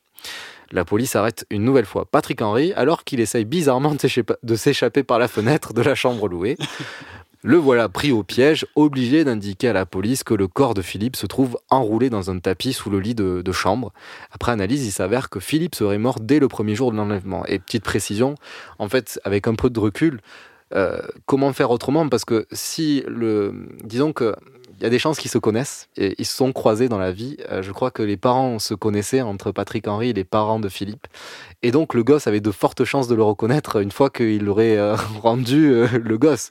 La 0.70 0.84
police 0.84 1.16
arrête 1.16 1.44
une 1.50 1.64
nouvelle 1.64 1.84
fois 1.84 2.06
Patrick 2.10 2.40
Henry 2.40 2.72
alors 2.74 3.04
qu'il 3.04 3.20
essaye 3.20 3.44
bizarrement 3.44 3.94
de 3.94 4.56
s'échapper- 4.56 5.02
par 5.02 5.18
la 5.18 5.28
fenêtre 5.28 5.74
de 5.74 5.82
la 5.82 5.94
chambre 5.94 6.28
louée. 6.28 6.56
Le 7.45 7.57
voilà 7.57 7.88
pris 7.88 8.12
au 8.12 8.22
piège, 8.22 8.66
obligé 8.76 9.24
d'indiquer 9.24 9.68
à 9.68 9.72
la 9.72 9.84
police 9.84 10.22
que 10.22 10.32
le 10.32 10.47
corps 10.47 10.74
de 10.74 10.82
Philippe 10.82 11.16
se 11.16 11.26
trouve 11.26 11.59
enroulé 11.70 12.09
dans 12.09 12.30
un 12.30 12.38
tapis 12.38 12.72
sous 12.72 12.88
le 12.88 13.01
lit 13.01 13.16
de, 13.16 13.53
chambre. 13.53 13.93
Après 14.30 14.53
analyse, 14.53 14.86
il 14.86 14.93
s'avère 14.93 15.28
que 15.28 15.40
Philippe 15.40 15.74
serait 15.74 15.99
mort 15.99 16.20
dès 16.20 16.38
le 16.38 16.47
premier 16.47 16.76
jour 16.76 16.93
de 16.93 16.97
l'enlèvement. 16.97 17.45
Et 17.47 17.59
petite 17.59 17.82
précision, 17.82 18.36
en 18.78 18.88
fait, 18.88 19.20
avec 19.24 19.49
un 19.49 19.57
peu 19.57 19.70
de 19.70 19.80
recul, 19.80 20.20
euh, 20.72 21.03
comment 21.26 21.53
faire 21.53 21.72
autrement? 21.72 22.09
Parce 22.09 22.24
que 22.24 22.47
si 22.53 23.03
le, 23.09 23.66
disons 23.82 24.12
que 24.12 24.36
y 24.82 24.86
a 24.86 24.90
des 24.90 24.98
chances 24.98 25.18
qu'ils 25.18 25.30
se 25.30 25.38
connaissent 25.38 25.88
et 25.96 26.14
ils 26.18 26.26
se 26.26 26.36
sont 26.36 26.52
croisés 26.52 26.88
dans 26.88 26.98
la 26.98 27.12
vie. 27.12 27.36
Euh, 27.50 27.62
je 27.62 27.72
crois 27.72 27.90
que 27.90 28.02
les 28.02 28.16
parents 28.16 28.58
se 28.58 28.74
connaissaient 28.74 29.22
entre 29.22 29.52
Patrick 29.52 29.86
Henry 29.86 30.10
et 30.10 30.12
les 30.12 30.24
parents 30.24 30.60
de 30.60 30.68
Philippe. 30.68 31.06
Et 31.62 31.70
donc 31.70 31.94
le 31.94 32.02
gosse 32.02 32.26
avait 32.26 32.40
de 32.40 32.50
fortes 32.50 32.84
chances 32.84 33.08
de 33.08 33.14
le 33.14 33.22
reconnaître 33.22 33.80
une 33.80 33.92
fois 33.92 34.10
qu'il 34.10 34.48
aurait 34.48 34.76
euh, 34.76 34.96
rendu 35.22 35.72
euh, 35.72 35.86
le 36.02 36.18
gosse. 36.18 36.50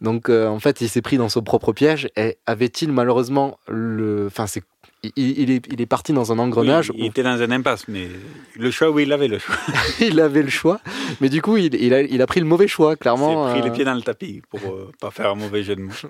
Donc 0.00 0.28
euh, 0.28 0.48
en 0.48 0.58
fait, 0.58 0.80
il 0.80 0.88
s'est 0.88 1.02
pris 1.02 1.16
dans 1.18 1.28
son 1.28 1.42
propre 1.42 1.72
piège. 1.72 2.08
Et 2.16 2.38
avait-il 2.46 2.92
malheureusement 2.92 3.58
le, 3.68 4.26
enfin 4.26 4.46
c'est, 4.46 4.62
il, 5.02 5.12
il 5.16 5.50
est, 5.50 5.66
il 5.70 5.80
est 5.80 5.86
parti 5.86 6.12
dans 6.12 6.32
un 6.32 6.38
engrenage. 6.38 6.90
Oui, 6.90 6.96
il 6.98 7.06
était 7.06 7.22
dans 7.22 7.40
un 7.40 7.50
impasse, 7.50 7.86
mais 7.88 8.08
le 8.56 8.70
choix, 8.70 8.90
oui, 8.90 9.04
il 9.04 9.12
avait 9.12 9.28
le 9.28 9.38
choix. 9.38 9.56
il 10.00 10.20
avait 10.20 10.42
le 10.42 10.50
choix, 10.50 10.80
mais 11.20 11.28
du 11.28 11.40
coup, 11.42 11.56
il, 11.56 11.74
il 11.74 11.94
a, 11.94 12.02
il 12.02 12.20
a 12.20 12.26
pris 12.26 12.40
le 12.40 12.46
mauvais 12.46 12.68
choix, 12.68 12.96
clairement. 12.96 13.48
Il 13.48 13.50
a 13.50 13.60
pris 13.60 13.68
les 13.68 13.74
pieds 13.74 13.84
dans 13.84 13.94
le 13.94 14.02
tapis 14.02 14.42
pour 14.50 14.60
euh, 14.60 14.90
pas 15.00 15.10
faire 15.10 15.30
un 15.30 15.34
mauvais 15.36 15.62
jeu 15.62 15.76
de 15.76 15.82
mots. 15.82 15.92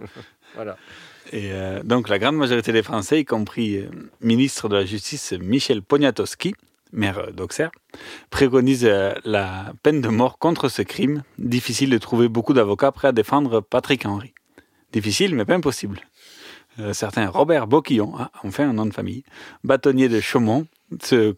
Voilà. 0.54 0.78
Euh, 1.34 1.82
donc 1.82 2.08
la 2.08 2.18
grande 2.18 2.36
majorité 2.36 2.72
des 2.72 2.82
Français, 2.82 3.20
y 3.20 3.24
compris 3.24 3.78
euh, 3.78 3.90
ministre 4.20 4.68
de 4.68 4.76
la 4.76 4.84
Justice 4.84 5.32
Michel 5.32 5.82
Poniatowski, 5.82 6.54
maire 6.92 7.32
d'Auxerre, 7.32 7.70
préconisent 8.30 8.84
euh, 8.84 9.14
la 9.24 9.72
peine 9.82 10.00
de 10.00 10.08
mort 10.08 10.38
contre 10.38 10.68
ce 10.68 10.82
crime. 10.82 11.22
Difficile 11.38 11.90
de 11.90 11.98
trouver 11.98 12.28
beaucoup 12.28 12.54
d'avocats 12.54 12.92
prêts 12.92 13.08
à 13.08 13.12
défendre 13.12 13.60
Patrick 13.60 14.06
Henry. 14.06 14.34
Difficile, 14.92 15.34
mais 15.34 15.44
pas 15.44 15.54
impossible. 15.54 16.00
Euh, 16.80 16.92
certains 16.92 17.28
Robert 17.28 17.66
Boquillon, 17.66 18.12
ah, 18.18 18.30
enfin 18.44 18.68
un 18.68 18.72
nom 18.72 18.86
de 18.86 18.94
famille, 18.94 19.24
bâtonnier 19.64 20.08
de 20.08 20.20
Chaumont, 20.20 20.66
se, 21.02 21.34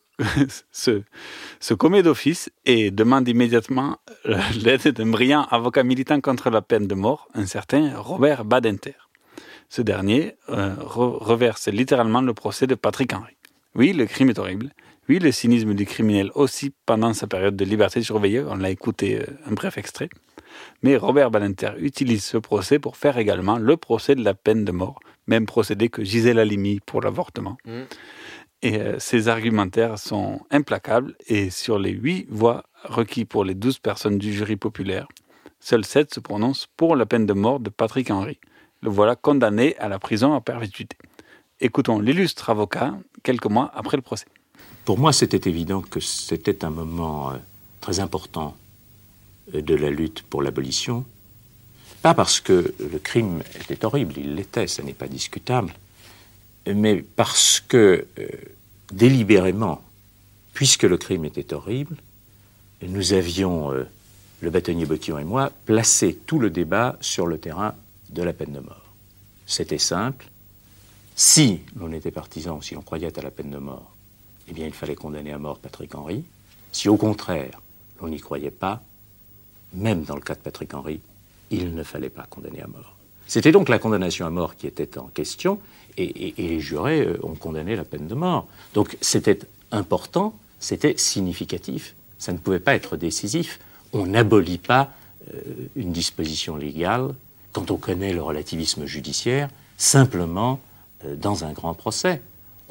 se, 0.70 1.74
commet 1.74 2.03
d'office 2.03 2.51
et 2.66 2.91
demande 2.91 3.26
immédiatement 3.26 3.99
euh, 4.26 4.38
l'aide 4.62 4.88
d'un 4.88 5.07
brillant 5.07 5.47
avocat 5.51 5.82
militant 5.82 6.20
contre 6.20 6.51
la 6.51 6.62
peine 6.62 6.86
de 6.86 6.95
mort, 6.95 7.26
un 7.34 7.47
certain 7.47 7.99
Robert 7.99 8.45
Badinter. 8.45 8.95
Ce 9.70 9.82
dernier 9.82 10.34
euh, 10.48 10.74
re- 10.74 11.16
reverse 11.22 11.68
littéralement 11.68 12.20
le 12.20 12.34
procès 12.34 12.66
de 12.66 12.74
Patrick 12.74 13.12
Henry. 13.14 13.36
Oui, 13.76 13.92
le 13.92 14.04
crime 14.06 14.28
est 14.28 14.38
horrible. 14.40 14.70
Oui, 15.08 15.20
le 15.20 15.30
cynisme 15.30 15.74
du 15.74 15.86
criminel 15.86 16.32
aussi 16.34 16.74
pendant 16.86 17.14
sa 17.14 17.28
période 17.28 17.54
de 17.54 17.64
liberté 17.64 18.02
surveillée. 18.02 18.40
On 18.40 18.56
l'a 18.56 18.70
écouté 18.70 19.20
euh, 19.20 19.26
un 19.46 19.52
bref 19.52 19.78
extrait. 19.78 20.10
Mais 20.82 20.96
Robert 20.96 21.30
Badinter 21.30 21.70
utilise 21.78 22.24
ce 22.24 22.36
procès 22.36 22.80
pour 22.80 22.96
faire 22.96 23.16
également 23.16 23.58
le 23.58 23.76
procès 23.76 24.16
de 24.16 24.24
la 24.24 24.34
peine 24.34 24.64
de 24.64 24.72
mort, 24.72 24.98
même 25.28 25.46
procédé 25.46 25.88
que 25.88 26.02
Gisèle 26.02 26.40
Halimi 26.40 26.80
pour 26.84 27.00
l'avortement. 27.00 27.56
Et 28.62 28.80
euh, 28.80 28.98
ces 28.98 29.28
argumentaires 29.28 30.00
sont 30.00 30.40
implacables 30.50 31.14
et 31.28 31.50
sur 31.50 31.78
les 31.78 31.92
huit 31.92 32.26
voix 32.28 32.64
requis 32.82 33.24
pour 33.24 33.44
les 33.44 33.54
douze 33.54 33.78
personnes 33.78 34.18
du 34.18 34.32
jury 34.32 34.56
populaire, 34.56 35.06
seules 35.60 35.84
sept 35.84 36.12
se 36.12 36.18
prononcent 36.18 36.66
pour 36.76 36.96
la 36.96 37.06
peine 37.06 37.26
de 37.26 37.34
mort 37.34 37.60
de 37.60 37.70
Patrick 37.70 38.10
Henry. 38.10 38.40
Le 38.82 38.90
voilà 38.90 39.14
condamné 39.14 39.76
à 39.76 39.88
la 39.88 39.98
prison 39.98 40.34
à 40.34 40.40
perpétuité. 40.40 40.96
Écoutons 41.60 41.98
l'illustre 42.00 42.48
avocat 42.48 42.94
quelques 43.22 43.46
mois 43.46 43.70
après 43.74 43.98
le 43.98 44.02
procès. 44.02 44.26
Pour 44.86 44.98
moi, 44.98 45.12
c'était 45.12 45.48
évident 45.48 45.82
que 45.82 46.00
c'était 46.00 46.64
un 46.64 46.70
moment 46.70 47.30
euh, 47.30 47.36
très 47.82 48.00
important 48.00 48.56
euh, 49.54 49.60
de 49.60 49.74
la 49.74 49.90
lutte 49.90 50.22
pour 50.22 50.42
l'abolition. 50.42 51.04
Pas 52.00 52.14
parce 52.14 52.40
que 52.40 52.74
le 52.78 52.98
crime 52.98 53.42
était 53.54 53.84
horrible, 53.84 54.14
il 54.16 54.34
l'était, 54.34 54.66
ça 54.66 54.82
n'est 54.82 54.94
pas 54.94 55.06
discutable, 55.06 55.74
mais 56.66 57.02
parce 57.02 57.60
que, 57.60 58.06
euh, 58.18 58.28
délibérément, 58.90 59.82
puisque 60.54 60.84
le 60.84 60.96
crime 60.96 61.26
était 61.26 61.52
horrible, 61.52 61.96
nous 62.82 63.12
avions, 63.12 63.70
le 64.40 64.50
bâtonnier 64.50 64.86
Bottillon 64.86 65.18
et 65.18 65.24
moi, 65.24 65.52
placé 65.66 66.14
tout 66.14 66.38
le 66.38 66.48
débat 66.48 66.96
sur 67.02 67.26
le 67.26 67.36
terrain 67.36 67.74
de 68.12 68.22
la 68.22 68.32
peine 68.32 68.52
de 68.52 68.61
mort. 68.61 68.92
C'était 69.46 69.78
simple. 69.78 70.26
Si 71.16 71.61
l'on 71.76 71.92
était 71.92 72.11
partisan, 72.11 72.61
si 72.61 72.74
l'on 72.74 72.82
croyait 72.82 73.18
à 73.18 73.22
la 73.22 73.30
peine 73.30 73.50
de 73.50 73.58
mort, 73.58 73.94
eh 74.48 74.52
bien, 74.52 74.66
il 74.66 74.72
fallait 74.72 74.94
condamner 74.94 75.32
à 75.32 75.38
mort 75.38 75.58
Patrick 75.58 75.94
Henry. 75.94 76.24
Si 76.72 76.88
au 76.88 76.96
contraire, 76.96 77.61
l'on 78.00 78.08
n'y 78.08 78.20
croyait 78.20 78.50
pas, 78.50 78.82
même 79.74 80.02
dans 80.02 80.14
le 80.14 80.20
cas 80.20 80.34
de 80.34 80.40
Patrick 80.40 80.72
Henry, 80.74 81.00
il 81.50 81.74
ne 81.74 81.82
fallait 81.82 82.11
pas 82.11 82.26
condamner 82.28 82.62
à 82.62 82.66
mort. 82.66 82.96
C'était 83.26 83.52
donc 83.52 83.68
la 83.68 83.78
condamnation 83.78 84.26
à 84.26 84.30
mort 84.30 84.56
qui 84.56 84.66
était 84.66 84.98
en 84.98 85.06
question, 85.06 85.61
et, 85.96 86.34
les 86.36 86.61
jurés 86.61 87.02
euh, 87.02 87.18
ont 87.22 87.34
condamné 87.34 87.76
la 87.76 87.84
peine 87.84 88.06
de 88.06 88.14
mort. 88.14 88.48
Donc 88.74 88.96
c'était 89.00 89.38
important, 89.70 90.34
c'était 90.58 90.96
significatif, 90.96 91.94
ça 92.18 92.32
ne 92.32 92.38
pouvait 92.38 92.61
pas 92.61 92.74
être 92.74 92.96
décisif. 92.96 93.61
On 93.92 94.06
n'abolit 94.06 94.58
pas 94.58 94.92
euh, 95.32 95.40
une 95.76 95.92
disposition 95.92 96.56
légale 96.56 97.14
quand 97.53 97.70
on 97.70 97.76
connaît 97.76 98.12
le 98.12 98.22
relativisme 98.22 98.86
judiciaire, 98.86 99.48
simplement 99.76 100.61
euh, 101.05 101.16
dans 101.16 101.44
un 101.44 101.53
grand 101.53 101.74
procès. 101.74 102.22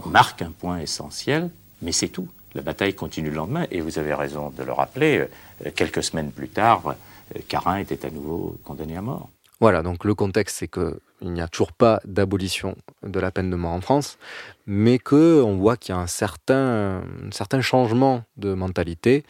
On 0.04 0.10
marque 0.10 0.42
un 0.42 0.52
point 0.52 0.80
essentiel, 0.80 1.50
mais 1.82 1.92
c'est 1.92 2.08
tout. 2.08 2.28
La 2.56 2.62
bataille 2.62 2.94
continue 2.94 3.30
le 3.30 3.36
lendemain, 3.36 3.68
et 3.72 3.82
vous 3.82 4.00
avez 4.00 4.14
raison 4.14 4.52
de 4.56 4.64
le 4.64 4.72
rappeler, 4.72 5.28
euh, 5.66 5.72
quelques 5.76 6.04
semaines 6.04 6.32
plus 6.32 6.50
tard, 6.50 6.82
euh, 6.88 7.40
Carin 7.48 7.78
était 7.78 8.06
à 8.06 8.10
nouveau 8.10 8.58
condamné 8.64 8.98
à 8.98 9.02
mort. 9.02 9.30
Voilà, 9.60 9.84
donc 9.84 10.06
le 10.06 10.16
contexte, 10.16 10.58
c'est 10.58 10.68
que 10.70 11.00
il 11.22 11.34
n'y 11.34 11.42
a 11.42 11.50
toujours 11.50 11.74
pas 11.74 12.00
d'abolition 12.06 12.78
de 13.04 13.20
la 13.20 13.30
peine 13.30 13.50
de 13.50 13.58
mort 13.58 13.74
en 13.74 13.82
France, 13.82 14.18
mais 14.66 15.00
que 15.00 15.42
on 15.42 15.58
voit 15.58 15.76
qu'il 15.76 15.94
y 15.94 15.98
a 15.98 16.08
certain, 16.08 17.02
un 17.02 17.32
certain 17.32 17.60
changement 17.60 18.24
de 18.38 18.54
mentalité 18.54 19.26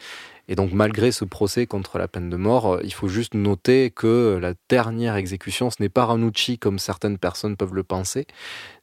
Et 0.50 0.56
donc 0.56 0.72
malgré 0.72 1.12
ce 1.12 1.24
procès 1.24 1.66
contre 1.66 1.96
la 1.96 2.08
peine 2.08 2.28
de 2.28 2.36
mort, 2.36 2.74
euh, 2.74 2.80
il 2.82 2.92
faut 2.92 3.06
juste 3.06 3.34
noter 3.34 3.90
que 3.90 4.36
la 4.42 4.54
dernière 4.68 5.14
exécution, 5.14 5.70
ce 5.70 5.76
n'est 5.80 5.88
pas 5.88 6.04
Ranouchi 6.04 6.58
comme 6.58 6.80
certaines 6.80 7.18
personnes 7.18 7.56
peuvent 7.56 7.74
le 7.74 7.84
penser, 7.84 8.26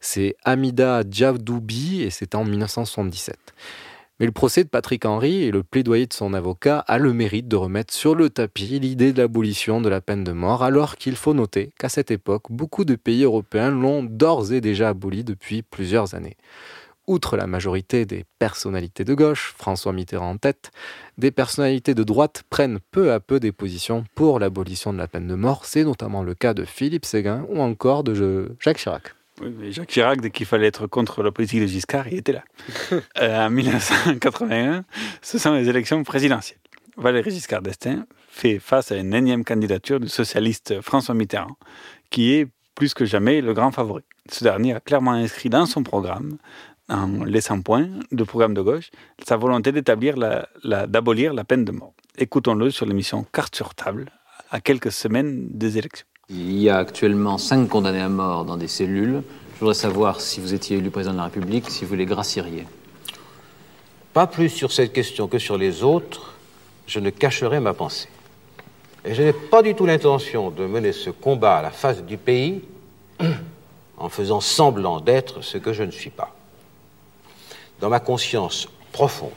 c'est 0.00 0.34
Amida 0.44 1.02
Djavdoubi 1.08 2.02
et 2.02 2.10
c'est 2.10 2.34
en 2.34 2.44
1977. 2.44 3.36
Mais 4.18 4.26
le 4.26 4.32
procès 4.32 4.64
de 4.64 4.68
Patrick 4.68 5.04
Henry 5.04 5.44
et 5.44 5.50
le 5.50 5.62
plaidoyer 5.62 6.06
de 6.06 6.12
son 6.12 6.32
avocat 6.32 6.78
a 6.88 6.98
le 6.98 7.12
mérite 7.12 7.46
de 7.46 7.54
remettre 7.54 7.92
sur 7.94 8.14
le 8.14 8.30
tapis 8.30 8.80
l'idée 8.80 9.12
de 9.12 9.18
l'abolition 9.18 9.80
de 9.82 9.90
la 9.90 10.00
peine 10.00 10.24
de 10.24 10.32
mort, 10.32 10.64
alors 10.64 10.96
qu'il 10.96 11.16
faut 11.16 11.34
noter 11.34 11.70
qu'à 11.78 11.90
cette 11.90 12.10
époque, 12.10 12.44
beaucoup 12.50 12.86
de 12.86 12.96
pays 12.96 13.24
européens 13.24 13.70
l'ont 13.70 14.02
d'ores 14.02 14.52
et 14.52 14.60
déjà 14.60 14.88
aboli 14.88 15.22
depuis 15.22 15.62
plusieurs 15.62 16.14
années. 16.14 16.36
Outre 17.08 17.38
la 17.38 17.46
majorité 17.46 18.04
des 18.04 18.26
personnalités 18.38 19.02
de 19.02 19.14
gauche, 19.14 19.54
François 19.56 19.94
Mitterrand 19.94 20.32
en 20.32 20.36
tête, 20.36 20.70
des 21.16 21.30
personnalités 21.30 21.94
de 21.94 22.04
droite 22.04 22.42
prennent 22.50 22.80
peu 22.90 23.12
à 23.12 23.18
peu 23.18 23.40
des 23.40 23.50
positions 23.50 24.04
pour 24.14 24.38
l'abolition 24.38 24.92
de 24.92 24.98
la 24.98 25.08
peine 25.08 25.26
de 25.26 25.34
mort. 25.34 25.64
C'est 25.64 25.84
notamment 25.84 26.22
le 26.22 26.34
cas 26.34 26.52
de 26.52 26.66
Philippe 26.66 27.06
Séguin 27.06 27.46
ou 27.48 27.62
encore 27.62 28.04
de 28.04 28.54
Jacques 28.60 28.76
Chirac. 28.76 29.14
Oui, 29.40 29.54
mais 29.58 29.72
Jacques 29.72 29.88
Chirac, 29.88 30.20
dès 30.20 30.28
qu'il 30.28 30.44
fallait 30.44 30.66
être 30.66 30.86
contre 30.86 31.22
la 31.22 31.32
politique 31.32 31.62
de 31.62 31.66
Giscard, 31.66 32.08
il 32.08 32.18
était 32.18 32.32
là. 32.32 32.44
euh, 33.22 33.46
en 33.46 33.48
1981, 33.48 34.84
ce 35.22 35.38
sont 35.38 35.54
les 35.54 35.66
élections 35.66 36.04
présidentielles. 36.04 36.58
Valéry 36.98 37.30
Giscard 37.30 37.62
d'Estaing 37.62 38.04
fait 38.28 38.58
face 38.58 38.92
à 38.92 38.96
une 38.96 39.14
énième 39.14 39.44
candidature 39.44 39.98
du 39.98 40.08
socialiste 40.08 40.82
François 40.82 41.14
Mitterrand, 41.14 41.56
qui 42.10 42.34
est 42.34 42.48
plus 42.74 42.92
que 42.92 43.06
jamais 43.06 43.40
le 43.40 43.54
grand 43.54 43.72
favori. 43.72 44.02
Ce 44.30 44.44
dernier 44.44 44.74
a 44.74 44.80
clairement 44.80 45.12
inscrit 45.12 45.48
dans 45.48 45.64
son 45.64 45.82
programme, 45.82 46.36
en 46.88 47.24
laissant 47.24 47.60
point 47.60 47.88
de 48.12 48.24
programme 48.24 48.54
de 48.54 48.62
gauche, 48.62 48.90
sa 49.26 49.36
volonté 49.36 49.72
d'établir 49.72 50.16
la, 50.16 50.48
la, 50.62 50.86
d'abolir 50.86 51.34
la 51.34 51.44
peine 51.44 51.64
de 51.64 51.72
mort. 51.72 51.92
Écoutons-le 52.16 52.70
sur 52.70 52.86
l'émission 52.86 53.24
Carte 53.32 53.54
sur 53.54 53.74
table, 53.74 54.10
à 54.50 54.60
quelques 54.60 54.92
semaines 54.92 55.48
des 55.50 55.78
élections. 55.78 56.06
Il 56.30 56.58
y 56.58 56.68
a 56.68 56.78
actuellement 56.78 57.38
cinq 57.38 57.68
condamnés 57.68 58.00
à 58.00 58.08
mort 58.08 58.44
dans 58.44 58.56
des 58.56 58.68
cellules. 58.68 59.22
Je 59.54 59.60
voudrais 59.60 59.74
savoir 59.74 60.20
si 60.20 60.40
vous 60.40 60.54
étiez 60.54 60.78
élu 60.78 60.90
président 60.90 61.12
de 61.12 61.18
la 61.18 61.24
République, 61.24 61.70
si 61.70 61.84
vous 61.84 61.94
les 61.94 62.06
gracieriez. 62.06 62.66
Pas 64.12 64.26
plus 64.26 64.48
sur 64.48 64.72
cette 64.72 64.92
question 64.92 65.28
que 65.28 65.38
sur 65.38 65.58
les 65.58 65.82
autres, 65.82 66.34
je 66.86 67.00
ne 67.00 67.10
cacherai 67.10 67.60
ma 67.60 67.74
pensée. 67.74 68.08
Et 69.04 69.14
je 69.14 69.22
n'ai 69.22 69.32
pas 69.32 69.62
du 69.62 69.74
tout 69.74 69.86
l'intention 69.86 70.50
de 70.50 70.66
mener 70.66 70.92
ce 70.92 71.10
combat 71.10 71.56
à 71.56 71.62
la 71.62 71.70
face 71.70 72.02
du 72.02 72.18
pays 72.18 72.62
en 73.96 74.08
faisant 74.08 74.40
semblant 74.40 75.00
d'être 75.00 75.42
ce 75.42 75.58
que 75.58 75.72
je 75.72 75.82
ne 75.82 75.90
suis 75.90 76.10
pas. 76.10 76.34
Dans 77.80 77.88
ma 77.88 78.00
conscience 78.00 78.68
profonde, 78.92 79.32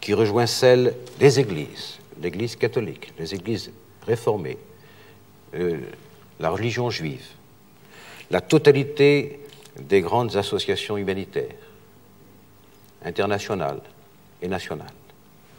qui 0.00 0.14
rejoint 0.14 0.46
celle 0.46 0.94
des 1.18 1.40
églises, 1.40 1.98
l'Église 2.20 2.56
catholique, 2.56 3.12
les 3.18 3.34
églises 3.34 3.70
réformées, 4.06 4.58
euh, 5.54 5.80
la 6.40 6.50
religion 6.50 6.90
juive, 6.90 7.26
la 8.30 8.40
totalité 8.40 9.40
des 9.78 10.00
grandes 10.00 10.36
associations 10.36 10.96
humanitaires, 10.96 11.54
internationales 13.04 13.80
et 14.40 14.48
nationales. 14.48 14.92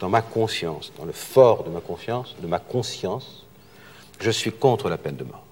Dans 0.00 0.08
ma 0.08 0.22
conscience, 0.22 0.92
dans 0.98 1.04
le 1.04 1.12
fort 1.12 1.64
de 1.64 1.70
ma 1.70 1.80
conscience, 1.80 2.34
de 2.40 2.46
ma 2.46 2.58
conscience, 2.58 3.44
je 4.20 4.30
suis 4.30 4.52
contre 4.52 4.88
la 4.88 4.98
peine 4.98 5.16
de 5.16 5.24
mort. 5.24 5.44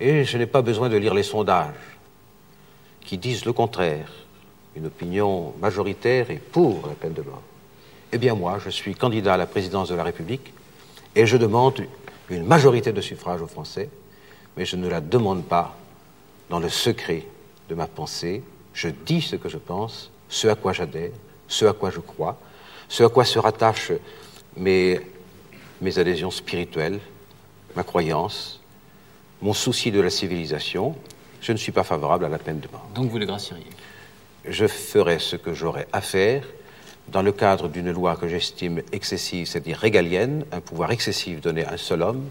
Et 0.00 0.24
je 0.24 0.38
n'ai 0.38 0.46
pas 0.46 0.62
besoin 0.62 0.88
de 0.88 0.96
lire 0.96 1.14
les 1.14 1.22
sondages 1.22 1.74
qui 3.00 3.18
disent 3.18 3.44
le 3.44 3.52
contraire. 3.52 4.10
Une 4.76 4.86
opinion 4.86 5.54
majoritaire 5.60 6.30
est 6.30 6.38
pour 6.38 6.86
la 6.86 6.94
peine 6.94 7.14
de 7.14 7.22
mort. 7.22 7.42
Eh 8.12 8.18
bien 8.18 8.34
moi, 8.34 8.58
je 8.62 8.70
suis 8.70 8.94
candidat 8.94 9.34
à 9.34 9.36
la 9.36 9.46
présidence 9.46 9.88
de 9.88 9.94
la 9.94 10.04
République 10.04 10.52
et 11.14 11.26
je 11.26 11.38
demande 11.38 11.82
une 12.28 12.44
majorité 12.44 12.92
de 12.92 13.00
suffrages 13.00 13.40
aux 13.40 13.46
Français, 13.46 13.88
mais 14.56 14.66
je 14.66 14.76
ne 14.76 14.86
la 14.88 15.00
demande 15.00 15.44
pas 15.44 15.76
dans 16.50 16.58
le 16.58 16.68
secret 16.68 17.24
de 17.68 17.74
ma 17.74 17.86
pensée. 17.86 18.42
Je 18.74 18.88
dis 18.88 19.22
ce 19.22 19.36
que 19.36 19.48
je 19.48 19.56
pense, 19.56 20.10
ce 20.28 20.46
à 20.48 20.54
quoi 20.54 20.72
j'adhère, 20.72 21.10
ce 21.48 21.64
à 21.64 21.72
quoi 21.72 21.90
je 21.90 22.00
crois, 22.00 22.38
ce 22.88 23.02
à 23.02 23.08
quoi 23.08 23.24
se 23.24 23.38
rattachent 23.38 23.92
mes, 24.56 25.00
adhésions 25.96 26.30
spirituelles, 26.30 27.00
ma 27.74 27.82
croyance, 27.82 28.60
mon 29.40 29.54
souci 29.54 29.90
de 29.90 30.00
la 30.00 30.10
civilisation. 30.10 30.94
Je 31.40 31.52
ne 31.52 31.56
suis 31.56 31.72
pas 31.72 31.84
favorable 31.84 32.24
à 32.24 32.28
la 32.28 32.38
peine 32.38 32.60
de 32.60 32.68
mort. 32.70 32.86
Donc 32.94 33.10
vous 33.10 33.18
les 33.18 33.26
gracieriez? 33.26 33.66
Je 34.48 34.66
ferai 34.66 35.18
ce 35.18 35.36
que 35.36 35.54
j'aurai 35.54 35.86
à 35.92 36.00
faire 36.00 36.44
dans 37.08 37.22
le 37.22 37.32
cadre 37.32 37.68
d'une 37.68 37.90
loi 37.90 38.16
que 38.16 38.28
j'estime 38.28 38.82
excessive, 38.92 39.46
c'est-à-dire 39.46 39.78
régalienne, 39.78 40.44
un 40.52 40.60
pouvoir 40.60 40.90
excessif 40.90 41.40
donné 41.40 41.64
à 41.64 41.72
un 41.72 41.76
seul 41.76 42.02
homme, 42.02 42.24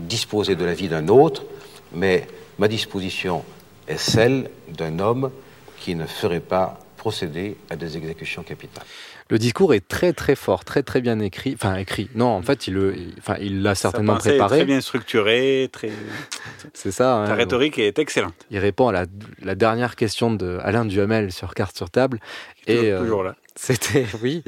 disposer 0.00 0.54
de 0.56 0.64
la 0.64 0.74
vie 0.74 0.88
d'un 0.88 1.08
autre, 1.08 1.44
mais 1.92 2.26
ma 2.58 2.68
disposition 2.68 3.44
est 3.86 3.98
celle 3.98 4.50
d'un 4.68 4.98
homme 4.98 5.30
qui 5.80 5.94
ne 5.94 6.06
ferait 6.06 6.40
pas 6.40 6.78
procéder 6.96 7.56
à 7.70 7.76
des 7.76 7.96
exécutions 7.96 8.42
capitales. 8.42 8.86
Le 9.30 9.38
discours 9.38 9.74
est 9.74 9.86
très 9.86 10.12
très 10.14 10.34
fort, 10.34 10.64
très 10.64 10.82
très 10.82 11.00
bien 11.02 11.20
écrit. 11.20 11.52
Enfin 11.54 11.76
écrit. 11.76 12.08
Non, 12.14 12.28
en 12.28 12.42
fait, 12.42 12.66
il 12.66 12.74
le, 12.74 12.94
enfin, 13.18 13.36
il 13.40 13.62
l'a 13.62 13.74
certainement 13.74 14.14
Sa 14.14 14.18
pensée 14.18 14.28
est 14.30 14.32
préparé. 14.38 14.56
Très 14.58 14.64
bien 14.64 14.80
structuré, 14.80 15.68
très. 15.70 15.90
C'est 16.72 16.90
ça. 16.92 17.24
Ta 17.26 17.32
hein. 17.32 17.34
rhétorique 17.34 17.78
est 17.78 17.98
excellente. 17.98 18.34
Il 18.50 18.58
répond 18.58 18.88
à 18.88 18.92
la, 18.92 19.04
la 19.42 19.54
dernière 19.54 19.96
question 19.96 20.32
de 20.32 20.58
Alain 20.62 20.86
Duhamel 20.86 21.30
sur 21.30 21.52
carte 21.54 21.76
sur 21.76 21.90
table. 21.90 22.20
Et 22.66 22.76
Toujours- 22.76 23.00
toujours 23.00 23.22
là. 23.24 23.36
C'était 23.54 24.06
oui. 24.22 24.42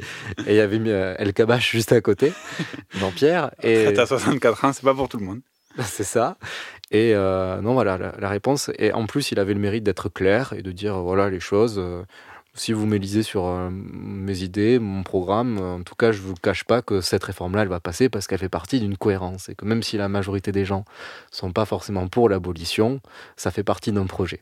Et 0.47 0.53
il 0.53 0.55
y 0.55 0.59
avait 0.59 0.79
mis 0.79 0.89
euh, 0.89 1.13
El 1.19 1.33
Kabash 1.33 1.69
juste 1.71 1.91
à 1.91 2.01
côté, 2.01 2.31
Jean-Pierre. 2.97 3.51
Et 3.61 3.85
Quand 3.85 3.93
t'as 3.93 4.05
64 4.07 4.65
ans, 4.65 4.73
c'est 4.73 4.83
pas 4.83 4.93
pour 4.95 5.09
tout 5.09 5.17
le 5.17 5.25
monde. 5.25 5.41
c'est 5.83 6.03
ça. 6.03 6.37
Et 6.91 7.13
euh, 7.13 7.61
non, 7.61 7.73
voilà 7.73 7.97
la, 7.97 8.13
la 8.19 8.29
réponse. 8.29 8.71
Et 8.79 8.91
en 8.93 9.05
plus, 9.05 9.31
il 9.31 9.39
avait 9.39 9.53
le 9.53 9.59
mérite 9.59 9.83
d'être 9.83 10.09
clair 10.09 10.53
et 10.57 10.61
de 10.61 10.71
dire 10.71 10.97
voilà 11.01 11.29
les 11.29 11.39
choses. 11.39 11.79
Si 12.53 12.73
vous 12.73 12.85
m'élisez 12.85 13.23
sur 13.23 13.45
euh, 13.45 13.69
mes 13.71 14.43
idées, 14.43 14.77
mon 14.79 15.03
programme, 15.03 15.57
euh, 15.57 15.75
en 15.75 15.83
tout 15.83 15.95
cas, 15.95 16.11
je 16.11 16.21
vous 16.21 16.33
cache 16.35 16.65
pas 16.65 16.81
que 16.81 16.99
cette 16.99 17.23
réforme-là, 17.23 17.61
elle 17.61 17.69
va 17.69 17.79
passer 17.79 18.09
parce 18.09 18.27
qu'elle 18.27 18.39
fait 18.39 18.49
partie 18.49 18.79
d'une 18.79 18.97
cohérence 18.97 19.49
et 19.49 19.55
que 19.55 19.65
même 19.65 19.83
si 19.83 19.97
la 19.97 20.09
majorité 20.09 20.51
des 20.51 20.65
gens 20.65 20.83
sont 21.31 21.51
pas 21.51 21.65
forcément 21.65 22.07
pour 22.07 22.27
l'abolition, 22.27 22.99
ça 23.37 23.51
fait 23.51 23.63
partie 23.63 23.91
d'un 23.91 24.05
projet. 24.05 24.41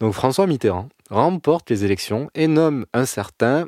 Donc 0.00 0.14
François 0.14 0.46
Mitterrand 0.46 0.88
remporte 1.10 1.68
les 1.70 1.84
élections 1.84 2.30
et 2.34 2.46
nomme 2.46 2.86
un 2.94 3.04
certain 3.04 3.66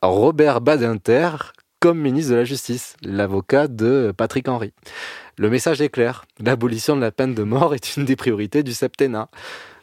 Robert 0.00 0.60
Badinter 0.60 1.36
comme 1.80 2.00
ministre 2.00 2.32
de 2.32 2.36
la 2.36 2.44
Justice, 2.44 2.96
l'avocat 3.02 3.68
de 3.68 4.14
Patrick 4.16 4.48
Henry. 4.48 4.72
Le 5.36 5.50
message 5.50 5.82
est 5.82 5.90
clair, 5.90 6.24
l'abolition 6.38 6.96
de 6.96 7.00
la 7.00 7.10
peine 7.10 7.34
de 7.34 7.42
mort 7.42 7.74
est 7.74 7.96
une 7.96 8.04
des 8.04 8.16
priorités 8.16 8.62
du 8.62 8.72
septennat. 8.72 9.28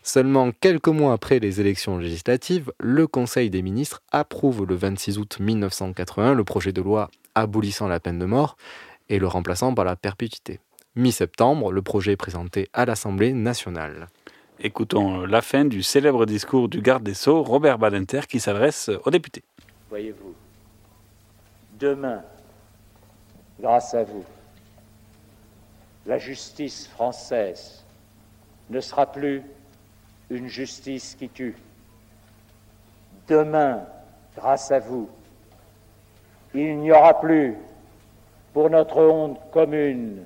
Seulement 0.03 0.51
quelques 0.51 0.87
mois 0.87 1.13
après 1.13 1.37
les 1.37 1.61
élections 1.61 1.99
législatives, 1.99 2.71
le 2.79 3.05
Conseil 3.05 3.51
des 3.51 3.61
ministres 3.61 4.01
approuve 4.11 4.65
le 4.65 4.73
26 4.73 5.19
août 5.19 5.37
1981 5.39 6.33
le 6.33 6.43
projet 6.43 6.73
de 6.73 6.81
loi 6.81 7.11
abolissant 7.35 7.87
la 7.87 7.99
peine 7.99 8.17
de 8.17 8.25
mort 8.25 8.57
et 9.09 9.19
le 9.19 9.27
remplaçant 9.27 9.75
par 9.75 9.85
la 9.85 9.95
perpétuité. 9.95 10.59
Mi-septembre, 10.95 11.71
le 11.71 11.83
projet 11.83 12.13
est 12.13 12.17
présenté 12.17 12.67
à 12.73 12.85
l'Assemblée 12.85 13.31
nationale. 13.31 14.07
Écoutons 14.59 15.25
la 15.25 15.41
fin 15.41 15.65
du 15.65 15.83
célèbre 15.83 16.25
discours 16.25 16.67
du 16.67 16.81
garde 16.81 17.03
des 17.03 17.13
Sceaux, 17.13 17.43
Robert 17.43 17.77
Badinter, 17.77 18.21
qui 18.27 18.39
s'adresse 18.39 18.89
aux 19.05 19.11
députés. 19.11 19.43
Voyez-vous, 19.89 20.33
demain, 21.79 22.23
grâce 23.59 23.93
à 23.93 24.03
vous, 24.03 24.25
la 26.07 26.17
justice 26.17 26.87
française 26.87 27.85
ne 28.71 28.79
sera 28.79 29.05
plus 29.05 29.43
une 30.31 30.47
justice 30.47 31.15
qui 31.19 31.29
tue. 31.29 31.57
Demain, 33.27 33.85
grâce 34.35 34.71
à 34.71 34.79
vous, 34.79 35.09
il 36.53 36.77
n'y 36.77 36.91
aura 36.91 37.19
plus, 37.19 37.55
pour 38.53 38.69
notre 38.69 38.97
honte 39.01 39.39
commune, 39.51 40.23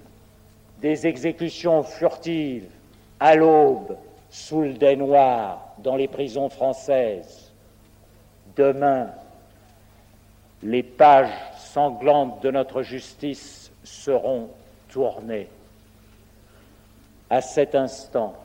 des 0.80 1.08
exécutions 1.08 1.84
furtives 1.84 2.70
à 3.20 3.36
l'aube 3.36 3.98
sous 4.30 4.62
le 4.62 4.74
dais 4.74 4.96
noir 4.96 5.74
dans 5.80 5.96
les 5.96 6.08
prisons 6.08 6.50
françaises. 6.50 7.52
Demain, 8.56 9.10
les 10.62 10.84
pages 10.84 11.34
sanglantes 11.58 12.42
de 12.44 12.52
notre 12.52 12.84
justice 12.84 13.72
seront 13.84 14.50
tournées. 14.90 15.50
À 17.30 17.42
cet 17.42 17.74
instant, 17.74 18.36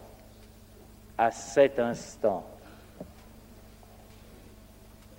à 1.20 1.30
cet 1.30 1.78
instant, 1.78 2.46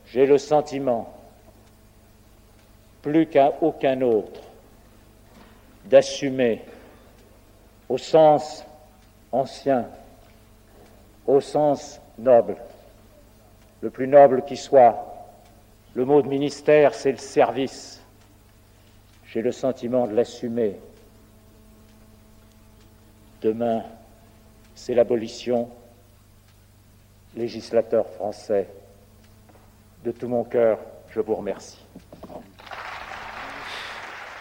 j'ai 0.07 0.25
le 0.25 0.39
sentiment, 0.39 1.13
plus 3.03 3.27
qu'à 3.27 3.53
aucun 3.61 4.01
autre, 4.01 4.41
d'assumer 5.85 6.65
au 7.87 7.99
sens 7.99 8.65
ancien, 9.31 9.85
au 11.27 11.39
sens 11.39 12.01
noble, 12.17 12.57
le 13.81 13.91
plus 13.91 14.07
noble 14.07 14.43
qui 14.43 14.57
soit, 14.57 15.07
Le 15.93 16.05
mot 16.05 16.21
de 16.21 16.27
ministère, 16.29 16.93
c'est 16.93 17.11
le 17.11 17.17
service. 17.17 18.01
J'ai 19.25 19.41
le 19.41 19.51
sentiment 19.51 20.07
de 20.07 20.15
l'assumer. 20.15 20.79
Demain, 23.41 23.83
c'est 24.73 24.93
l'abolition. 24.93 25.69
Législateur 27.35 28.07
français, 28.09 28.67
de 30.03 30.11
tout 30.11 30.27
mon 30.27 30.43
cœur, 30.43 30.79
je 31.09 31.21
vous 31.21 31.35
remercie. 31.35 31.85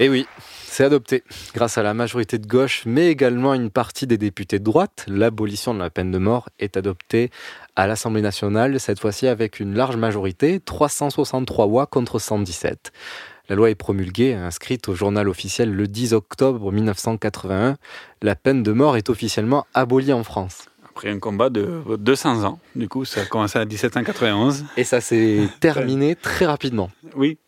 Et 0.01 0.07
Eh 0.07 0.09
oui, 0.09 0.27
c'est 0.65 0.85
adopté. 0.85 1.23
Grâce 1.55 1.79
à 1.79 1.83
la 1.83 1.95
majorité 1.95 2.39
de 2.39 2.47
gauche, 2.47 2.83
mais 2.87 3.09
également 3.09 3.55
une 3.55 3.71
partie 3.71 4.07
des 4.07 4.19
députés 4.19 4.59
de 4.59 4.65
droite, 4.65 5.05
l'abolition 5.07 5.73
de 5.73 5.79
la 5.79 5.91
peine 5.91 6.11
de 6.11 6.19
mort 6.19 6.49
est 6.59 6.77
adoptée 6.77 7.31
à 7.77 7.87
l'Assemblée 7.87 8.23
nationale, 8.23 8.81
cette 8.81 8.99
fois-ci 8.99 9.29
avec 9.29 9.61
une 9.61 9.75
large 9.75 9.97
majorité, 9.97 10.59
363 10.59 11.67
voix 11.67 11.87
contre 11.87 12.19
117. 12.19 12.93
La 13.49 13.57
loi 13.57 13.71
est 13.71 13.75
promulguée, 13.75 14.35
inscrite 14.35 14.89
au 14.89 14.95
journal 14.95 15.29
officiel 15.29 15.73
le 15.73 15.87
10 15.87 16.13
octobre 16.15 16.73
1981. 16.73 17.77
La 18.23 18.35
peine 18.35 18.63
de 18.63 18.73
mort 18.73 18.97
est 18.97 19.11
officiellement 19.11 19.67
abolie 19.75 20.13
en 20.13 20.25
France. 20.25 20.71
Après 20.91 21.09
un 21.09 21.19
combat 21.19 21.51
de 21.51 21.83
200 21.99 22.45
ans, 22.45 22.59
du 22.75 22.89
coup, 22.89 23.05
ça 23.05 23.23
a 23.23 23.25
commencé 23.25 23.59
en 23.59 23.65
1791. 23.65 24.67
Et 24.77 24.85
ça 24.85 25.01
s'est 25.01 25.49
terminé 25.61 26.17
très 26.17 26.47
rapidement. 26.47 26.91
Oui. 27.15 27.39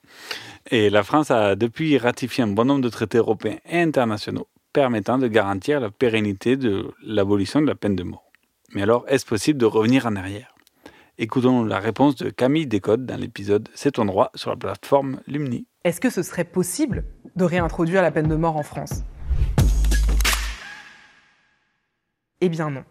Et 0.71 0.91
la 0.91 1.03
France 1.03 1.31
a 1.31 1.57
depuis 1.57 1.99
ratifié 1.99 2.45
un 2.45 2.47
bon 2.47 2.65
nombre 2.65 2.83
de 2.83 2.89
traités 2.89 3.19
européens 3.19 3.59
et 3.69 3.81
internationaux 3.81 4.47
permettant 4.73 5.19
de 5.19 5.27
garantir 5.27 5.81
la 5.81 5.91
pérennité 5.91 6.57
de 6.57 6.95
l'abolition 7.05 7.61
de 7.61 7.67
la 7.67 7.75
peine 7.75 7.97
de 7.97 8.05
mort. 8.05 8.31
Mais 8.75 8.83
alors, 8.83 9.05
est-ce 9.09 9.27
possible 9.27 9.59
de 9.59 9.67
revenir 9.67 10.07
en 10.07 10.17
arrière? 10.17 10.55
Écoutons 11.19 11.65
la 11.65 11.79
réponse 11.79 12.17
de 12.17 12.31
Camille 12.31 12.67
Descotes 12.67 13.05
dans 13.05 13.21
l'épisode 13.21 13.69
C'est 13.75 13.93
ton 13.93 14.07
droit 14.07 14.31
sur 14.35 14.51
la 14.51 14.57
plateforme 14.57 15.21
Lumni. 15.27 15.67
Est-ce 15.85 16.01
que 16.01 16.11
ce 16.11 16.23
serait 16.23 16.45
possible 16.45 17.05
de 17.37 17.45
réintroduire 17.45 18.01
la 18.01 18.11
peine 18.11 18.29
de 18.29 18.37
mort 18.37 18.57
en 18.57 18.63
France? 18.63 19.03
Eh 22.41 22.49
bien 22.49 22.71
non. 22.71 22.85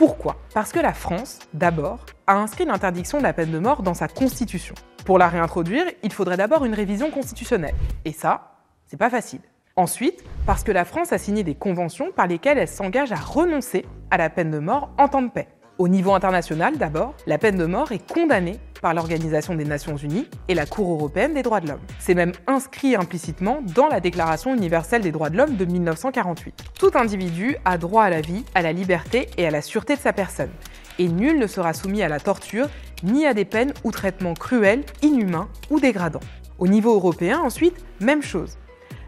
Pourquoi? 0.00 0.36
Parce 0.54 0.72
que 0.72 0.78
la 0.78 0.94
France, 0.94 1.40
d'abord, 1.52 2.06
a 2.26 2.38
inscrit 2.38 2.64
l'interdiction 2.64 3.18
de 3.18 3.22
la 3.22 3.34
peine 3.34 3.50
de 3.50 3.58
mort 3.58 3.82
dans 3.82 3.92
sa 3.92 4.08
constitution. 4.08 4.74
Pour 5.04 5.18
la 5.18 5.28
réintroduire, 5.28 5.84
il 6.02 6.10
faudrait 6.10 6.38
d'abord 6.38 6.64
une 6.64 6.72
révision 6.72 7.10
constitutionnelle. 7.10 7.74
Et 8.06 8.12
ça, 8.12 8.54
c'est 8.86 8.96
pas 8.96 9.10
facile. 9.10 9.42
Ensuite, 9.76 10.24
parce 10.46 10.64
que 10.64 10.72
la 10.72 10.86
France 10.86 11.12
a 11.12 11.18
signé 11.18 11.42
des 11.44 11.54
conventions 11.54 12.12
par 12.12 12.28
lesquelles 12.28 12.56
elle 12.56 12.66
s'engage 12.66 13.12
à 13.12 13.16
renoncer 13.16 13.84
à 14.10 14.16
la 14.16 14.30
peine 14.30 14.50
de 14.50 14.58
mort 14.58 14.88
en 14.96 15.06
temps 15.06 15.20
de 15.20 15.28
paix. 15.28 15.48
Au 15.76 15.86
niveau 15.86 16.14
international, 16.14 16.78
d'abord, 16.78 17.14
la 17.26 17.36
peine 17.36 17.58
de 17.58 17.66
mort 17.66 17.92
est 17.92 18.10
condamnée 18.10 18.58
par 18.80 18.94
l'Organisation 18.94 19.54
des 19.54 19.64
Nations 19.64 19.96
Unies 19.96 20.28
et 20.48 20.54
la 20.54 20.66
Cour 20.66 20.92
européenne 20.92 21.34
des 21.34 21.42
droits 21.42 21.60
de 21.60 21.68
l'homme. 21.68 21.80
C'est 21.98 22.14
même 22.14 22.32
inscrit 22.46 22.96
implicitement 22.96 23.60
dans 23.74 23.88
la 23.88 24.00
Déclaration 24.00 24.54
universelle 24.54 25.02
des 25.02 25.12
droits 25.12 25.30
de 25.30 25.36
l'homme 25.36 25.56
de 25.56 25.64
1948. 25.64 26.64
Tout 26.78 26.90
individu 26.94 27.56
a 27.64 27.78
droit 27.78 28.04
à 28.04 28.10
la 28.10 28.20
vie, 28.20 28.44
à 28.54 28.62
la 28.62 28.72
liberté 28.72 29.28
et 29.36 29.46
à 29.46 29.50
la 29.50 29.62
sûreté 29.62 29.96
de 29.96 30.00
sa 30.00 30.12
personne. 30.12 30.50
Et 30.98 31.08
nul 31.08 31.38
ne 31.38 31.46
sera 31.46 31.72
soumis 31.72 32.02
à 32.02 32.08
la 32.08 32.20
torture 32.20 32.68
ni 33.02 33.26
à 33.26 33.34
des 33.34 33.44
peines 33.44 33.72
ou 33.84 33.90
traitements 33.90 34.34
cruels, 34.34 34.84
inhumains 35.02 35.48
ou 35.70 35.80
dégradants. 35.80 36.20
Au 36.58 36.68
niveau 36.68 36.94
européen, 36.94 37.38
ensuite, 37.38 37.76
même 38.00 38.22
chose 38.22 38.58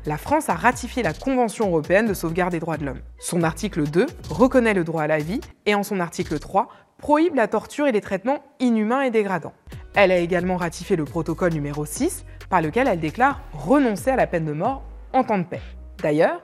la 0.04 0.18
France 0.18 0.48
a 0.48 0.54
ratifié 0.54 1.02
la 1.02 1.12
Convention 1.12 1.68
européenne 1.68 2.08
de 2.08 2.14
sauvegarde 2.14 2.52
des 2.52 2.58
droits 2.58 2.76
de 2.76 2.84
l'homme. 2.84 3.00
Son 3.18 3.42
article 3.42 3.88
2 3.88 4.06
reconnaît 4.30 4.74
le 4.74 4.84
droit 4.84 5.02
à 5.02 5.06
la 5.06 5.18
vie 5.18 5.40
et 5.66 5.74
en 5.74 5.82
son 5.82 6.00
article 6.00 6.38
3 6.38 6.68
prohibe 7.02 7.34
la 7.34 7.48
torture 7.48 7.88
et 7.88 7.92
les 7.92 8.00
traitements 8.00 8.44
inhumains 8.60 9.02
et 9.02 9.10
dégradants. 9.10 9.54
Elle 9.96 10.12
a 10.12 10.18
également 10.18 10.56
ratifié 10.56 10.94
le 10.94 11.04
protocole 11.04 11.52
numéro 11.52 11.84
6 11.84 12.24
par 12.48 12.62
lequel 12.62 12.86
elle 12.86 13.00
déclare 13.00 13.42
renoncer 13.52 14.10
à 14.10 14.16
la 14.16 14.28
peine 14.28 14.44
de 14.44 14.52
mort 14.52 14.84
en 15.12 15.24
temps 15.24 15.38
de 15.38 15.42
paix. 15.42 15.60
D'ailleurs, 16.00 16.40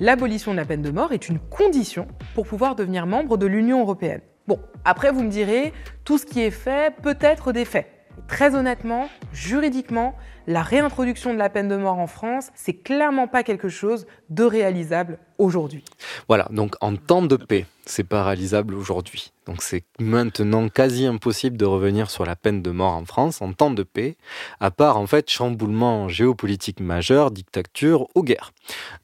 l'abolition 0.00 0.50
de 0.50 0.56
la 0.56 0.64
peine 0.64 0.82
de 0.82 0.90
mort 0.90 1.12
est 1.12 1.28
une 1.28 1.38
condition 1.38 2.08
pour 2.34 2.44
pouvoir 2.44 2.74
devenir 2.74 3.06
membre 3.06 3.36
de 3.36 3.46
l'Union 3.46 3.82
européenne. 3.82 4.20
Bon, 4.48 4.58
après 4.84 5.12
vous 5.12 5.22
me 5.22 5.30
direz, 5.30 5.72
tout 6.04 6.18
ce 6.18 6.26
qui 6.26 6.40
est 6.40 6.50
fait 6.50 6.92
peut 7.02 7.18
être 7.20 7.52
des 7.52 7.64
faits. 7.64 7.86
Très 8.26 8.56
honnêtement, 8.56 9.08
juridiquement, 9.32 10.16
la 10.46 10.62
réintroduction 10.62 11.32
de 11.32 11.38
la 11.38 11.48
peine 11.48 11.68
de 11.68 11.76
mort 11.76 11.98
en 11.98 12.06
France, 12.06 12.48
c'est 12.54 12.74
clairement 12.74 13.28
pas 13.28 13.42
quelque 13.42 13.68
chose 13.68 14.06
de 14.28 14.44
réalisable 14.44 15.18
aujourd'hui. 15.38 15.84
Voilà, 16.28 16.48
donc 16.50 16.74
en 16.80 16.96
temps 16.96 17.22
de 17.22 17.36
paix, 17.36 17.66
c'est 17.86 18.04
pas 18.04 18.24
réalisable 18.24 18.74
aujourd'hui. 18.74 19.32
Donc 19.46 19.62
c'est 19.62 19.84
maintenant 19.98 20.68
quasi 20.68 21.06
impossible 21.06 21.56
de 21.56 21.64
revenir 21.64 22.10
sur 22.10 22.24
la 22.24 22.36
peine 22.36 22.62
de 22.62 22.70
mort 22.70 22.92
en 22.92 23.04
France 23.04 23.42
en 23.42 23.52
temps 23.52 23.70
de 23.70 23.82
paix, 23.82 24.16
à 24.60 24.70
part 24.70 24.96
en 24.96 25.06
fait 25.06 25.30
chamboulement 25.30 26.08
géopolitique 26.08 26.80
majeur, 26.80 27.30
dictature 27.30 28.08
ou 28.14 28.22
guerre. 28.22 28.52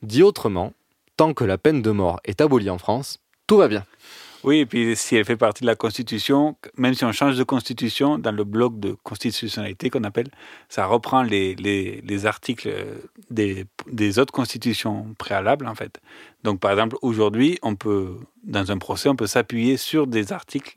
Dit 0.02 0.22
autrement, 0.22 0.72
tant 1.16 1.34
que 1.34 1.44
la 1.44 1.58
peine 1.58 1.82
de 1.82 1.90
mort 1.90 2.20
est 2.24 2.40
abolie 2.40 2.70
en 2.70 2.78
France, 2.78 3.18
tout 3.46 3.56
va 3.56 3.68
bien. 3.68 3.84
Oui, 4.46 4.58
et 4.58 4.66
puis 4.66 4.94
si 4.94 5.16
elle 5.16 5.24
fait 5.24 5.36
partie 5.36 5.62
de 5.62 5.66
la 5.66 5.74
Constitution, 5.74 6.56
même 6.76 6.94
si 6.94 7.04
on 7.04 7.10
change 7.10 7.36
de 7.36 7.42
Constitution, 7.42 8.16
dans 8.16 8.30
le 8.30 8.44
bloc 8.44 8.78
de 8.78 8.92
constitutionnalité 9.02 9.90
qu'on 9.90 10.04
appelle, 10.04 10.28
ça 10.68 10.86
reprend 10.86 11.24
les, 11.24 11.56
les, 11.56 12.00
les 12.02 12.26
articles 12.26 12.72
des, 13.28 13.64
des, 13.90 14.20
autres 14.20 14.32
constitutions 14.32 15.16
préalables, 15.18 15.66
en 15.66 15.74
fait. 15.74 16.00
Donc, 16.44 16.60
par 16.60 16.70
exemple, 16.70 16.96
aujourd'hui, 17.02 17.58
on 17.62 17.74
peut, 17.74 18.18
dans 18.44 18.70
un 18.70 18.78
procès, 18.78 19.08
on 19.08 19.16
peut 19.16 19.26
s'appuyer 19.26 19.76
sur 19.76 20.06
des 20.06 20.32
articles 20.32 20.76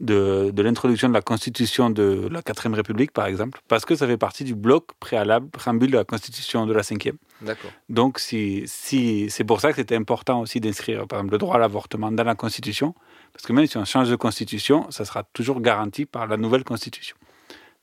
de, 0.00 0.50
de 0.52 0.62
l'introduction 0.62 1.08
de 1.08 1.14
la 1.14 1.22
Constitution 1.22 1.90
de 1.90 2.28
la 2.30 2.42
4ème 2.42 2.74
République, 2.74 3.12
par 3.12 3.26
exemple, 3.26 3.60
parce 3.68 3.84
que 3.84 3.94
ça 3.94 4.06
fait 4.06 4.16
partie 4.16 4.44
du 4.44 4.54
bloc 4.54 4.88
préalable, 4.98 5.48
préambule 5.48 5.90
de 5.90 5.96
la 5.96 6.04
Constitution 6.04 6.66
de 6.66 6.72
la 6.72 6.82
5e. 6.82 7.14
D'accord. 7.40 7.70
Donc, 7.88 8.18
si, 8.18 8.64
si, 8.66 9.30
c'est 9.30 9.44
pour 9.44 9.60
ça 9.60 9.70
que 9.70 9.76
c'était 9.76 9.96
important 9.96 10.40
aussi 10.40 10.60
d'inscrire, 10.60 11.06
par 11.06 11.20
exemple, 11.20 11.32
le 11.32 11.38
droit 11.38 11.56
à 11.56 11.58
l'avortement 11.58 12.10
dans 12.10 12.24
la 12.24 12.34
Constitution, 12.34 12.94
parce 13.32 13.46
que 13.46 13.52
même 13.52 13.66
si 13.66 13.76
on 13.76 13.84
change 13.84 14.10
de 14.10 14.16
Constitution, 14.16 14.90
ça 14.90 15.04
sera 15.04 15.22
toujours 15.32 15.60
garanti 15.60 16.06
par 16.06 16.26
la 16.26 16.36
nouvelle 16.36 16.64
Constitution. 16.64 17.16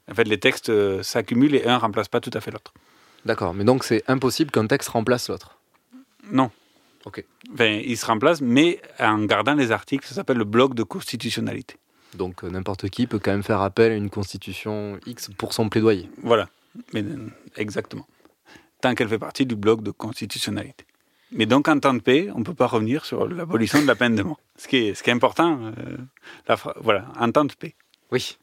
En 0.09 0.13
fait, 0.13 0.25
les 0.25 0.39
textes 0.39 0.69
euh, 0.69 1.03
s'accumulent 1.03 1.55
et 1.55 1.65
un 1.65 1.75
ne 1.75 1.81
remplace 1.81 2.09
pas 2.09 2.19
tout 2.19 2.31
à 2.33 2.41
fait 2.41 2.51
l'autre. 2.51 2.73
D'accord, 3.25 3.53
mais 3.53 3.63
donc 3.63 3.83
c'est 3.83 4.03
impossible 4.07 4.51
qu'un 4.51 4.67
texte 4.67 4.89
remplace 4.89 5.29
l'autre? 5.29 5.57
Non. 6.29 6.51
Ok. 7.05 7.23
Enfin, 7.53 7.81
il 7.83 7.97
se 7.97 8.05
remplace, 8.05 8.41
mais 8.41 8.81
en 8.99 9.19
gardant 9.25 9.53
les 9.53 9.71
articles, 9.71 10.05
ça 10.05 10.15
s'appelle 10.15 10.37
le 10.37 10.43
bloc 10.43 10.73
de 10.73 10.83
constitutionnalité. 10.83 11.75
Donc 12.15 12.43
euh, 12.43 12.49
n'importe 12.49 12.89
qui 12.89 13.07
peut 13.07 13.19
quand 13.19 13.31
même 13.31 13.43
faire 13.43 13.61
appel 13.61 13.91
à 13.91 13.95
une 13.95 14.09
constitution 14.09 14.99
X 15.05 15.29
pour 15.37 15.53
son 15.53 15.69
plaidoyer. 15.69 16.09
Voilà, 16.23 16.49
mais, 16.93 17.03
euh, 17.03 17.29
exactement. 17.55 18.05
Tant 18.81 18.95
qu'elle 18.95 19.09
fait 19.09 19.19
partie 19.19 19.45
du 19.45 19.55
bloc 19.55 19.83
de 19.83 19.91
constitutionnalité. 19.91 20.85
Mais 21.31 21.45
donc 21.45 21.67
en 21.67 21.79
temps 21.79 21.93
de 21.93 21.99
paix, 21.99 22.29
on 22.35 22.39
ne 22.39 22.43
peut 22.43 22.53
pas 22.53 22.67
revenir 22.67 23.05
sur 23.05 23.27
l'abolition 23.27 23.81
de 23.81 23.87
la 23.87 23.95
peine 23.95 24.15
de 24.15 24.23
mort. 24.23 24.39
Ce 24.57 24.67
qui 24.67 24.77
est, 24.77 24.93
ce 24.95 25.03
qui 25.03 25.09
est 25.09 25.13
important, 25.13 25.59
euh, 25.61 25.97
la, 26.47 26.57
voilà, 26.81 27.07
en 27.17 27.31
temps 27.31 27.45
de 27.45 27.53
paix. 27.53 27.75
Oui. 28.11 28.37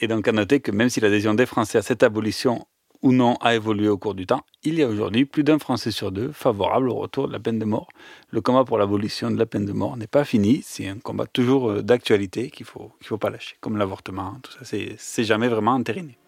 Et 0.00 0.08
donc 0.08 0.28
à 0.28 0.32
noter 0.32 0.60
que 0.60 0.70
même 0.70 0.90
si 0.90 1.00
l'adhésion 1.00 1.32
des 1.32 1.46
Français 1.46 1.78
à 1.78 1.82
cette 1.82 2.02
abolition 2.02 2.66
ou 3.02 3.12
non 3.12 3.34
a 3.40 3.54
évolué 3.54 3.88
au 3.88 3.98
cours 3.98 4.14
du 4.14 4.26
temps, 4.26 4.44
il 4.62 4.74
y 4.74 4.82
a 4.82 4.88
aujourd'hui 4.88 5.24
plus 5.24 5.44
d'un 5.44 5.58
Français 5.58 5.90
sur 5.90 6.12
deux 6.12 6.32
favorable 6.32 6.88
au 6.88 6.94
retour 6.94 7.28
de 7.28 7.32
la 7.32 7.38
peine 7.38 7.58
de 7.58 7.64
mort. 7.64 7.88
Le 8.30 8.40
combat 8.40 8.64
pour 8.64 8.78
l'abolition 8.78 9.30
de 9.30 9.38
la 9.38 9.46
peine 9.46 9.64
de 9.64 9.72
mort 9.72 9.96
n'est 9.96 10.06
pas 10.06 10.24
fini, 10.24 10.62
c'est 10.64 10.88
un 10.88 10.98
combat 10.98 11.26
toujours 11.26 11.82
d'actualité 11.82 12.50
qu'il 12.50 12.64
ne 12.64 12.70
faut, 12.70 12.92
qu'il 12.98 13.08
faut 13.08 13.18
pas 13.18 13.30
lâcher, 13.30 13.56
comme 13.60 13.76
l'avortement, 13.76 14.36
tout 14.42 14.52
ça, 14.52 14.60
c'est, 14.62 14.94
c'est 14.98 15.24
jamais 15.24 15.48
vraiment 15.48 15.72
entériné. 15.72 16.18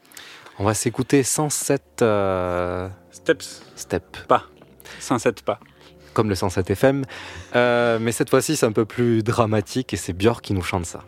On 0.59 0.65
va 0.65 0.75
s'écouter 0.75 1.23
107 1.23 2.03
euh... 2.03 2.89
steps. 3.11 3.63
Step. 3.77 4.17
Pas. 4.27 4.45
107 4.99 5.43
pas. 5.43 5.61
Comme 6.15 6.29
le 6.29 6.35
107 6.35 6.71
FM. 6.71 7.05
Euh, 7.55 7.99
mais 8.01 8.11
cette 8.11 8.31
fois-ci, 8.31 8.57
c'est 8.57 8.67
un 8.67 8.73
peu 8.73 8.85
plus 8.85 9.23
dramatique 9.23 9.95
et 9.95 9.97
c'est 9.97 10.13
Björk 10.13 10.43
qui 10.43 10.55
nous 10.55 10.63
chante 10.63 10.85
ça. 10.85 11.05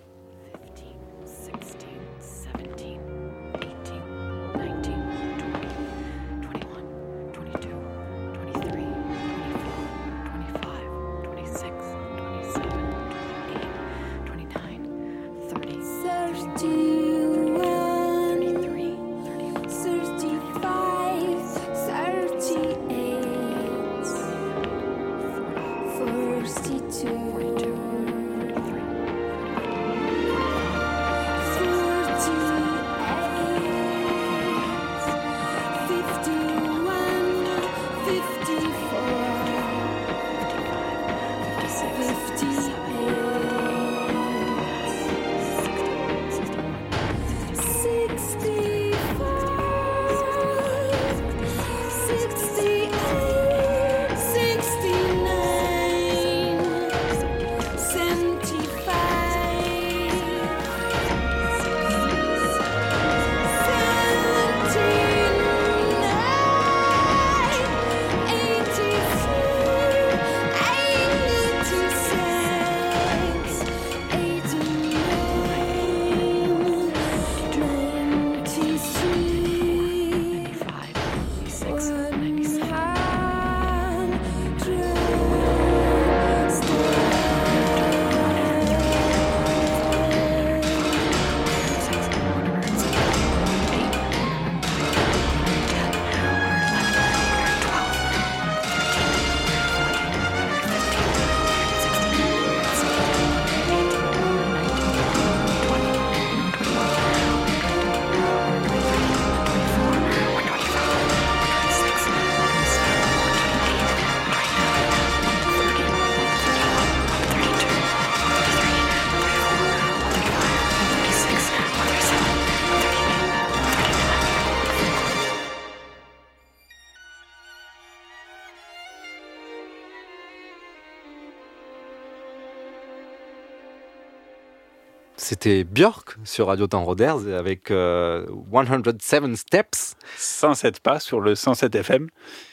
C'était 135.23 135.64
Björk 135.64 136.16
sur 136.25 136.47
Radio 136.47 136.66
Temps 136.66 136.83
Roders 136.83 137.29
avec 137.37 137.71
euh, 137.71 138.25
107 138.51 139.37
Steps. 139.37 139.95
107 140.16 140.81
pas 140.81 140.99
sur 140.99 141.21
le 141.21 141.35
107 141.35 141.75
FM 141.75 142.09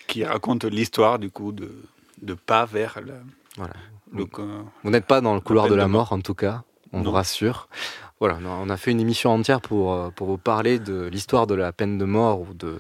qui 0.08 0.26
raconte 0.26 0.66
l'histoire 0.66 1.18
du 1.18 1.32
coup 1.32 1.54
de, 1.54 1.72
de 2.22 2.34
pas 2.34 2.66
vers 2.66 3.00
la, 3.06 3.14
Voilà. 3.56 3.74
le, 4.12 4.26
Vous 4.84 4.90
n'êtes 4.90 5.06
pas 5.06 5.22
dans 5.22 5.34
le 5.34 5.40
couloir 5.40 5.70
de 5.70 5.76
la 5.76 5.88
mort, 5.88 6.12
en 6.12 6.20
tout 6.20 6.34
cas, 6.36 6.64
on 6.92 7.02
vous 7.04 7.12
rassure. 7.12 7.70
Voilà, 8.20 8.38
on 8.44 8.70
a 8.70 8.76
fait 8.76 8.92
une 8.92 9.00
émission 9.00 9.30
entière 9.32 9.62
pour, 9.62 9.94
euh, 9.94 10.10
pour 10.10 10.28
vous 10.28 10.38
parler 10.38 10.78
de 10.78 11.08
l'histoire 11.08 11.48
de 11.48 11.56
la 11.56 11.72
peine 11.72 11.98
de 11.98 12.04
mort 12.04 12.42
ou 12.42 12.54
de, 12.54 12.80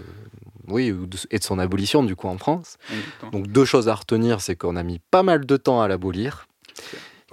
oui, 0.68 0.94
et 1.32 1.40
de 1.40 1.44
son 1.44 1.60
abolition, 1.60 2.04
du 2.04 2.18
coup, 2.18 2.28
en 2.28 2.38
France. 2.38 2.78
Donc, 3.32 3.48
deux 3.48 3.64
choses 3.64 3.88
à 3.88 3.96
retenir, 3.96 4.42
c'est 4.42 4.58
qu'on 4.58 4.76
a 4.76 4.84
mis 4.84 5.00
pas 5.12 5.24
mal 5.24 5.46
de 5.46 5.56
temps 5.56 5.82
à 5.82 5.88
l'abolir, 5.88 6.48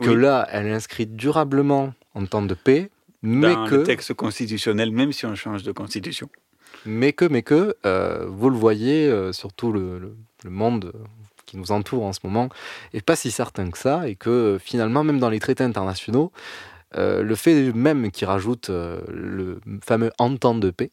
que 0.01 0.11
Oui. 0.11 0.21
là, 0.23 0.47
elle 0.53 0.67
est 0.69 0.73
inscrite 0.73 1.17
durablement 1.17 1.95
en 2.15 2.27
temps 2.27 2.43
de 2.43 2.55
paix, 2.55 2.91
mais 3.23 3.55
dans 3.55 3.67
que, 3.67 3.75
le 3.77 3.83
texte 3.85 4.15
constitutionnel, 4.15 4.91
même 4.93 5.13
si 5.13 5.27
on 5.27 5.35
change 5.35 5.63
de 5.63 5.73
constitution. 5.73 6.29
mais 6.87 7.13
que, 7.13 7.25
mais 7.25 7.43
que, 7.43 7.75
euh, 7.87 8.27
vous 8.29 8.51
le 8.51 8.57
voyez, 8.57 9.07
euh, 9.09 9.33
surtout 9.33 9.73
le, 9.73 9.99
le- 9.99 10.17
le 10.45 10.51
monde 10.51 10.93
qui 11.47 11.57
nous 11.57 11.73
entoure 11.73 12.05
en 12.05 12.13
ce 12.13 12.21
moment, 12.25 12.49
est 12.93 13.05
pas 13.05 13.17
si 13.17 13.31
certain 13.31 13.71
que 13.71 13.79
ça, 13.79 14.09
et 14.09 14.15
que 14.17 14.31
euh, 14.31 14.59
finalement, 14.59 15.05
même 15.05 15.19
dans 15.19 15.31
les 15.31 15.41
traités 15.41 15.65
internationaux, 15.65 16.33
euh, 16.97 17.23
le 17.23 17.35
fait 17.35 17.73
même 17.73 18.11
qu'ils 18.11 18.27
rajoutent 18.29 18.71
le 18.71 19.59
fameux 19.83 20.11
entente 20.19 20.61
de 20.61 20.71
paix 20.71 20.91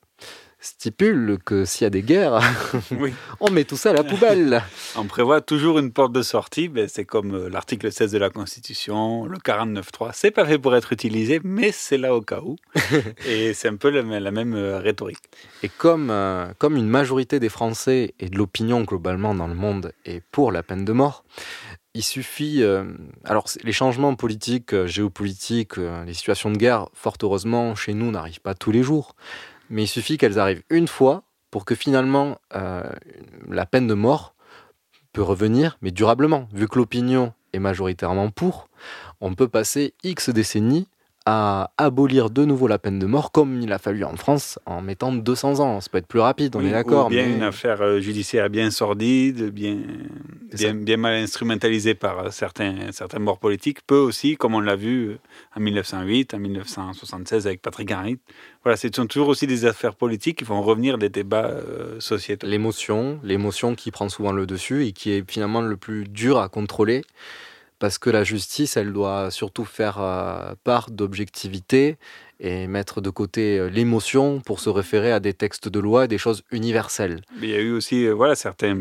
stipule 0.62 1.38
que 1.44 1.66
s'il 1.66 1.84
y 1.84 1.88
a 1.88 1.90
des 1.90 2.04
guerres, 2.04 2.40
Oui. 2.92 3.14
on 3.40 3.50
met 3.52 3.64
tout 3.66 3.76
ça 3.76 3.90
à 3.90 3.94
la 3.94 4.04
poubelle. 4.04 4.64
On 4.96 5.06
prévoit 5.06 5.42
toujours 5.42 5.80
une 5.80 5.92
porte 5.92 6.14
de 6.14 6.22
sortie, 6.22 6.68
ben, 6.70 6.88
c'est 6.88 7.06
comme 7.06 7.34
euh, 7.34 7.50
l'article 7.50 7.92
16 7.92 8.12
de 8.12 8.18
la 8.18 8.30
Constitution, 8.30 9.26
le 9.26 9.38
49.3. 9.38 10.12
C'est 10.14 10.32
pas 10.32 10.46
fait 10.46 10.58
pour 10.60 10.76
être 10.76 10.94
utilisé, 10.94 11.42
mais 11.44 11.72
c'est 11.72 11.98
là 11.98 12.16
au 12.16 12.22
cas 12.22 12.40
où. 12.42 12.56
Et 13.26 13.54
c'est 13.54 13.68
un 13.68 13.76
peu 13.76 13.90
la, 13.90 14.20
la 14.20 14.32
même 14.32 14.54
euh, 14.54 14.80
rhétorique. 14.80 15.20
Et 15.64 15.70
comme, 15.70 16.10
euh, 16.12 16.54
comme 16.58 16.76
une 16.78 16.88
majorité 16.88 17.40
des 17.40 17.50
Français 17.50 18.14
et 18.20 18.30
de 18.30 18.38
l'opinion 18.38 18.82
globalement 18.82 19.34
dans 19.34 19.48
le 19.48 19.56
monde 19.56 19.92
est 20.06 20.22
pour 20.32 20.52
la 20.52 20.62
peine 20.64 20.86
de 20.86 20.94
mort, 20.94 21.24
il 21.94 22.04
suffit. 22.04 22.62
euh, 22.64 22.86
alors, 23.26 23.46
les 23.64 23.74
changements 23.74 24.16
politiques, 24.16 24.86
géopolitiques, 24.86 25.78
euh, 25.78 26.06
les 26.06 26.14
situations 26.14 26.50
de 26.52 26.58
guerre, 26.58 26.88
fort 26.94 27.18
heureusement, 27.22 27.76
chez 27.76 27.94
nous, 27.94 28.12
n'arrivent 28.12 28.40
pas 28.42 28.54
tous 28.54 28.72
les 28.72 28.84
jours. 28.84 29.16
Mais 29.72 29.84
il 29.84 29.88
suffit 29.88 30.18
qu'elles 30.18 30.38
arrivent 30.38 30.64
une 30.70 30.88
fois 30.88 31.24
pour 31.50 31.66
que 31.66 31.76
finalement 31.76 32.38
euh, 32.56 32.84
la 33.50 33.66
peine 33.66 33.88
de 33.88 33.94
mort 33.94 34.36
peut 35.14 35.24
revenir, 35.24 35.78
mais 35.82 35.92
durablement. 35.92 36.48
Vu 36.54 36.68
que 36.68 36.78
l'opinion 36.78 37.34
est 37.54 37.60
majoritairement 37.60 38.30
pour, 38.30 38.70
on 39.22 39.34
peut 39.34 39.48
passer 39.48 39.94
X 40.04 40.30
décennies 40.30 40.88
à 41.28 41.72
abolir 41.78 42.30
de 42.32 42.46
nouveau 42.46 42.68
la 42.68 42.80
peine 42.80 42.98
de 42.98 43.06
mort, 43.06 43.32
comme 43.32 43.62
il 43.62 43.72
a 43.72 43.78
fallu 43.78 44.04
en 44.04 44.16
France 44.16 44.58
en 44.66 44.82
mettant 44.82 45.12
200 45.14 45.60
ans. 45.60 45.80
Ça 45.80 45.88
peut 45.92 46.00
être 46.00 46.08
plus 46.08 46.20
rapide, 46.20 46.56
on 46.56 46.60
Oui, 46.60 46.68
est 46.68 46.72
d'accord. 46.72 47.10
Bien 47.10 47.26
mais- 47.28 47.36
une 47.36 47.44
affaire 47.44 47.82
euh, 47.82 48.00
judiciaire 48.00 48.50
bien 48.50 48.72
sordide, 48.72 49.52
bien, 49.52 49.78
bien, 50.54 50.74
bien 50.74 50.98
mal 50.98 51.14
instrumentalisée 51.16 51.94
par 51.94 52.20
euh, 52.20 52.30
certains, 52.32 52.76
certains 52.92 53.20
morts 53.20 53.38
politiques, 53.40 53.86
peut 53.86 54.00
aussi, 54.00 54.36
comme 54.36 54.56
on 54.56 54.60
l'a 54.62 54.76
vu 54.76 55.10
euh, 55.10 55.18
en 55.56 55.60
1908, 55.60 56.34
en 56.34 56.40
1976 56.40 57.46
avec 57.46 57.62
Patrick 57.62 57.92
Henry. 57.92 58.18
Voilà, 58.64 58.76
ce 58.78 58.88
sont 58.96 59.06
toujours 59.06 59.28
aussi 59.28 59.46
des 59.48 59.66
affaires 59.66 59.96
politiques 59.96 60.40
qui 60.40 60.44
vont 60.44 60.62
revenir 60.64 60.98
des 60.98 61.10
débats 61.10 61.46
euh, 61.46 62.00
sociétaux. 62.00 62.48
L'émotion, 62.48 63.20
l'émotion 63.24 63.76
qui 63.76 63.92
prend 63.92 64.10
souvent 64.10 64.32
le 64.32 64.48
dessus 64.48 64.86
et 64.88 64.92
qui 64.92 65.12
est 65.12 65.30
finalement 65.30 65.62
le 65.62 65.78
plus 65.78 66.06
dur 66.08 66.40
à 66.40 66.50
contrôler. 66.50 67.04
Parce 67.82 67.98
que 67.98 68.12
la 68.12 68.24
justice, 68.24 68.78
elle 68.78 68.94
doit 68.94 69.32
surtout 69.32 69.66
faire 69.66 69.98
euh, 70.00 70.54
part 70.64 70.92
d'objectivité 70.92 71.98
et 72.40 72.66
mettre 72.68 73.02
de 73.02 73.10
côté 73.10 73.58
euh, 73.60 73.70
l'émotion 73.70 74.40
pour 74.40 74.60
se 74.60 74.70
référer 74.70 75.12
à 75.12 75.20
des 75.20 75.34
textes 75.34 75.68
de 75.68 75.80
loi 75.80 76.06
et 76.06 76.08
des 76.08 76.18
choses 76.20 76.44
universelles. 76.52 77.22
Mais 77.40 77.48
il 77.48 77.50
y 77.52 77.56
a 77.56 77.60
eu 77.60 77.72
aussi, 77.72 78.06
euh, 78.06 78.14
voilà, 78.14 78.36
certains 78.36 78.76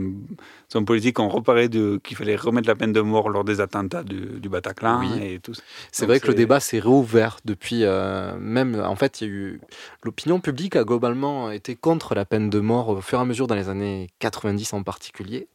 hommes 0.75 0.85
politiques 0.85 1.19
ont 1.19 1.29
reparé 1.29 1.69
qu'il 1.69 2.17
fallait 2.17 2.37
remettre 2.37 2.69
la 2.69 2.75
peine 2.75 2.93
de 2.93 3.01
mort 3.03 3.29
lors 3.29 3.45
des 3.45 3.61
attentats 3.61 4.03
du, 4.03 4.41
du 4.41 4.49
Bataclan 4.51 5.01
Oui. 5.01 5.23
et 5.35 5.39
tout. 5.41 5.53
C'est 5.93 6.07
vrai 6.07 6.21
que 6.21 6.29
le 6.29 6.35
débat 6.35 6.61
s'est 6.61 6.79
réouvert 6.79 7.39
depuis 7.45 7.85
euh, 7.85 8.35
même. 8.39 8.81
En 8.81 8.97
fait, 8.97 9.21
il 9.21 9.29
y 9.29 9.31
a 9.31 9.33
eu 9.35 9.61
l'opinion 10.05 10.41
publique 10.41 10.77
a 10.77 10.85
globalement 10.85 11.51
été 11.51 11.75
contre 11.75 12.15
la 12.15 12.25
peine 12.27 12.49
de 12.51 12.61
mort 12.61 12.89
au 12.89 13.01
fur 13.01 13.19
et 13.19 13.23
à 13.23 13.25
mesure 13.25 13.47
dans 13.47 13.55
les 13.57 13.69
années 13.69 14.09
90 14.21 14.73
en 14.73 14.83
particulier. 14.83 15.49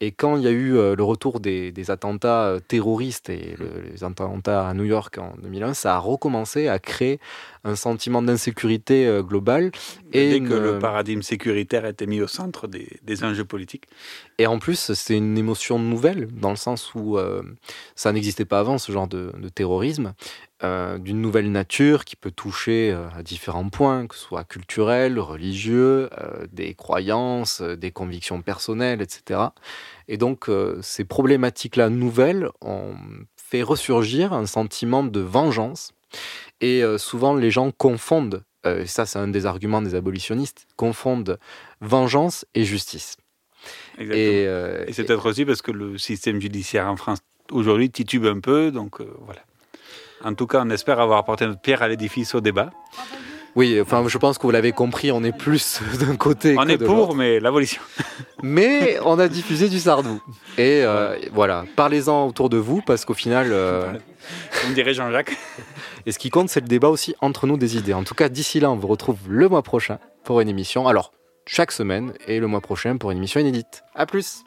Et 0.00 0.12
quand 0.12 0.36
il 0.36 0.44
y 0.44 0.46
a 0.46 0.50
eu 0.50 0.76
euh, 0.76 0.94
le 0.94 1.02
retour 1.02 1.40
des, 1.40 1.72
des 1.72 1.90
attentats 1.90 2.44
euh, 2.44 2.60
terroristes 2.60 3.30
et 3.30 3.56
le- 3.58 3.82
les 3.90 4.04
attentats 4.04 4.68
à 4.68 4.74
New 4.74 4.84
York 4.84 5.18
en 5.18 5.34
2001, 5.42 5.74
ça 5.74 5.96
a 5.96 5.98
recommencé 5.98 6.68
à 6.68 6.78
créer 6.78 7.18
un 7.64 7.76
sentiment 7.76 8.22
d'insécurité 8.22 9.06
euh, 9.06 9.22
globale. 9.22 9.70
Et 10.12 10.30
dès 10.30 10.40
que 10.40 10.54
une- 10.54 10.62
le 10.62 10.78
paradigme 10.78 11.22
sécuritaire 11.22 11.84
était 11.86 12.06
mis 12.06 12.20
au 12.20 12.26
centre 12.28 12.66
des, 12.68 12.88
des 13.02 13.24
enjeux 13.24 13.44
politiques. 13.44 13.84
Et 14.38 14.46
en 14.46 14.58
plus, 14.58 14.92
c'est 14.94 15.16
une 15.16 15.36
émotion 15.36 15.78
nouvelle, 15.78 16.28
dans 16.32 16.50
le 16.50 16.56
sens 16.56 16.94
où 16.94 17.18
euh, 17.18 17.42
ça 17.96 18.12
n'existait 18.12 18.44
pas 18.44 18.60
avant, 18.60 18.78
ce 18.78 18.92
genre 18.92 19.08
de, 19.08 19.32
de 19.38 19.48
terrorisme, 19.48 20.14
euh, 20.64 20.98
d'une 20.98 21.20
nouvelle 21.20 21.52
nature 21.52 22.04
qui 22.04 22.16
peut 22.16 22.30
toucher 22.32 22.90
euh, 22.92 23.08
à 23.16 23.22
différents 23.22 23.68
points, 23.68 24.06
que 24.06 24.14
ce 24.16 24.22
soit 24.22 24.44
culturel, 24.44 25.18
religieux, 25.18 26.08
euh, 26.18 26.46
des 26.52 26.74
croyances, 26.74 27.60
euh, 27.60 27.76
des 27.76 27.90
convictions 27.92 28.42
personnelles, 28.42 29.00
etc. 29.02 29.40
Et 30.08 30.16
donc, 30.16 30.48
euh, 30.48 30.78
ces 30.82 31.04
problématiques-là 31.04 31.90
nouvelles 31.90 32.48
ont 32.60 32.94
fait 33.36 33.62
ressurgir 33.62 34.32
un 34.32 34.46
sentiment 34.46 35.02
de 35.04 35.20
vengeance. 35.20 35.92
Et 36.60 36.82
euh, 36.82 36.98
souvent, 36.98 37.34
les 37.34 37.50
gens 37.50 37.70
confondent, 37.70 38.42
euh, 38.66 38.82
et 38.82 38.86
ça 38.86 39.06
c'est 39.06 39.18
un 39.18 39.28
des 39.28 39.46
arguments 39.46 39.82
des 39.82 39.94
abolitionnistes, 39.94 40.66
confondent 40.76 41.38
vengeance 41.80 42.44
et 42.54 42.64
justice. 42.64 43.16
Exactement. 43.98 44.14
Et, 44.14 44.46
euh, 44.46 44.84
Et 44.86 44.92
c'est 44.92 45.04
peut-être 45.04 45.26
aussi 45.26 45.44
parce 45.44 45.62
que 45.62 45.72
le 45.72 45.98
système 45.98 46.40
judiciaire 46.40 46.86
en 46.86 46.96
France 46.96 47.18
aujourd'hui 47.50 47.90
titube 47.90 48.26
un 48.26 48.40
peu, 48.40 48.70
donc 48.70 49.00
euh, 49.00 49.06
voilà. 49.24 49.40
En 50.24 50.34
tout 50.34 50.46
cas, 50.46 50.62
on 50.64 50.70
espère 50.70 50.98
avoir 51.00 51.18
apporté 51.18 51.46
notre 51.46 51.60
pierre 51.60 51.82
à 51.82 51.88
l'édifice 51.88 52.34
au 52.34 52.40
débat. 52.40 52.70
Oui, 53.54 53.80
enfin, 53.80 54.04
je 54.06 54.18
pense 54.18 54.36
que 54.36 54.42
vous 54.42 54.50
l'avez 54.50 54.72
compris, 54.72 55.10
on 55.10 55.22
est 55.24 55.36
plus 55.36 55.80
d'un 56.00 56.16
côté 56.16 56.56
On 56.58 56.64
que 56.64 56.70
est 56.70 56.78
de 56.78 56.84
pour, 56.84 57.14
mais 57.14 57.40
l'abolition. 57.40 57.82
Mais 58.42 58.98
on 59.04 59.18
a 59.18 59.26
diffusé 59.26 59.68
du 59.68 59.80
Sardou. 59.80 60.22
Et 60.58 60.82
euh, 60.84 61.16
voilà, 61.32 61.64
parlez-en 61.74 62.26
autour 62.28 62.50
de 62.50 62.56
vous, 62.56 62.82
parce 62.82 63.04
qu'au 63.04 63.14
final... 63.14 63.52
On 63.52 64.72
dirait 64.72 64.94
Jean-Jacques. 64.94 65.36
Et 66.06 66.12
ce 66.12 66.18
qui 66.18 66.30
compte, 66.30 66.48
c'est 66.48 66.60
le 66.60 66.68
débat 66.68 66.88
aussi 66.88 67.14
entre 67.20 67.46
nous 67.46 67.56
des 67.56 67.76
idées. 67.76 67.94
En 67.94 68.04
tout 68.04 68.14
cas, 68.14 68.28
d'ici 68.28 68.60
là, 68.60 68.70
on 68.70 68.76
vous 68.76 68.88
retrouve 68.88 69.18
le 69.28 69.48
mois 69.48 69.62
prochain 69.62 69.98
pour 70.24 70.40
une 70.40 70.48
émission. 70.48 70.88
Alors, 70.88 71.12
chaque 71.46 71.72
semaine, 71.72 72.12
et 72.26 72.40
le 72.40 72.46
mois 72.46 72.60
prochain 72.60 72.96
pour 72.96 73.10
une 73.10 73.18
émission 73.18 73.40
inédite. 73.40 73.82
À 73.94 74.06
plus 74.06 74.44